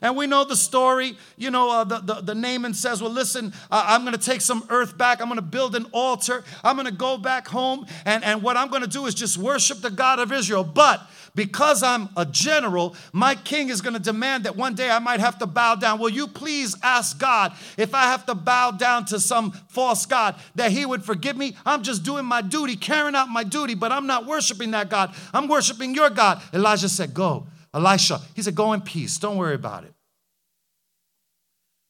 And 0.01 0.15
we 0.15 0.28
know 0.28 0.43
the 0.43 0.55
story. 0.55 1.17
You 1.38 1.49
know, 1.49 1.71
uh, 1.71 1.84
the, 1.84 1.99
the, 1.99 2.13
the 2.21 2.36
Naaman 2.36 2.73
says, 2.73 3.01
Well, 3.01 3.11
listen, 3.11 3.53
uh, 3.71 3.86
I'm 3.88 4.01
going 4.01 4.13
to 4.13 4.23
take 4.23 4.41
some 4.41 4.65
earth 4.69 4.97
back. 4.97 5.21
I'm 5.21 5.28
going 5.28 5.38
to 5.38 5.41
build 5.41 5.75
an 5.75 5.86
altar. 5.91 6.43
I'm 6.63 6.75
going 6.75 6.88
to 6.88 6.93
go 6.93 7.17
back 7.17 7.47
home. 7.47 7.88
And, 8.05 8.23
and 8.23 8.43
what 8.43 8.57
I'm 8.57 8.69
going 8.69 8.84
to 8.84 8.89
do 8.89 9.05
is 9.05 9.15
just 9.15 9.38
worship 9.38 9.80
the 9.80 9.89
God 9.89 10.19
of 10.19 10.32
Israel. 10.32 10.63
But 10.63 11.01
because 11.38 11.83
I'm 11.83 12.09
a 12.17 12.25
general, 12.25 12.95
my 13.13 13.35
king 13.35 13.69
is 13.69 13.79
going 13.79 13.93
to 13.93 13.99
demand 13.99 14.45
that 14.45 14.55
one 14.55 14.73
day 14.73 14.89
I 14.89 14.97
might 14.97 15.19
have 15.19 15.38
to 15.38 15.45
bow 15.45 15.75
down. 15.75 15.99
Will 15.99 16.09
you 16.09 16.27
please 16.27 16.75
ask 16.81 17.19
God 17.19 17.53
if 17.77 17.93
I 17.93 18.05
have 18.05 18.25
to 18.25 18.33
bow 18.33 18.71
down 18.71 19.05
to 19.05 19.19
some 19.19 19.51
false 19.69 20.07
God 20.07 20.35
that 20.55 20.71
he 20.71 20.83
would 20.83 21.05
forgive 21.05 21.38
me? 21.38 21.55
I'm 21.63 21.83
just 21.83 22.03
doing 22.03 22.25
my 22.25 22.41
duty, 22.41 22.75
carrying 22.75 23.13
out 23.13 23.29
my 23.29 23.43
duty, 23.43 23.75
but 23.75 23.91
I'm 23.91 24.07
not 24.07 24.25
worshiping 24.25 24.71
that 24.71 24.89
God. 24.89 25.13
I'm 25.31 25.47
worshiping 25.47 25.93
your 25.93 26.09
God. 26.09 26.41
Elijah 26.53 26.89
said, 26.89 27.13
Go. 27.13 27.45
Elisha, 27.71 28.19
he 28.35 28.41
said, 28.41 28.55
Go 28.55 28.73
in 28.73 28.81
peace. 28.81 29.19
Don't 29.19 29.38
worry 29.38 29.53
about 29.53 29.83
it. 29.83 29.93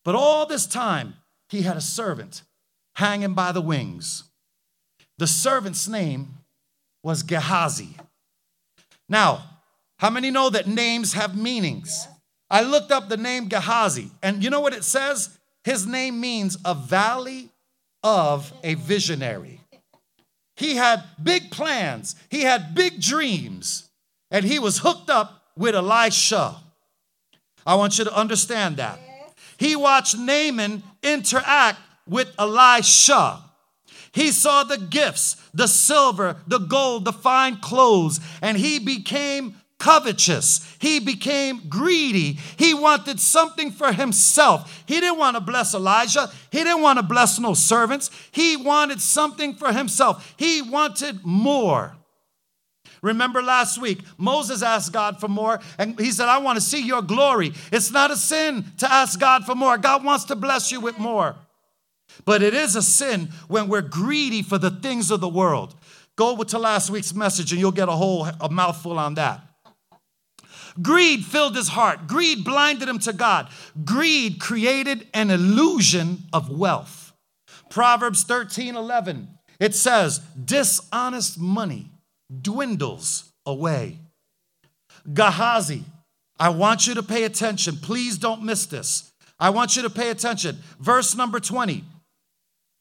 But 0.03 0.15
all 0.15 0.45
this 0.45 0.67
time, 0.67 1.13
he 1.47 1.61
had 1.61 1.77
a 1.77 1.81
servant 1.81 2.41
hanging 2.97 3.33
by 3.33 3.53
the 3.53 3.61
wings. 3.61 4.25
The 5.17 5.27
servant's 5.27 5.87
name 5.87 6.39
was 7.01 7.23
Gehazi. 7.23 7.95
Now, 9.09 9.43
how 9.99 10.09
many 10.09 10.31
know 10.31 10.49
that 10.49 10.67
names 10.67 11.13
have 11.13 11.37
meanings? 11.37 12.07
I 12.49 12.61
looked 12.61 12.91
up 12.91 13.09
the 13.09 13.17
name 13.17 13.47
Gehazi, 13.47 14.11
and 14.21 14.43
you 14.43 14.49
know 14.49 14.61
what 14.61 14.73
it 14.73 14.83
says? 14.83 15.37
His 15.63 15.85
name 15.85 16.19
means 16.21 16.57
a 16.63 16.73
valley 16.73 17.49
of 18.03 18.53
a 18.63 18.75
visionary. 18.75 19.61
He 20.55 20.75
had 20.75 21.03
big 21.21 21.51
plans, 21.51 22.15
he 22.29 22.41
had 22.41 22.73
big 22.73 23.01
dreams, 23.01 23.89
and 24.31 24.45
he 24.45 24.59
was 24.59 24.79
hooked 24.79 25.09
up 25.09 25.43
with 25.55 25.75
Elisha. 25.75 26.55
I 27.65 27.75
want 27.75 27.97
you 27.97 28.05
to 28.05 28.15
understand 28.15 28.77
that. 28.77 28.99
He 29.57 29.75
watched 29.75 30.17
Naaman 30.17 30.83
interact 31.03 31.79
with 32.07 32.33
Elisha. 32.39 33.43
He 34.11 34.31
saw 34.31 34.63
the 34.63 34.77
gifts, 34.77 35.35
the 35.53 35.67
silver, 35.67 36.37
the 36.47 36.59
gold, 36.59 37.05
the 37.05 37.13
fine 37.13 37.57
clothes, 37.57 38.19
and 38.41 38.57
he 38.57 38.79
became 38.79 39.55
covetous. 39.79 40.75
He 40.79 40.99
became 40.99 41.69
greedy. 41.69 42.39
He 42.57 42.73
wanted 42.73 43.19
something 43.19 43.71
for 43.71 43.93
himself. 43.93 44.83
He 44.87 44.99
didn't 44.99 45.19
want 45.19 45.35
to 45.35 45.41
bless 45.41 45.73
Elijah. 45.73 46.31
He 46.51 46.63
didn't 46.63 46.81
want 46.81 46.97
to 46.97 47.03
bless 47.03 47.39
no 47.39 47.53
servants. 47.53 48.09
He 48.31 48.57
wanted 48.57 49.01
something 49.01 49.53
for 49.53 49.71
himself. 49.71 50.33
He 50.37 50.61
wanted 50.61 51.23
more. 51.23 51.95
Remember 53.03 53.43
last 53.43 53.79
week, 53.79 53.99
Moses 54.17 54.63
asked 54.63 54.91
God 54.91 55.19
for 55.19 55.27
more, 55.27 55.59
and 55.77 55.99
he 55.99 56.11
said, 56.11 56.27
I 56.27 56.39
want 56.39 56.57
to 56.57 56.61
see 56.61 56.81
your 56.81 57.03
glory. 57.03 57.53
It's 57.71 57.91
not 57.91 58.09
a 58.09 58.17
sin 58.17 58.65
to 58.79 58.91
ask 58.91 59.19
God 59.19 59.45
for 59.45 59.53
more. 59.53 59.77
God 59.77 60.03
wants 60.03 60.25
to 60.25 60.35
bless 60.35 60.71
you 60.71 60.79
with 60.79 60.97
more. 60.97 61.35
But 62.25 62.41
it 62.41 62.53
is 62.53 62.75
a 62.75 62.81
sin 62.81 63.29
when 63.47 63.67
we're 63.67 63.81
greedy 63.81 64.41
for 64.41 64.57
the 64.57 64.71
things 64.71 65.11
of 65.11 65.21
the 65.21 65.29
world. 65.29 65.75
Go 66.15 66.43
to 66.43 66.57
last 66.57 66.89
week's 66.89 67.13
message 67.13 67.51
and 67.51 67.61
you'll 67.61 67.71
get 67.71 67.89
a 67.89 67.93
whole 67.93 68.27
a 68.41 68.49
mouthful 68.49 68.97
on 68.97 69.13
that. 69.15 69.41
Greed 70.81 71.25
filled 71.25 71.55
his 71.55 71.69
heart. 71.69 72.07
Greed 72.07 72.43
blinded 72.43 72.87
him 72.87 72.99
to 72.99 73.13
God. 73.13 73.49
Greed 73.83 74.39
created 74.39 75.07
an 75.13 75.31
illusion 75.31 76.23
of 76.33 76.49
wealth. 76.49 77.13
Proverbs 77.69 78.23
13 78.23 78.75
11, 78.75 79.27
it 79.59 79.75
says, 79.75 80.19
Dishonest 80.43 81.39
money 81.39 81.91
dwindles 82.41 83.31
away. 83.45 83.99
Gehazi, 85.11 85.83
I 86.39 86.49
want 86.49 86.87
you 86.87 86.93
to 86.95 87.03
pay 87.03 87.23
attention. 87.23 87.77
Please 87.77 88.17
don't 88.17 88.43
miss 88.43 88.65
this. 88.65 89.11
I 89.39 89.49
want 89.49 89.75
you 89.75 89.83
to 89.83 89.89
pay 89.89 90.09
attention. 90.09 90.57
Verse 90.79 91.15
number 91.15 91.39
20. 91.39 91.83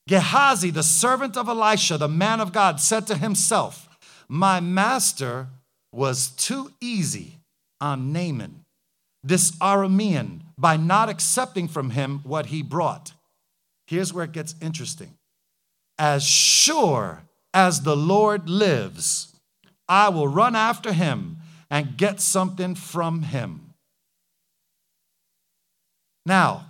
Gehazi, 0.09 0.71
the 0.71 0.83
servant 0.83 1.37
of 1.37 1.49
Elisha, 1.49 1.99
the 1.99 2.09
man 2.09 2.41
of 2.41 2.53
God, 2.53 2.81
said 2.81 3.07
to 3.09 3.17
himself, 3.17 3.89
My 4.29 4.61
master 4.61 5.49
was 5.93 6.29
too 6.29 6.73
easy 6.81 7.39
on 7.81 8.13
Naaman, 8.13 8.65
this 9.25 9.51
Aramean, 9.53 10.43
by 10.57 10.77
not 10.77 11.09
accepting 11.09 11.67
from 11.67 11.91
him 11.91 12.21
what 12.23 12.47
he 12.47 12.63
brought. 12.63 13.13
Here's 13.87 14.13
where 14.13 14.25
it 14.25 14.33
gets 14.33 14.55
interesting. 14.61 15.15
As 15.99 16.25
sure 16.25 17.23
as 17.53 17.83
the 17.83 17.97
Lord 17.97 18.49
lives, 18.49 19.35
I 19.89 20.09
will 20.09 20.29
run 20.29 20.55
after 20.55 20.93
him 20.93 21.39
and 21.71 21.97
get 21.97 22.21
something 22.21 22.75
from 22.75 23.23
him. 23.23 23.75
Now, 26.25 26.67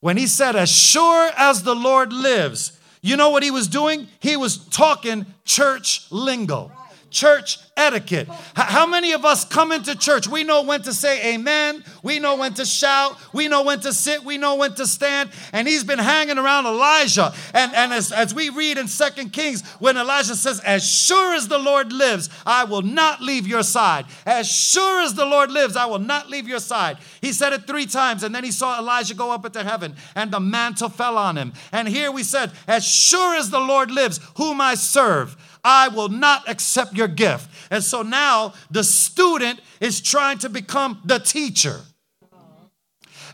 when 0.00 0.16
he 0.16 0.26
said, 0.26 0.56
As 0.56 0.70
sure 0.70 1.30
as 1.36 1.62
the 1.62 1.74
Lord 1.74 2.12
lives, 2.12 2.79
you 3.00 3.16
know 3.16 3.30
what 3.30 3.42
he 3.42 3.50
was 3.50 3.68
doing? 3.68 4.08
He 4.20 4.36
was 4.36 4.58
talking 4.58 5.26
church 5.44 6.06
lingo 6.10 6.70
church 7.10 7.58
etiquette. 7.76 8.28
How 8.54 8.86
many 8.86 9.12
of 9.12 9.24
us 9.24 9.44
come 9.44 9.72
into 9.72 9.96
church? 9.96 10.28
We 10.28 10.44
know 10.44 10.62
when 10.62 10.82
to 10.82 10.92
say 10.92 11.34
amen. 11.34 11.82
We 12.02 12.18
know 12.18 12.36
when 12.36 12.54
to 12.54 12.64
shout. 12.64 13.16
We 13.32 13.48
know 13.48 13.64
when 13.64 13.80
to 13.80 13.92
sit. 13.92 14.24
We 14.24 14.38
know 14.38 14.56
when 14.56 14.74
to 14.74 14.86
stand. 14.86 15.30
And 15.52 15.66
he's 15.66 15.84
been 15.84 15.98
hanging 15.98 16.38
around 16.38 16.66
Elijah. 16.66 17.32
And, 17.54 17.74
and 17.74 17.92
as, 17.92 18.12
as 18.12 18.34
we 18.34 18.50
read 18.50 18.78
in 18.78 18.86
Second 18.86 19.32
Kings, 19.32 19.66
when 19.78 19.96
Elijah 19.96 20.36
says, 20.36 20.60
As 20.60 20.88
sure 20.88 21.34
as 21.34 21.48
the 21.48 21.58
Lord 21.58 21.92
lives, 21.92 22.28
I 22.46 22.64
will 22.64 22.82
not 22.82 23.20
leave 23.20 23.46
your 23.46 23.62
side. 23.62 24.06
As 24.26 24.50
sure 24.50 25.02
as 25.02 25.14
the 25.14 25.26
Lord 25.26 25.50
lives, 25.50 25.76
I 25.76 25.86
will 25.86 25.98
not 25.98 26.28
leave 26.28 26.46
your 26.46 26.60
side. 26.60 26.98
He 27.20 27.32
said 27.32 27.52
it 27.52 27.66
three 27.66 27.86
times. 27.86 28.22
And 28.22 28.34
then 28.34 28.44
he 28.44 28.52
saw 28.52 28.78
Elijah 28.78 29.14
go 29.14 29.30
up 29.32 29.44
into 29.44 29.64
heaven 29.64 29.96
and 30.14 30.30
the 30.30 30.40
mantle 30.40 30.88
fell 30.88 31.16
on 31.16 31.36
him. 31.36 31.52
And 31.72 31.88
here 31.88 32.12
we 32.12 32.22
said, 32.22 32.52
As 32.68 32.84
sure 32.84 33.36
as 33.36 33.50
the 33.50 33.60
Lord 33.60 33.90
lives, 33.90 34.20
whom 34.36 34.60
I 34.60 34.74
serve. 34.74 35.36
I 35.64 35.88
will 35.88 36.08
not 36.08 36.48
accept 36.48 36.94
your 36.94 37.08
gift. 37.08 37.50
And 37.70 37.82
so 37.82 38.02
now 38.02 38.54
the 38.70 38.84
student 38.84 39.60
is 39.80 40.00
trying 40.00 40.38
to 40.38 40.48
become 40.48 41.00
the 41.04 41.18
teacher. 41.18 41.80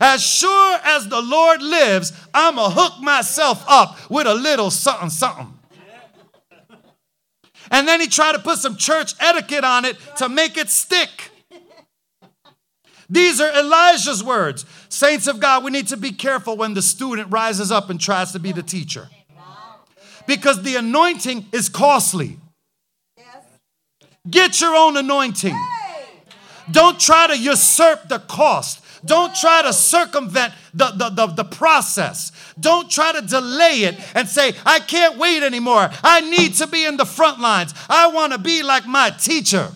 As 0.01 0.22
sure 0.22 0.79
as 0.85 1.09
the 1.09 1.22
Lord 1.22 1.62
lives, 1.62 2.12
I'm 2.35 2.57
going 2.57 2.70
to 2.70 2.77
hook 2.79 3.03
myself 3.03 3.64
up 3.66 4.11
with 4.11 4.27
a 4.27 4.35
little 4.35 4.70
something, 4.70 5.11
something. 5.11 5.53
And 7.70 7.89
then 7.89 8.01
he 8.01 8.07
tried 8.07 8.33
to 8.33 8.39
put 8.39 8.59
some 8.59 8.77
church 8.77 9.14
etiquette 9.18 9.64
on 9.64 9.85
it 9.85 9.97
to 10.18 10.29
make 10.29 10.57
it 10.57 10.68
stick. 10.68 11.31
These 13.09 13.41
are 13.41 13.59
Elijah's 13.59 14.22
words. 14.22 14.66
Saints 14.89 15.27
of 15.27 15.41
God, 15.41 15.64
we 15.64 15.70
need 15.70 15.89
to 15.89 15.97
be 15.97 16.12
careful 16.12 16.57
when 16.57 16.74
the 16.74 16.83
student 16.83 17.31
rises 17.31 17.72
up 17.72 17.89
and 17.89 18.01
tries 18.01 18.33
to 18.33 18.39
be 18.39 18.53
the 18.53 18.62
teacher 18.62 19.09
because 20.27 20.62
the 20.62 20.77
anointing 20.77 21.47
is 21.53 21.68
costly. 21.68 22.39
Get 24.29 24.61
your 24.61 24.74
own 24.74 24.97
anointing. 24.97 25.57
Don't 26.70 26.99
try 26.99 27.29
to 27.29 27.39
usurp 27.39 28.09
the 28.09 28.18
cost. 28.18 28.83
Don't 29.05 29.35
try 29.37 29.62
to 29.62 29.72
circumvent 29.72 30.53
the, 30.74 30.91
the, 30.91 31.11
the, 31.11 31.27
the, 31.27 31.45
process. 31.45 32.33
Don't 32.59 32.91
try 32.91 33.12
to 33.12 33.22
delay 33.22 33.85
it 33.85 33.95
and 34.16 34.29
say, 34.29 34.53
I 34.64 34.81
can't 34.81 35.16
wait 35.16 35.45
anymore. 35.45 35.91
I 36.03 36.22
need 36.22 36.55
to 36.55 36.66
be 36.66 36.85
in 36.85 36.97
the 36.97 37.05
front 37.05 37.41
lines. 37.41 37.72
I 37.89 38.09
want 38.09 38.33
to 38.33 38.39
be 38.39 38.64
like 38.64 38.87
my 38.87 39.11
teacher. 39.11 39.70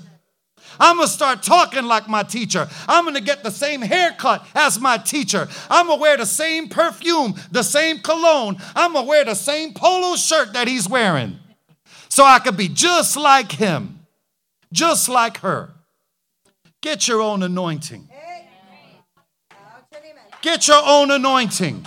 I'm 0.81 0.97
gonna 0.97 1.09
start 1.09 1.43
talking 1.43 1.85
like 1.85 2.09
my 2.09 2.23
teacher. 2.23 2.69
I'm 2.89 3.05
gonna 3.05 3.21
get 3.21 3.45
the 3.45 3.51
same 3.51 3.83
haircut 3.83 4.47
as 4.55 4.81
my 4.81 4.97
teacher. 4.99 5.47
I'm 5.69 5.87
gonna 5.87 6.01
wear 6.01 6.17
the 6.17 6.27
same 6.27 6.69
perfume, 6.69 7.35
the 7.53 7.63
same 7.63 7.99
cologne. 8.01 8.57
I'm 8.75 8.95
gonna 8.95 9.07
wear 9.07 9.25
the 9.25 9.35
same 9.35 9.75
polo 9.75 10.17
shirt 10.17 10.55
that 10.55 10.67
he's 10.67 10.89
wearing 10.89 11.39
so 12.09 12.25
I 12.25 12.41
could 12.41 12.57
be 12.57 12.69
just 12.69 13.17
like 13.17 13.53
him, 13.53 14.01
just 14.73 15.09
like 15.09 15.39
her. 15.39 15.75
Get 16.81 17.07
your 17.07 17.21
own 17.21 17.43
anointing. 17.43 18.09
Get 20.43 20.67
your 20.67 20.83
own 20.85 21.11
anointing. 21.11 21.87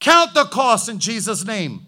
Count 0.00 0.34
the 0.34 0.44
cost 0.44 0.88
in 0.88 0.98
Jesus' 0.98 1.44
name. 1.44 1.86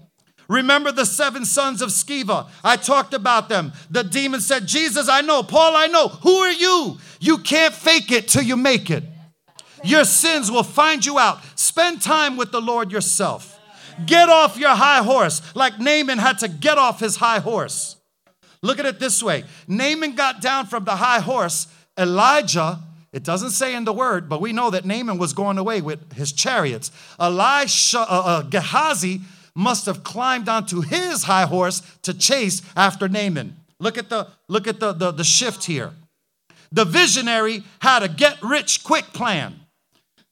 Remember 0.48 0.92
the 0.92 1.06
seven 1.06 1.44
sons 1.44 1.82
of 1.82 1.90
Sceva? 1.90 2.48
I 2.62 2.76
talked 2.76 3.14
about 3.14 3.48
them. 3.48 3.72
The 3.90 4.04
demon 4.04 4.40
said, 4.40 4.66
Jesus, 4.66 5.08
I 5.08 5.20
know. 5.20 5.42
Paul, 5.42 5.76
I 5.76 5.86
know. 5.86 6.08
Who 6.08 6.36
are 6.36 6.52
you? 6.52 6.98
You 7.20 7.38
can't 7.38 7.74
fake 7.74 8.10
it 8.10 8.28
till 8.28 8.42
you 8.42 8.56
make 8.56 8.90
it. 8.90 9.04
Your 9.84 10.04
sins 10.04 10.50
will 10.50 10.62
find 10.62 11.04
you 11.04 11.18
out. 11.18 11.40
Spend 11.58 12.02
time 12.02 12.36
with 12.36 12.52
the 12.52 12.60
Lord 12.60 12.92
yourself. 12.92 13.58
Get 14.06 14.28
off 14.28 14.56
your 14.56 14.74
high 14.74 15.02
horse, 15.02 15.42
like 15.54 15.78
Naaman 15.78 16.18
had 16.18 16.38
to 16.38 16.48
get 16.48 16.78
off 16.78 17.00
his 17.00 17.16
high 17.16 17.40
horse. 17.40 17.96
Look 18.62 18.78
at 18.78 18.86
it 18.86 19.00
this 19.00 19.22
way 19.22 19.44
Naaman 19.66 20.14
got 20.14 20.40
down 20.40 20.66
from 20.66 20.84
the 20.84 20.96
high 20.96 21.20
horse. 21.20 21.66
Elijah, 21.98 22.78
it 23.12 23.22
doesn't 23.22 23.50
say 23.50 23.74
in 23.74 23.84
the 23.84 23.92
word, 23.92 24.28
but 24.28 24.40
we 24.40 24.52
know 24.52 24.70
that 24.70 24.86
Naaman 24.86 25.18
was 25.18 25.34
going 25.34 25.58
away 25.58 25.82
with 25.82 26.12
his 26.14 26.32
chariots. 26.32 26.90
Elisha, 27.20 28.00
uh, 28.00 28.04
uh, 28.08 28.42
Gehazi 28.42 29.20
must 29.54 29.86
have 29.86 30.02
climbed 30.02 30.48
onto 30.48 30.80
his 30.80 31.24
high 31.24 31.44
horse 31.44 31.82
to 32.02 32.14
chase 32.14 32.62
after 32.76 33.08
Naaman. 33.08 33.56
Look 33.78 33.98
at 33.98 34.08
the 34.08 34.28
look 34.48 34.66
at 34.66 34.80
the, 34.80 34.92
the, 34.92 35.10
the 35.10 35.24
shift 35.24 35.64
here. 35.64 35.92
The 36.70 36.84
visionary 36.84 37.64
had 37.80 38.02
a 38.02 38.08
get 38.08 38.42
rich 38.42 38.82
quick 38.84 39.06
plan. 39.12 39.60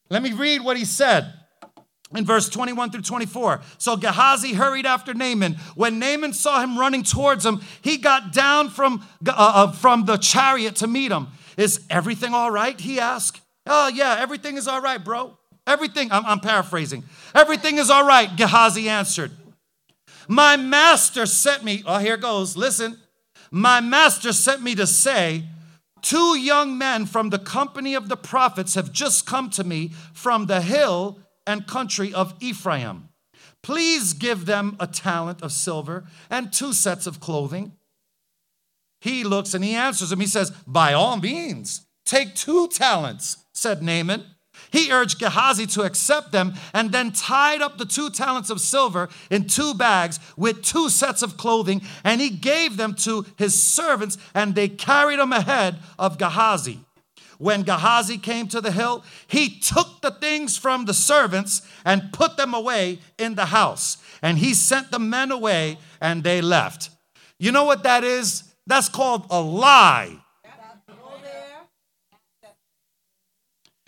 Let 0.09 0.23
me 0.23 0.33
read 0.33 0.62
what 0.62 0.77
he 0.77 0.85
said 0.85 1.33
in 2.14 2.25
verse 2.25 2.49
21 2.49 2.91
through 2.91 3.03
24. 3.03 3.61
So 3.79 3.97
Gehazi 3.97 4.55
hurried 4.55 4.87
after 4.87 5.14
Naaman. 5.14 5.55
When 5.75 5.99
Naaman 5.99 6.33
saw 6.33 6.61
him 6.61 6.79
running 6.79 7.03
towards 7.03 7.45
him, 7.45 7.61
he 7.83 7.97
got 7.97 8.33
down 8.33 8.71
from, 8.71 9.07
uh, 9.27 9.33
uh, 9.37 9.73
from 9.73 10.07
the 10.07 10.16
chariot 10.16 10.77
to 10.77 10.87
meet 10.87 11.12
him. 11.12 11.29
Is 11.57 11.85
everything 11.91 12.35
all 12.35 12.51
right? 12.51 12.79
He 12.81 12.99
asked. 12.99 13.41
Oh, 13.66 13.89
yeah, 13.89 14.16
everything 14.18 14.57
is 14.57 14.66
all 14.66 14.81
right, 14.81 15.03
bro. 15.03 15.37
Everything, 15.71 16.11
I'm, 16.11 16.27
I'm 16.27 16.41
paraphrasing. 16.41 17.05
Everything 17.33 17.79
is 17.79 17.91
all 17.91 18.05
right, 18.05 18.35
Gehazi 18.37 18.89
answered. 18.89 19.31
My 20.27 20.57
master 20.57 21.27
sent 21.27 21.62
me, 21.62 21.85
oh, 21.87 21.99
here 21.99 22.16
goes, 22.16 22.57
listen. 22.57 22.99
My 23.53 23.81
master 23.81 24.33
sent 24.33 24.62
me 24.62 24.75
to 24.75 24.87
say, 24.87 25.45
Two 26.03 26.37
young 26.39 26.79
men 26.79 27.07
from 27.07 27.31
the 27.31 27.39
company 27.39 27.95
of 27.95 28.09
the 28.09 28.16
prophets 28.16 28.75
have 28.75 28.91
just 28.91 29.27
come 29.27 29.51
to 29.51 29.62
me 29.62 29.93
from 30.12 30.47
the 30.47 30.61
hill 30.61 31.18
and 31.47 31.66
country 31.66 32.12
of 32.12 32.35
Ephraim. 32.41 33.09
Please 33.62 34.14
give 34.14 34.47
them 34.47 34.77
a 34.81 34.87
talent 34.87 35.43
of 35.43 35.53
silver 35.53 36.05
and 36.31 36.53
two 36.53 36.73
sets 36.73 37.07
of 37.07 37.21
clothing. 37.21 37.73
He 39.01 39.25
looks 39.25 39.55
and 39.55 39.62
he 39.62 39.75
answers 39.75 40.11
him. 40.11 40.21
He 40.21 40.27
says, 40.27 40.51
By 40.66 40.95
all 40.95 41.18
means, 41.18 41.87
take 42.05 42.35
two 42.35 42.68
talents, 42.68 43.45
said 43.53 43.83
Naaman. 43.83 44.25
He 44.71 44.93
urged 44.93 45.18
Gehazi 45.18 45.66
to 45.68 45.83
accept 45.83 46.33
them 46.33 46.55
and 46.73 46.93
then 46.93 47.12
tied 47.12 47.61
up 47.61 47.79
the 47.79 47.85
two 47.85 48.11
talents 48.11 48.51
of 48.51 48.61
silver 48.61 49.09
in 49.31 49.47
two 49.47 49.75
bags 49.75 50.21
with 50.37 50.62
two 50.62 50.89
sets 50.89 51.23
of 51.23 51.37
clothing, 51.37 51.83
and 52.05 52.21
he 52.21 52.31
gave 52.31 52.77
them 52.77 52.95
to 52.95 53.27
his 53.37 53.61
servants, 53.61 54.16
and 54.35 54.55
they 54.55 54.68
carried 54.68 55.18
them 55.18 55.33
ahead 55.33 55.79
of 55.99 56.18
Gehazi. 56.18 56.81
When 57.39 57.62
Gehazi 57.62 58.18
came 58.18 58.49
to 58.49 58.61
the 58.61 58.71
hill, 58.71 59.03
he 59.27 59.59
took 59.59 60.03
the 60.03 60.11
things 60.11 60.59
from 60.59 60.85
the 60.85 60.93
servants 60.93 61.62
and 61.87 62.12
put 62.12 62.37
them 62.37 62.53
away 62.53 62.99
in 63.18 63.35
the 63.35 63.47
house. 63.47 63.97
And 64.21 64.37
he 64.37 64.53
sent 64.53 64.91
the 64.91 64.99
men 64.99 65.33
away, 65.33 65.79
and 66.03 66.23
they 66.23 66.43
left. 66.43 66.91
You 67.39 67.51
know 67.51 67.64
what 67.64 67.85
that 67.85 68.05
is? 68.05 68.45
That's 68.66 68.91
called 68.91 69.27
a 69.31 69.41
lie. 69.41 70.18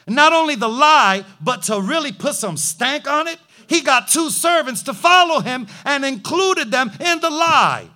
Not 0.09 0.33
only 0.33 0.55
the 0.55 0.69
lie, 0.69 1.25
but 1.41 1.63
to 1.65 1.81
really 1.81 2.13
put 2.13 2.35
some 2.35 2.57
stank 2.57 3.09
on 3.09 3.29
it, 3.29 3.39
he 3.69 3.81
got 3.81 4.09
two 4.09 4.31
servants 4.31 4.83
to 4.85 4.95
follow 4.95 5.41
him 5.41 5.67
and 5.85 6.05
included 6.05 6.71
them 6.71 6.91
in 7.01 7.21
the 7.21 7.31
lie. 7.31 7.89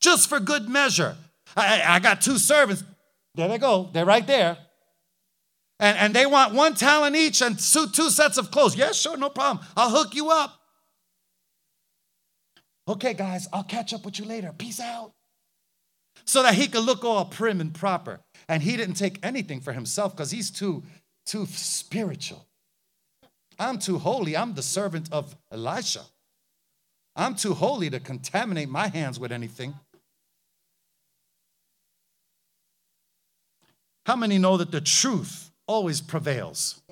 Just 0.00 0.28
for 0.28 0.40
good 0.40 0.68
measure. 0.68 1.16
I, 1.56 1.82
I 1.82 1.98
got 1.98 2.20
two 2.20 2.38
servants. 2.38 2.84
There 3.34 3.48
they 3.48 3.58
go. 3.58 3.90
They're 3.92 4.04
right 4.04 4.26
there. 4.26 4.58
And, 5.78 5.96
and 5.96 6.14
they 6.14 6.26
want 6.26 6.54
one 6.54 6.74
talent 6.74 7.16
each 7.16 7.40
and 7.40 7.58
two, 7.58 7.88
two 7.88 8.10
sets 8.10 8.36
of 8.36 8.50
clothes. 8.50 8.76
Yes, 8.76 9.00
sure, 9.00 9.16
no 9.16 9.30
problem. 9.30 9.64
I'll 9.76 9.90
hook 9.90 10.14
you 10.14 10.30
up. 10.30 10.54
Okay, 12.86 13.14
guys, 13.14 13.48
I'll 13.52 13.64
catch 13.64 13.94
up 13.94 14.04
with 14.04 14.18
you 14.18 14.26
later. 14.26 14.52
Peace 14.56 14.80
out. 14.80 15.12
So 16.24 16.42
that 16.42 16.54
he 16.54 16.68
could 16.68 16.84
look 16.84 17.04
all 17.04 17.24
prim 17.24 17.60
and 17.60 17.72
proper. 17.72 18.20
And 18.48 18.62
he 18.62 18.76
didn't 18.76 18.96
take 18.96 19.24
anything 19.24 19.60
for 19.60 19.72
himself 19.72 20.14
because 20.14 20.30
he's 20.30 20.50
too, 20.50 20.82
too 21.30 21.46
spiritual. 21.46 22.44
I'm 23.56 23.78
too 23.78 23.98
holy. 23.98 24.36
I'm 24.36 24.54
the 24.54 24.62
servant 24.62 25.08
of 25.12 25.36
Elisha. 25.52 26.02
I'm 27.14 27.36
too 27.36 27.54
holy 27.54 27.88
to 27.90 28.00
contaminate 28.00 28.68
my 28.68 28.88
hands 28.88 29.20
with 29.20 29.30
anything. 29.30 29.74
How 34.06 34.16
many 34.16 34.38
know 34.38 34.56
that 34.56 34.72
the 34.72 34.80
truth 34.80 35.52
always 35.68 36.00
prevails? 36.00 36.82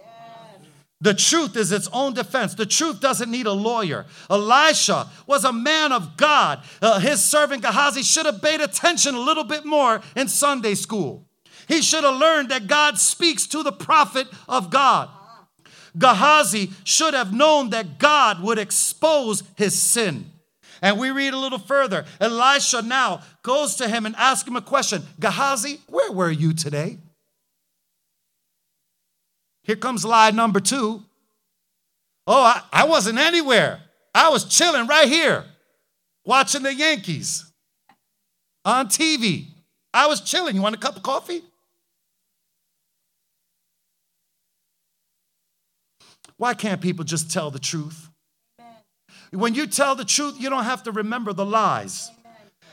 The 1.01 1.15
truth 1.15 1.57
is 1.57 1.73
its 1.73 1.89
own 1.93 2.15
defense. 2.15 2.55
The 2.55 2.67
truth 2.67 3.01
doesn't 3.01 3.31
need 3.31 3.47
a 3.47 3.53
lawyer. 3.53 4.07
Elisha 4.31 5.09
was 5.27 5.45
a 5.45 5.53
man 5.53 5.93
of 5.93 6.17
God. 6.17 6.63
Uh, 6.81 7.01
his 7.01 7.25
servant 7.25 7.63
Gehazi 7.63 8.03
should 8.03 8.27
have 8.27 8.43
paid 8.43 8.61
attention 8.61 9.17
a 9.17 9.21
little 9.21 9.45
bit 9.45 9.65
more 9.65 10.01
in 10.15 10.29
Sunday 10.29 10.75
school. 10.75 11.28
He 11.69 11.83
should 11.83 12.03
have 12.03 12.17
learned 12.17 12.49
that 12.49 12.67
God 12.67 12.99
speaks 12.99 13.47
to 13.49 13.63
the 13.63 13.73
prophet 13.73 14.27
of 14.49 14.71
God. 14.71 15.11
Gehazi 15.97 16.71
should 16.85 17.15
have 17.15 17.33
known 17.33 17.71
that 17.71 17.99
God 17.99 18.43
would 18.43 18.59
expose 18.59 19.43
his 19.57 19.81
sin. 19.81 20.33
And 20.81 20.99
we 20.99 21.11
read 21.11 21.35
a 21.35 21.39
little 21.39 21.59
further. 21.59 22.07
Elisha 22.21 22.83
now 22.83 23.21
goes 23.43 23.75
to 23.77 23.89
him 23.89 24.07
and 24.07 24.17
asks 24.17 24.49
him 24.49 24.57
a 24.57 24.63
question 24.63 25.03
Gehazi, 25.21 25.81
where 25.89 26.13
were 26.13 26.31
you 26.31 26.55
today? 26.55 26.99
Here 29.63 29.77
comes 29.77 30.05
lie 30.05 30.31
number 30.31 30.61
two. 30.61 31.03
Oh, 32.27 32.43
I, 32.43 32.63
I 32.73 32.85
wasn't 32.87 33.19
anywhere. 33.19 33.81
I 34.15 34.31
was 34.31 34.45
chilling 34.45 34.87
right 34.87 35.09
here, 35.09 35.45
watching 36.25 36.63
the 36.63 36.75
Yankees 36.75 37.53
on 38.65 38.89
TV. 38.89 39.49
I 39.93 40.07
was 40.07 40.21
chilling. 40.21 40.55
You 40.55 40.63
want 40.63 40.75
a 40.75 40.79
cup 40.79 40.97
of 40.97 41.03
coffee? 41.03 41.43
Why 46.39 46.55
can't 46.55 46.81
people 46.81 47.05
just 47.05 47.31
tell 47.31 47.51
the 47.51 47.59
truth? 47.59 48.09
When 49.33 49.55
you 49.55 49.67
tell 49.67 49.95
the 49.95 50.05
truth, 50.05 50.37
you 50.41 50.49
don't 50.49 50.65
have 50.65 50.85
to 50.85 50.93
remember 50.93 51.33
the 51.33 51.45
lies. 51.45 52.11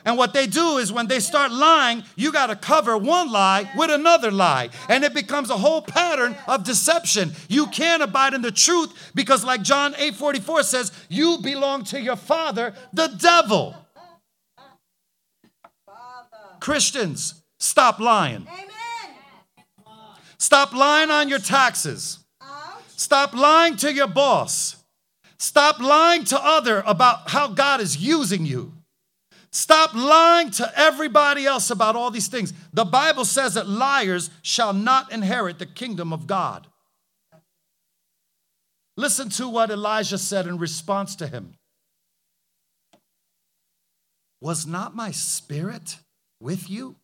And 0.05 0.19
what 0.19 0.33
they 0.33 0.45
do 0.45 0.77
is 0.77 0.91
when 0.91 1.07
they 1.07 1.19
start 1.19 1.51
lying, 1.51 2.03
you 2.15 2.31
got 2.31 2.47
to 2.47 2.55
cover 2.55 2.95
one 2.95 3.31
lie 3.31 3.69
with 3.75 3.89
another 3.89 4.29
lie. 4.29 4.69
And 4.87 5.03
it 5.03 5.15
becomes 5.15 5.49
a 5.49 5.57
whole 5.57 5.81
pattern 5.81 6.35
of 6.47 6.63
deception. 6.63 7.31
You 7.49 7.65
can't 7.67 8.03
abide 8.03 8.35
in 8.35 8.43
the 8.43 8.51
truth 8.51 9.11
because, 9.15 9.43
like 9.43 9.63
John 9.63 9.95
8 9.97 10.13
44 10.13 10.63
says, 10.63 10.91
you 11.09 11.39
belong 11.41 11.83
to 11.85 11.99
your 11.99 12.15
father, 12.15 12.75
the 12.93 13.07
devil. 13.07 13.75
Christians, 16.59 17.41
stop 17.59 17.99
lying. 17.99 18.47
Stop 20.37 20.73
lying 20.73 21.09
on 21.09 21.29
your 21.29 21.39
taxes. 21.39 22.24
Stop 23.05 23.35
lying 23.35 23.77
to 23.77 23.93
your 23.93 24.07
boss. 24.07 24.77
Stop 25.37 25.79
lying 25.79 26.23
to 26.23 26.43
other 26.43 26.81
about 26.87 27.29
how 27.29 27.47
God 27.49 27.79
is 27.79 27.97
using 27.97 28.47
you. 28.47 28.73
Stop 29.51 29.93
lying 29.93 30.49
to 30.49 30.71
everybody 30.75 31.45
else 31.45 31.69
about 31.69 31.95
all 31.95 32.09
these 32.09 32.29
things. 32.29 32.51
The 32.73 32.83
Bible 32.83 33.23
says 33.23 33.53
that 33.53 33.69
liars 33.69 34.31
shall 34.41 34.73
not 34.73 35.11
inherit 35.11 35.59
the 35.59 35.67
kingdom 35.67 36.11
of 36.13 36.25
God. 36.25 36.65
Listen 38.97 39.29
to 39.29 39.47
what 39.47 39.69
Elijah 39.69 40.17
said 40.17 40.47
in 40.47 40.57
response 40.57 41.15
to 41.17 41.27
him 41.27 41.53
Was 44.41 44.65
not 44.65 44.95
my 44.95 45.11
spirit 45.11 45.99
with 46.39 46.71
you 46.71 46.95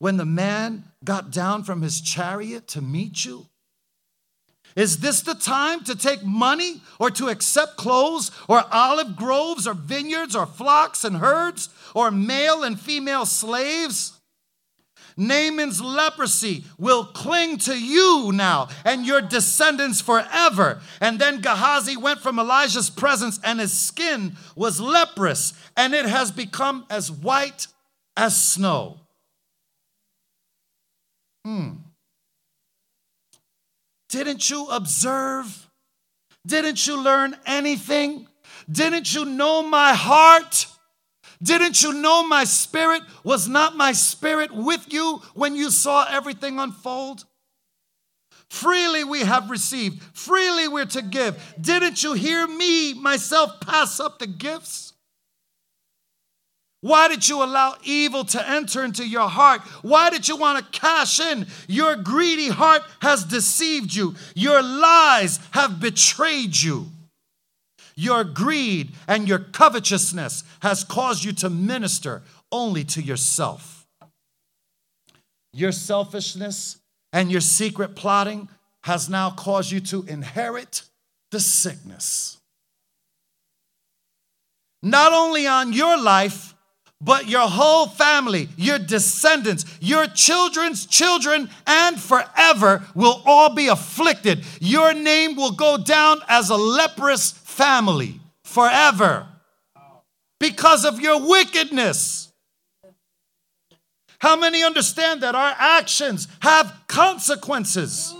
when 0.00 0.16
the 0.16 0.26
man 0.26 0.82
got 1.04 1.30
down 1.30 1.62
from 1.62 1.80
his 1.80 2.00
chariot 2.00 2.66
to 2.66 2.80
meet 2.80 3.24
you? 3.24 3.46
Is 4.74 4.98
this 4.98 5.20
the 5.20 5.34
time 5.34 5.84
to 5.84 5.94
take 5.94 6.24
money 6.24 6.80
or 6.98 7.10
to 7.10 7.28
accept 7.28 7.76
clothes 7.76 8.30
or 8.48 8.64
olive 8.72 9.16
groves 9.16 9.66
or 9.66 9.74
vineyards 9.74 10.34
or 10.34 10.46
flocks 10.46 11.04
and 11.04 11.16
herds 11.16 11.68
or 11.94 12.10
male 12.10 12.62
and 12.62 12.80
female 12.80 13.26
slaves? 13.26 14.18
Naaman's 15.16 15.80
leprosy 15.80 16.64
will 16.78 17.04
cling 17.04 17.58
to 17.58 17.78
you 17.78 18.30
now 18.32 18.68
and 18.84 19.06
your 19.06 19.20
descendants 19.20 20.00
forever. 20.00 20.80
And 21.00 21.18
then 21.18 21.40
Gehazi 21.40 21.96
went 21.96 22.20
from 22.20 22.38
Elijah's 22.38 22.90
presence, 22.90 23.38
and 23.44 23.60
his 23.60 23.78
skin 23.78 24.36
was 24.56 24.80
leprous, 24.80 25.52
and 25.76 25.94
it 25.94 26.06
has 26.06 26.30
become 26.30 26.86
as 26.88 27.10
white 27.10 27.66
as 28.16 28.40
snow. 28.40 29.00
Hmm. 31.44 31.70
Didn't 34.12 34.50
you 34.50 34.66
observe? 34.66 35.70
Didn't 36.46 36.86
you 36.86 37.02
learn 37.02 37.34
anything? 37.46 38.28
Didn't 38.70 39.14
you 39.14 39.24
know 39.24 39.62
my 39.62 39.94
heart? 39.94 40.66
Didn't 41.42 41.82
you 41.82 41.94
know 41.94 42.28
my 42.28 42.44
spirit? 42.44 43.02
Was 43.24 43.48
not 43.48 43.74
my 43.74 43.92
spirit 43.92 44.52
with 44.52 44.92
you 44.92 45.22
when 45.32 45.56
you 45.56 45.70
saw 45.70 46.06
everything 46.08 46.58
unfold? 46.58 47.24
Freely 48.50 49.02
we 49.02 49.20
have 49.20 49.48
received, 49.48 50.02
freely 50.12 50.68
we're 50.68 50.84
to 50.84 51.00
give. 51.00 51.42
Didn't 51.58 52.04
you 52.04 52.12
hear 52.12 52.46
me, 52.46 52.92
myself, 52.92 53.62
pass 53.62 53.98
up 53.98 54.18
the 54.18 54.26
gifts? 54.26 54.91
Why 56.82 57.06
did 57.06 57.28
you 57.28 57.44
allow 57.44 57.76
evil 57.84 58.24
to 58.24 58.50
enter 58.50 58.82
into 58.82 59.06
your 59.06 59.28
heart? 59.28 59.60
Why 59.82 60.10
did 60.10 60.26
you 60.26 60.36
want 60.36 60.58
to 60.58 60.80
cash 60.80 61.20
in? 61.20 61.46
Your 61.68 61.94
greedy 61.94 62.48
heart 62.48 62.82
has 63.00 63.24
deceived 63.24 63.94
you. 63.94 64.16
Your 64.34 64.60
lies 64.60 65.38
have 65.52 65.78
betrayed 65.80 66.56
you. 66.56 66.88
Your 67.94 68.24
greed 68.24 68.94
and 69.06 69.28
your 69.28 69.38
covetousness 69.38 70.42
has 70.60 70.82
caused 70.82 71.22
you 71.22 71.32
to 71.34 71.48
minister 71.48 72.22
only 72.50 72.82
to 72.84 73.00
yourself. 73.00 73.86
Your 75.52 75.70
selfishness 75.70 76.78
and 77.12 77.30
your 77.30 77.42
secret 77.42 77.94
plotting 77.94 78.48
has 78.82 79.08
now 79.08 79.30
caused 79.30 79.70
you 79.70 79.78
to 79.78 80.02
inherit 80.08 80.82
the 81.30 81.38
sickness. 81.38 82.38
Not 84.82 85.12
only 85.12 85.46
on 85.46 85.72
your 85.72 85.96
life, 85.96 86.51
but 87.02 87.28
your 87.28 87.48
whole 87.48 87.86
family, 87.88 88.48
your 88.56 88.78
descendants, 88.78 89.64
your 89.80 90.06
children's 90.06 90.86
children, 90.86 91.50
and 91.66 92.00
forever 92.00 92.86
will 92.94 93.20
all 93.26 93.54
be 93.54 93.66
afflicted. 93.66 94.44
Your 94.60 94.94
name 94.94 95.34
will 95.34 95.50
go 95.50 95.76
down 95.76 96.20
as 96.28 96.48
a 96.48 96.56
leprous 96.56 97.32
family 97.32 98.20
forever 98.44 99.26
because 100.38 100.84
of 100.84 101.00
your 101.00 101.28
wickedness. 101.28 102.32
How 104.20 104.36
many 104.36 104.62
understand 104.62 105.22
that 105.22 105.34
our 105.34 105.54
actions 105.58 106.28
have 106.40 106.72
consequences? 106.86 108.14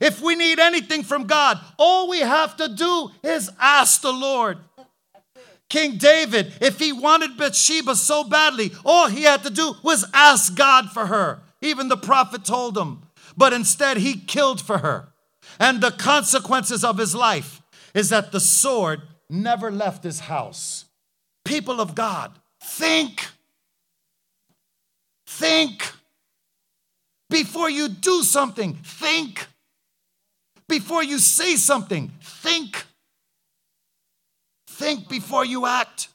If 0.00 0.20
we 0.20 0.34
need 0.34 0.58
anything 0.58 1.04
from 1.04 1.28
God, 1.28 1.60
all 1.78 2.08
we 2.08 2.20
have 2.20 2.56
to 2.56 2.68
do 2.68 3.10
is 3.22 3.50
ask 3.60 4.00
the 4.00 4.12
Lord. 4.12 4.58
King 5.68 5.96
David, 5.98 6.54
if 6.60 6.78
he 6.78 6.92
wanted 6.92 7.36
Bathsheba 7.36 7.94
so 7.94 8.24
badly, 8.24 8.72
all 8.84 9.08
he 9.08 9.24
had 9.24 9.42
to 9.42 9.50
do 9.50 9.74
was 9.82 10.06
ask 10.14 10.54
God 10.54 10.90
for 10.90 11.06
her. 11.06 11.42
Even 11.60 11.88
the 11.88 11.96
prophet 11.96 12.44
told 12.44 12.76
him. 12.76 13.02
But 13.36 13.52
instead, 13.52 13.98
he 13.98 14.16
killed 14.16 14.60
for 14.60 14.78
her. 14.78 15.08
And 15.60 15.80
the 15.80 15.90
consequences 15.90 16.84
of 16.84 16.98
his 16.98 17.14
life 17.14 17.60
is 17.94 18.08
that 18.08 18.32
the 18.32 18.40
sword 18.40 19.02
never 19.28 19.70
left 19.70 20.04
his 20.04 20.20
house. 20.20 20.86
People 21.44 21.80
of 21.80 21.94
God, 21.94 22.32
think. 22.62 23.26
Think. 25.26 25.92
Before 27.30 27.68
you 27.68 27.88
do 27.88 28.22
something, 28.22 28.74
think. 28.74 29.46
Before 30.68 31.02
you 31.02 31.18
say 31.18 31.56
something, 31.56 32.12
think. 32.20 32.84
Think 34.78 35.08
before 35.08 35.44
you 35.44 35.66
act. 35.66 36.06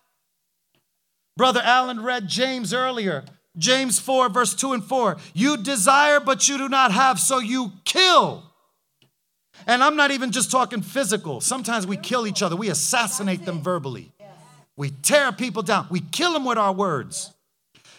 Brother 1.36 1.60
Allen 1.62 2.02
read 2.02 2.30
James 2.30 2.74
earlier. 2.74 3.26
James 3.58 4.00
4, 4.00 4.30
verse 4.30 4.56
2 4.56 4.72
and 4.72 4.82
4. 4.82 5.18
You 5.34 5.58
desire, 5.58 6.22
but 6.22 6.48
you 6.48 6.58
do 6.58 6.70
not 6.70 6.94
have, 6.94 7.20
so 7.20 7.40
you 7.40 7.74
kill. 7.84 8.42
And 9.68 9.84
I'm 9.84 9.98
not 9.98 10.12
even 10.12 10.32
just 10.32 10.50
talking 10.50 10.82
physical. 10.82 11.42
Sometimes 11.42 11.86
we 11.86 11.98
kill 11.98 12.26
each 12.26 12.42
other, 12.42 12.56
we 12.56 12.70
assassinate 12.70 13.44
them 13.44 13.62
verbally. 13.62 14.14
We 14.78 14.92
tear 14.92 15.34
people 15.34 15.62
down, 15.62 15.88
we 15.92 16.00
kill 16.00 16.32
them 16.32 16.46
with 16.46 16.58
our 16.58 16.72
words. 16.72 17.34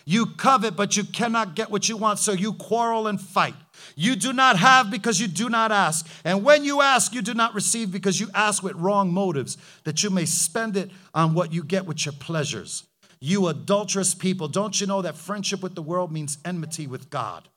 You 0.04 0.26
covet, 0.26 0.76
but 0.76 0.96
you 0.96 1.04
cannot 1.04 1.54
get 1.54 1.70
what 1.70 1.88
you 1.88 1.96
want, 1.96 2.18
so 2.18 2.32
you 2.32 2.52
quarrel 2.52 3.06
and 3.06 3.20
fight. 3.20 3.54
You 3.96 4.16
do 4.16 4.32
not 4.32 4.58
have 4.58 4.90
because 4.90 5.18
you 5.18 5.28
do 5.28 5.48
not 5.48 5.72
ask. 5.72 6.06
And 6.24 6.44
when 6.44 6.64
you 6.64 6.82
ask, 6.82 7.14
you 7.14 7.22
do 7.22 7.34
not 7.34 7.54
receive 7.54 7.90
because 7.90 8.20
you 8.20 8.28
ask 8.34 8.62
with 8.62 8.74
wrong 8.74 9.12
motives, 9.12 9.56
that 9.84 10.02
you 10.02 10.10
may 10.10 10.26
spend 10.26 10.76
it 10.76 10.90
on 11.14 11.34
what 11.34 11.52
you 11.52 11.64
get 11.64 11.86
with 11.86 12.04
your 12.04 12.12
pleasures. 12.12 12.84
You 13.20 13.48
adulterous 13.48 14.14
people, 14.14 14.48
don't 14.48 14.78
you 14.78 14.86
know 14.86 15.00
that 15.00 15.16
friendship 15.16 15.62
with 15.62 15.74
the 15.74 15.82
world 15.82 16.12
means 16.12 16.38
enmity 16.44 16.86
with 16.86 17.08
God? 17.08 17.48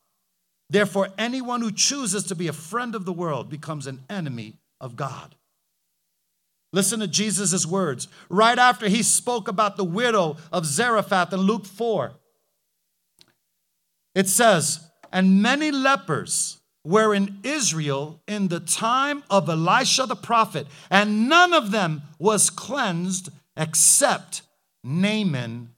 Therefore, 0.70 1.10
anyone 1.18 1.62
who 1.62 1.72
chooses 1.72 2.24
to 2.26 2.36
be 2.36 2.48
a 2.48 2.54
friend 2.54 2.96
of 2.96 3.06
the 3.06 3.14
world 3.14 3.50
becomes 3.50 3.88
an 3.88 4.04
enemy 4.10 4.56
of 4.80 4.96
God. 4.96 5.36
Listen 6.74 7.00
to 7.00 7.08
Jesus' 7.08 7.66
words. 7.66 8.08
Right 8.30 8.60
after 8.60 8.88
he 8.88 9.02
spoke 9.02 9.48
about 9.48 9.78
the 9.78 9.86
widow 9.86 10.38
of 10.52 10.66
Zarephath 10.66 11.32
in 11.34 11.40
Luke 11.40 11.66
4, 11.66 12.12
it 14.18 14.28
says, 14.28 14.80
And 15.12 15.44
many 15.44 15.70
lepers 15.70 16.60
were 16.84 17.14
in 17.14 17.38
Israel 17.44 18.20
in 18.28 18.48
the 18.48 18.60
time 18.60 19.22
of 19.30 19.48
Elisha 19.48 20.08
the 20.08 20.16
prophet, 20.16 20.66
and 20.90 21.30
none 21.30 21.54
of 21.54 21.70
them 21.70 22.02
was 22.18 22.50
cleansed 22.50 23.30
except 23.56 24.42
Naaman 24.84 25.70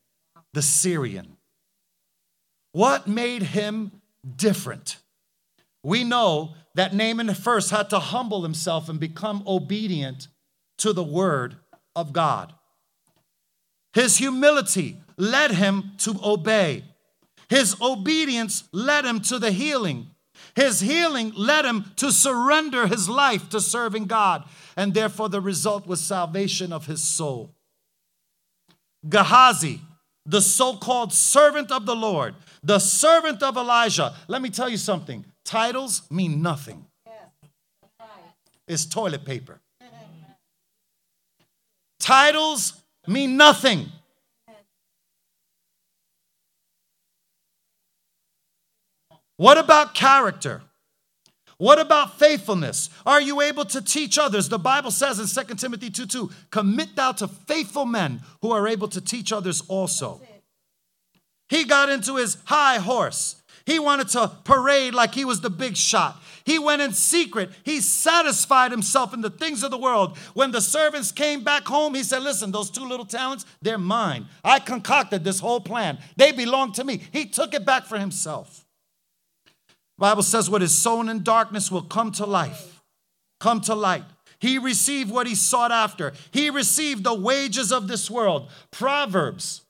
the 0.54 0.62
Syrian. 0.62 1.36
What 2.72 3.08
made 3.10 3.44
him 3.44 3.92
different? 4.38 5.00
We 5.84 6.06
know 6.06 6.54
that 6.76 6.94
Naaman 6.94 7.34
first 7.34 7.72
had 7.72 7.90
to 7.90 8.00
humble 8.00 8.44
himself 8.44 8.88
and 8.88 9.02
become 9.02 9.44
obedient 9.46 10.30
to 10.78 10.94
the 10.94 11.04
word 11.04 11.58
of 11.94 12.14
God. 12.14 12.54
His 13.94 14.16
humility 14.16 14.96
led 15.18 15.52
him 15.52 15.92
to 15.98 16.18
obey. 16.24 16.86
His 17.50 17.76
obedience 17.82 18.64
led 18.72 19.06
him 19.06 19.20
to 19.22 19.40
the 19.40 19.52
healing. 19.52 20.08
His 20.56 20.80
healing 20.80 21.34
led 21.36 21.66
him 21.66 21.92
to 21.98 22.12
surrender 22.12 22.88
his 22.88 23.10
life 23.10 23.50
to 23.50 23.60
serving 23.60 24.06
God, 24.06 24.44
and 24.78 24.94
therefore 24.94 25.30
the 25.30 25.42
result 25.42 25.88
was 25.88 26.00
salvation 26.00 26.72
of 26.72 26.86
his 26.86 27.02
soul. 27.02 27.56
Gehazi, 29.08 29.82
the 30.26 30.42
so 30.42 30.76
called 30.76 31.12
servant 31.12 31.72
of 31.72 31.86
the 31.86 31.96
Lord, 31.96 32.36
the 32.64 32.80
servant 32.80 33.42
of 33.42 33.58
Elijah. 33.58 34.14
Let 34.28 34.42
me 34.42 34.50
tell 34.50 34.70
you 34.70 34.78
something 34.78 35.26
titles 35.44 36.04
mean 36.12 36.42
nothing, 36.42 36.86
it's 38.68 38.86
toilet 38.86 39.26
paper. 39.26 39.60
Titles 42.00 42.82
mean 43.08 43.36
nothing. 43.36 43.92
What 49.40 49.58
about 49.58 49.94
character? 49.94 50.64
What 51.60 51.80
about 51.80 52.20
faithfulness? 52.20 52.90
Are 53.06 53.22
you 53.22 53.40
able 53.40 53.64
to 53.64 53.82
teach 53.82 54.20
others? 54.20 54.50
The 54.50 54.60
Bible 54.60 54.92
says 54.92 55.18
in 55.18 55.46
2 55.46 55.56
Timothy 55.56 55.90
2 55.90 56.08
2, 56.08 56.30
commit 56.52 56.98
thou 56.98 57.14
to 57.14 57.30
faithful 57.30 57.86
men 57.86 58.20
who 58.42 58.52
are 58.52 58.68
able 58.68 58.90
to 58.90 59.00
teach 59.00 59.32
others 59.32 59.64
also. 59.70 60.20
He 61.48 61.64
got 61.64 61.88
into 61.88 62.18
his 62.18 62.36
high 62.44 62.80
horse. 62.80 63.42
He 63.66 63.80
wanted 63.80 64.10
to 64.10 64.30
parade 64.44 64.94
like 64.94 65.16
he 65.16 65.24
was 65.24 65.40
the 65.40 65.50
big 65.50 65.78
shot. 65.78 66.22
He 66.44 66.60
went 66.60 66.82
in 66.82 66.92
secret. 66.92 67.50
He 67.64 67.80
satisfied 67.80 68.72
himself 68.72 69.14
in 69.14 69.22
the 69.22 69.30
things 69.30 69.64
of 69.64 69.72
the 69.72 69.78
world. 69.78 70.18
When 70.34 70.52
the 70.52 70.60
servants 70.60 71.14
came 71.14 71.46
back 71.46 71.66
home, 71.66 71.96
he 71.96 72.04
said, 72.04 72.24
Listen, 72.24 72.52
those 72.52 72.70
two 72.70 72.86
little 72.86 73.06
talents, 73.06 73.46
they're 73.62 73.78
mine. 73.78 74.26
I 74.44 74.60
concocted 74.60 75.24
this 75.24 75.40
whole 75.40 75.62
plan. 75.62 75.98
They 76.18 76.34
belong 76.34 76.74
to 76.74 76.84
me. 76.84 77.00
He 77.14 77.26
took 77.26 77.54
it 77.54 77.66
back 77.66 77.86
for 77.86 77.98
himself. 77.98 78.66
Bible 80.00 80.24
says 80.24 80.50
what 80.50 80.64
is 80.64 80.74
sown 80.74 81.10
in 81.10 81.24
darkness 81.24 81.70
will 81.70 81.84
come 81.84 82.12
to 82.14 82.26
life, 82.26 82.82
come 83.40 83.60
to 83.62 83.76
light. 83.76 84.06
He 84.40 84.58
received 84.58 85.12
what 85.12 85.28
he 85.28 85.36
sought 85.36 85.74
after. 85.74 86.14
He 86.32 86.50
received 86.50 87.04
the 87.04 87.14
wages 87.14 87.74
of 87.74 87.90
this 87.90 88.10
world. 88.10 88.50
Proverbs 88.72 89.62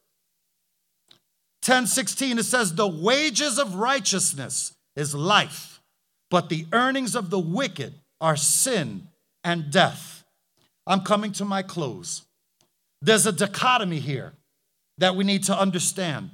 10 1.63 1.88
16, 1.88 2.38
it 2.38 2.43
says, 2.43 2.75
The 2.75 2.88
wages 2.88 3.57
of 3.57 3.75
righteousness 3.75 4.75
is 4.95 5.15
life, 5.15 5.82
but 6.30 6.49
the 6.49 6.67
earnings 6.71 7.15
of 7.15 7.32
the 7.32 7.39
wicked 7.39 7.95
are 8.21 8.36
sin 8.36 9.07
and 9.43 9.71
death. 9.71 10.23
I'm 10.86 11.01
coming 11.01 11.32
to 11.34 11.45
my 11.45 11.63
close. 11.63 12.21
There's 13.01 13.25
a 13.25 13.32
dichotomy 13.32 13.99
here 13.99 14.34
that 14.99 15.15
we 15.15 15.23
need 15.23 15.43
to 15.45 15.59
understand. 15.59 16.30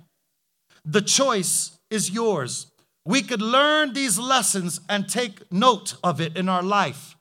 The 0.83 1.01
choice 1.01 1.77
is 1.89 2.11
yours 2.11 2.67
we 3.05 3.21
could 3.21 3.41
learn 3.41 3.93
these 3.93 4.17
lessons 4.17 4.81
and 4.89 5.07
take 5.07 5.51
note 5.51 5.95
of 6.03 6.19
it 6.19 6.35
in 6.35 6.49
our 6.49 6.63
life. 6.63 7.15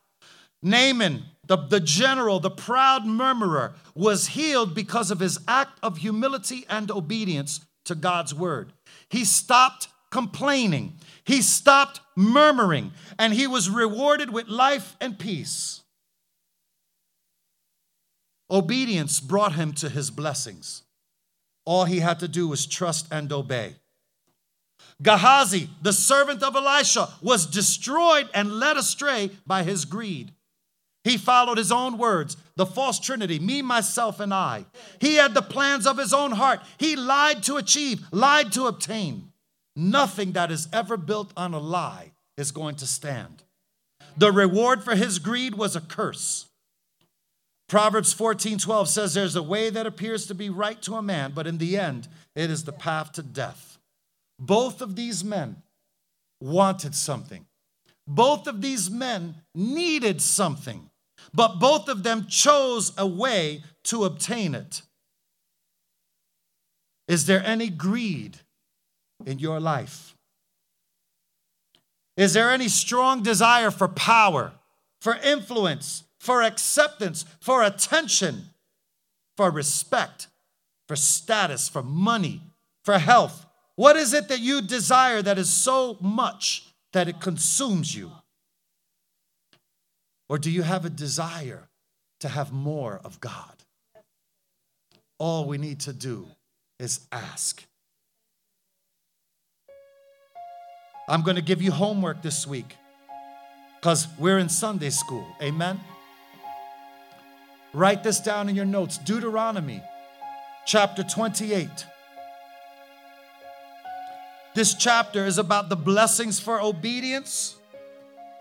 Naaman, 0.62 1.24
the, 1.46 1.58
the 1.58 1.80
general, 1.80 2.40
the 2.40 2.50
proud 2.50 3.04
murmurer, 3.04 3.74
was 3.94 4.28
healed 4.28 4.74
because 4.74 5.10
of 5.10 5.20
his 5.20 5.38
act 5.46 5.78
of 5.82 5.98
humility 5.98 6.64
and 6.70 6.90
obedience 6.90 7.60
to 7.84 7.94
God's 7.94 8.34
word. 8.34 8.72
He 9.10 9.26
stopped 9.26 9.88
complaining, 10.10 10.94
he 11.24 11.42
stopped 11.42 12.00
murmuring, 12.16 12.92
and 13.18 13.34
he 13.34 13.46
was 13.46 13.68
rewarded 13.68 14.30
with 14.30 14.48
life 14.48 14.96
and 15.00 15.18
peace. 15.18 15.82
Obedience 18.50 19.20
brought 19.20 19.54
him 19.54 19.72
to 19.72 19.88
his 19.88 20.10
blessings. 20.10 20.82
All 21.66 21.84
he 21.84 22.00
had 22.00 22.20
to 22.20 22.28
do 22.28 22.46
was 22.48 22.66
trust 22.66 23.08
and 23.10 23.32
obey. 23.32 23.74
Gehazi, 25.02 25.68
the 25.82 25.92
servant 25.92 26.42
of 26.42 26.54
Elisha, 26.54 27.08
was 27.20 27.46
destroyed 27.46 28.28
and 28.32 28.58
led 28.58 28.76
astray 28.76 29.30
by 29.46 29.62
his 29.62 29.84
greed. 29.84 30.32
He 31.02 31.18
followed 31.18 31.58
his 31.58 31.70
own 31.70 31.98
words, 31.98 32.36
the 32.56 32.64
false 32.64 32.98
trinity, 32.98 33.38
me, 33.38 33.60
myself, 33.60 34.20
and 34.20 34.32
I. 34.32 34.64
He 35.00 35.16
had 35.16 35.34
the 35.34 35.42
plans 35.42 35.86
of 35.86 35.98
his 35.98 36.14
own 36.14 36.32
heart. 36.32 36.60
He 36.78 36.96
lied 36.96 37.42
to 37.44 37.56
achieve, 37.56 38.06
lied 38.10 38.52
to 38.52 38.66
obtain. 38.66 39.30
Nothing 39.76 40.32
that 40.32 40.50
is 40.50 40.68
ever 40.72 40.96
built 40.96 41.32
on 41.36 41.52
a 41.52 41.58
lie 41.58 42.12
is 42.38 42.52
going 42.52 42.76
to 42.76 42.86
stand. 42.86 43.42
The 44.16 44.32
reward 44.32 44.82
for 44.82 44.94
his 44.94 45.18
greed 45.18 45.56
was 45.56 45.76
a 45.76 45.80
curse. 45.80 46.46
Proverbs 47.68 48.12
14 48.12 48.58
12 48.58 48.88
says, 48.88 49.14
There's 49.14 49.36
a 49.36 49.42
way 49.42 49.70
that 49.70 49.86
appears 49.86 50.26
to 50.26 50.34
be 50.34 50.48
right 50.48 50.80
to 50.82 50.94
a 50.94 51.02
man, 51.02 51.32
but 51.34 51.46
in 51.46 51.58
the 51.58 51.76
end, 51.76 52.08
it 52.34 52.50
is 52.50 52.64
the 52.64 52.72
path 52.72 53.12
to 53.12 53.22
death. 53.22 53.73
Both 54.38 54.80
of 54.80 54.96
these 54.96 55.24
men 55.24 55.62
wanted 56.40 56.94
something. 56.94 57.46
Both 58.06 58.46
of 58.46 58.60
these 58.60 58.90
men 58.90 59.36
needed 59.54 60.20
something, 60.20 60.90
but 61.32 61.58
both 61.58 61.88
of 61.88 62.02
them 62.02 62.26
chose 62.26 62.92
a 62.98 63.06
way 63.06 63.62
to 63.84 64.04
obtain 64.04 64.54
it. 64.54 64.82
Is 67.08 67.26
there 67.26 67.42
any 67.44 67.68
greed 67.68 68.38
in 69.24 69.38
your 69.38 69.60
life? 69.60 70.14
Is 72.16 72.32
there 72.32 72.50
any 72.50 72.68
strong 72.68 73.22
desire 73.22 73.70
for 73.70 73.88
power, 73.88 74.52
for 75.00 75.16
influence, 75.16 76.04
for 76.20 76.42
acceptance, 76.42 77.24
for 77.40 77.62
attention, 77.62 78.50
for 79.36 79.50
respect, 79.50 80.28
for 80.86 80.96
status, 80.96 81.68
for 81.68 81.82
money, 81.82 82.42
for 82.82 82.98
health, 82.98 83.46
what 83.76 83.96
is 83.96 84.14
it 84.14 84.28
that 84.28 84.40
you 84.40 84.62
desire 84.62 85.20
that 85.22 85.38
is 85.38 85.50
so 85.52 85.96
much 86.00 86.68
that 86.92 87.08
it 87.08 87.20
consumes 87.20 87.94
you? 87.94 88.12
Or 90.28 90.38
do 90.38 90.50
you 90.50 90.62
have 90.62 90.84
a 90.84 90.90
desire 90.90 91.68
to 92.20 92.28
have 92.28 92.52
more 92.52 93.00
of 93.04 93.20
God? 93.20 93.64
All 95.18 95.44
we 95.46 95.58
need 95.58 95.80
to 95.80 95.92
do 95.92 96.26
is 96.78 97.00
ask. 97.12 97.64
I'm 101.08 101.22
going 101.22 101.36
to 101.36 101.42
give 101.42 101.60
you 101.60 101.70
homework 101.70 102.22
this 102.22 102.46
week 102.46 102.76
because 103.80 104.08
we're 104.18 104.38
in 104.38 104.48
Sunday 104.48 104.90
school. 104.90 105.26
Amen? 105.42 105.78
Write 107.74 108.02
this 108.02 108.20
down 108.20 108.48
in 108.48 108.56
your 108.56 108.64
notes 108.64 108.98
Deuteronomy 108.98 109.82
chapter 110.64 111.02
28 111.02 111.68
this 114.54 114.74
chapter 114.74 115.26
is 115.26 115.38
about 115.38 115.68
the 115.68 115.76
blessings 115.76 116.38
for 116.38 116.60
obedience 116.60 117.56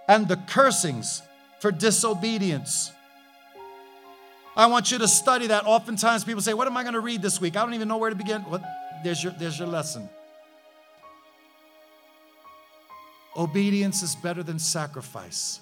and 0.07 0.27
the 0.27 0.37
cursings 0.37 1.23
for 1.59 1.71
disobedience. 1.71 2.91
I 4.55 4.67
want 4.67 4.91
you 4.91 4.99
to 4.99 5.07
study 5.07 5.47
that. 5.47 5.65
Oftentimes 5.65 6.23
people 6.23 6.41
say, 6.41 6.53
What 6.53 6.67
am 6.67 6.77
I 6.77 6.83
going 6.83 6.93
to 6.93 6.99
read 6.99 7.21
this 7.23 7.41
week? 7.41 7.57
I 7.57 7.63
don't 7.63 7.73
even 7.73 7.87
know 7.87 7.97
where 7.97 8.11
to 8.11 8.15
begin. 8.15 8.45
Well, 8.47 8.63
there's, 9.03 9.23
your, 9.23 9.33
there's 9.33 9.57
your 9.57 9.67
lesson. 9.67 10.07
Obedience 13.35 14.03
is 14.03 14.15
better 14.15 14.43
than 14.43 14.59
sacrifice. 14.59 15.61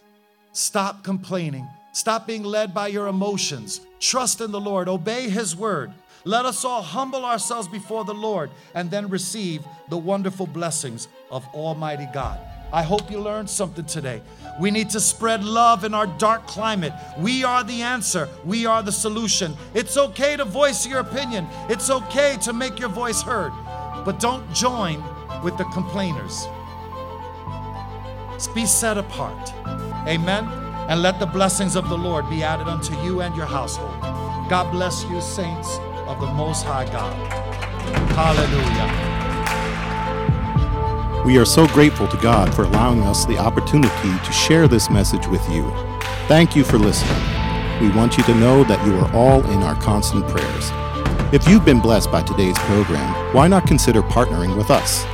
Stop 0.51 1.03
complaining. 1.03 1.65
Stop 1.93 2.27
being 2.27 2.43
led 2.43 2.73
by 2.73 2.87
your 2.87 3.07
emotions. 3.07 3.79
Trust 4.01 4.41
in 4.41 4.51
the 4.51 4.59
Lord. 4.59 4.89
Obey 4.89 5.29
His 5.29 5.55
word. 5.55 5.93
Let 6.23 6.45
us 6.45 6.63
all 6.63 6.83
humble 6.83 7.25
ourselves 7.25 7.67
before 7.67 8.05
the 8.05 8.13
Lord 8.13 8.51
and 8.75 8.91
then 8.91 9.09
receive 9.09 9.65
the 9.89 9.97
wonderful 9.97 10.45
blessings 10.45 11.07
of 11.31 11.45
Almighty 11.53 12.07
God. 12.13 12.39
I 12.71 12.83
hope 12.83 13.11
you 13.11 13.19
learned 13.19 13.49
something 13.49 13.85
today. 13.85 14.21
We 14.59 14.71
need 14.71 14.91
to 14.91 14.99
spread 14.99 15.43
love 15.43 15.83
in 15.83 15.93
our 15.93 16.07
dark 16.07 16.47
climate. 16.47 16.93
We 17.17 17.43
are 17.43 17.63
the 17.63 17.81
answer, 17.81 18.29
we 18.45 18.65
are 18.65 18.83
the 18.83 18.91
solution. 18.91 19.55
It's 19.73 19.97
okay 19.97 20.37
to 20.37 20.45
voice 20.45 20.85
your 20.85 20.99
opinion, 20.99 21.47
it's 21.69 21.89
okay 21.89 22.37
to 22.43 22.53
make 22.53 22.79
your 22.79 22.89
voice 22.89 23.21
heard, 23.21 23.51
but 24.05 24.19
don't 24.19 24.53
join 24.53 25.03
with 25.43 25.57
the 25.57 25.65
complainers. 25.65 26.45
Be 28.55 28.65
set 28.65 28.97
apart. 28.97 29.53
Amen. 30.07 30.45
And 30.89 31.03
let 31.03 31.19
the 31.19 31.27
blessings 31.27 31.75
of 31.75 31.89
the 31.89 31.97
Lord 31.97 32.27
be 32.29 32.43
added 32.43 32.67
unto 32.67 32.95
you 33.03 33.21
and 33.21 33.35
your 33.35 33.45
household. 33.45 34.01
God 34.49 34.71
bless 34.71 35.03
you, 35.03 35.21
saints 35.21 35.77
of 36.07 36.19
the 36.19 36.31
Most 36.33 36.65
High 36.65 36.85
God. 36.85 37.13
Hallelujah. 38.13 39.11
We 41.25 41.37
are 41.37 41.45
so 41.45 41.67
grateful 41.67 42.07
to 42.07 42.17
God 42.17 42.51
for 42.53 42.63
allowing 42.63 43.03
us 43.03 43.25
the 43.25 43.37
opportunity 43.37 44.17
to 44.25 44.31
share 44.31 44.67
this 44.67 44.89
message 44.89 45.27
with 45.27 45.47
you. 45.49 45.71
Thank 46.27 46.55
you 46.55 46.63
for 46.63 46.79
listening. 46.79 47.21
We 47.79 47.89
want 47.89 48.17
you 48.17 48.23
to 48.23 48.33
know 48.35 48.63
that 48.63 48.83
you 48.85 48.95
are 48.97 49.11
all 49.15 49.43
in 49.51 49.61
our 49.63 49.75
constant 49.81 50.27
prayers. 50.27 50.71
If 51.33 51.47
you've 51.47 51.63
been 51.63 51.79
blessed 51.79 52.11
by 52.11 52.23
today's 52.23 52.57
program, 52.59 53.33
why 53.33 53.47
not 53.47 53.65
consider 53.67 54.01
partnering 54.01 54.57
with 54.57 54.69
us? 54.69 55.05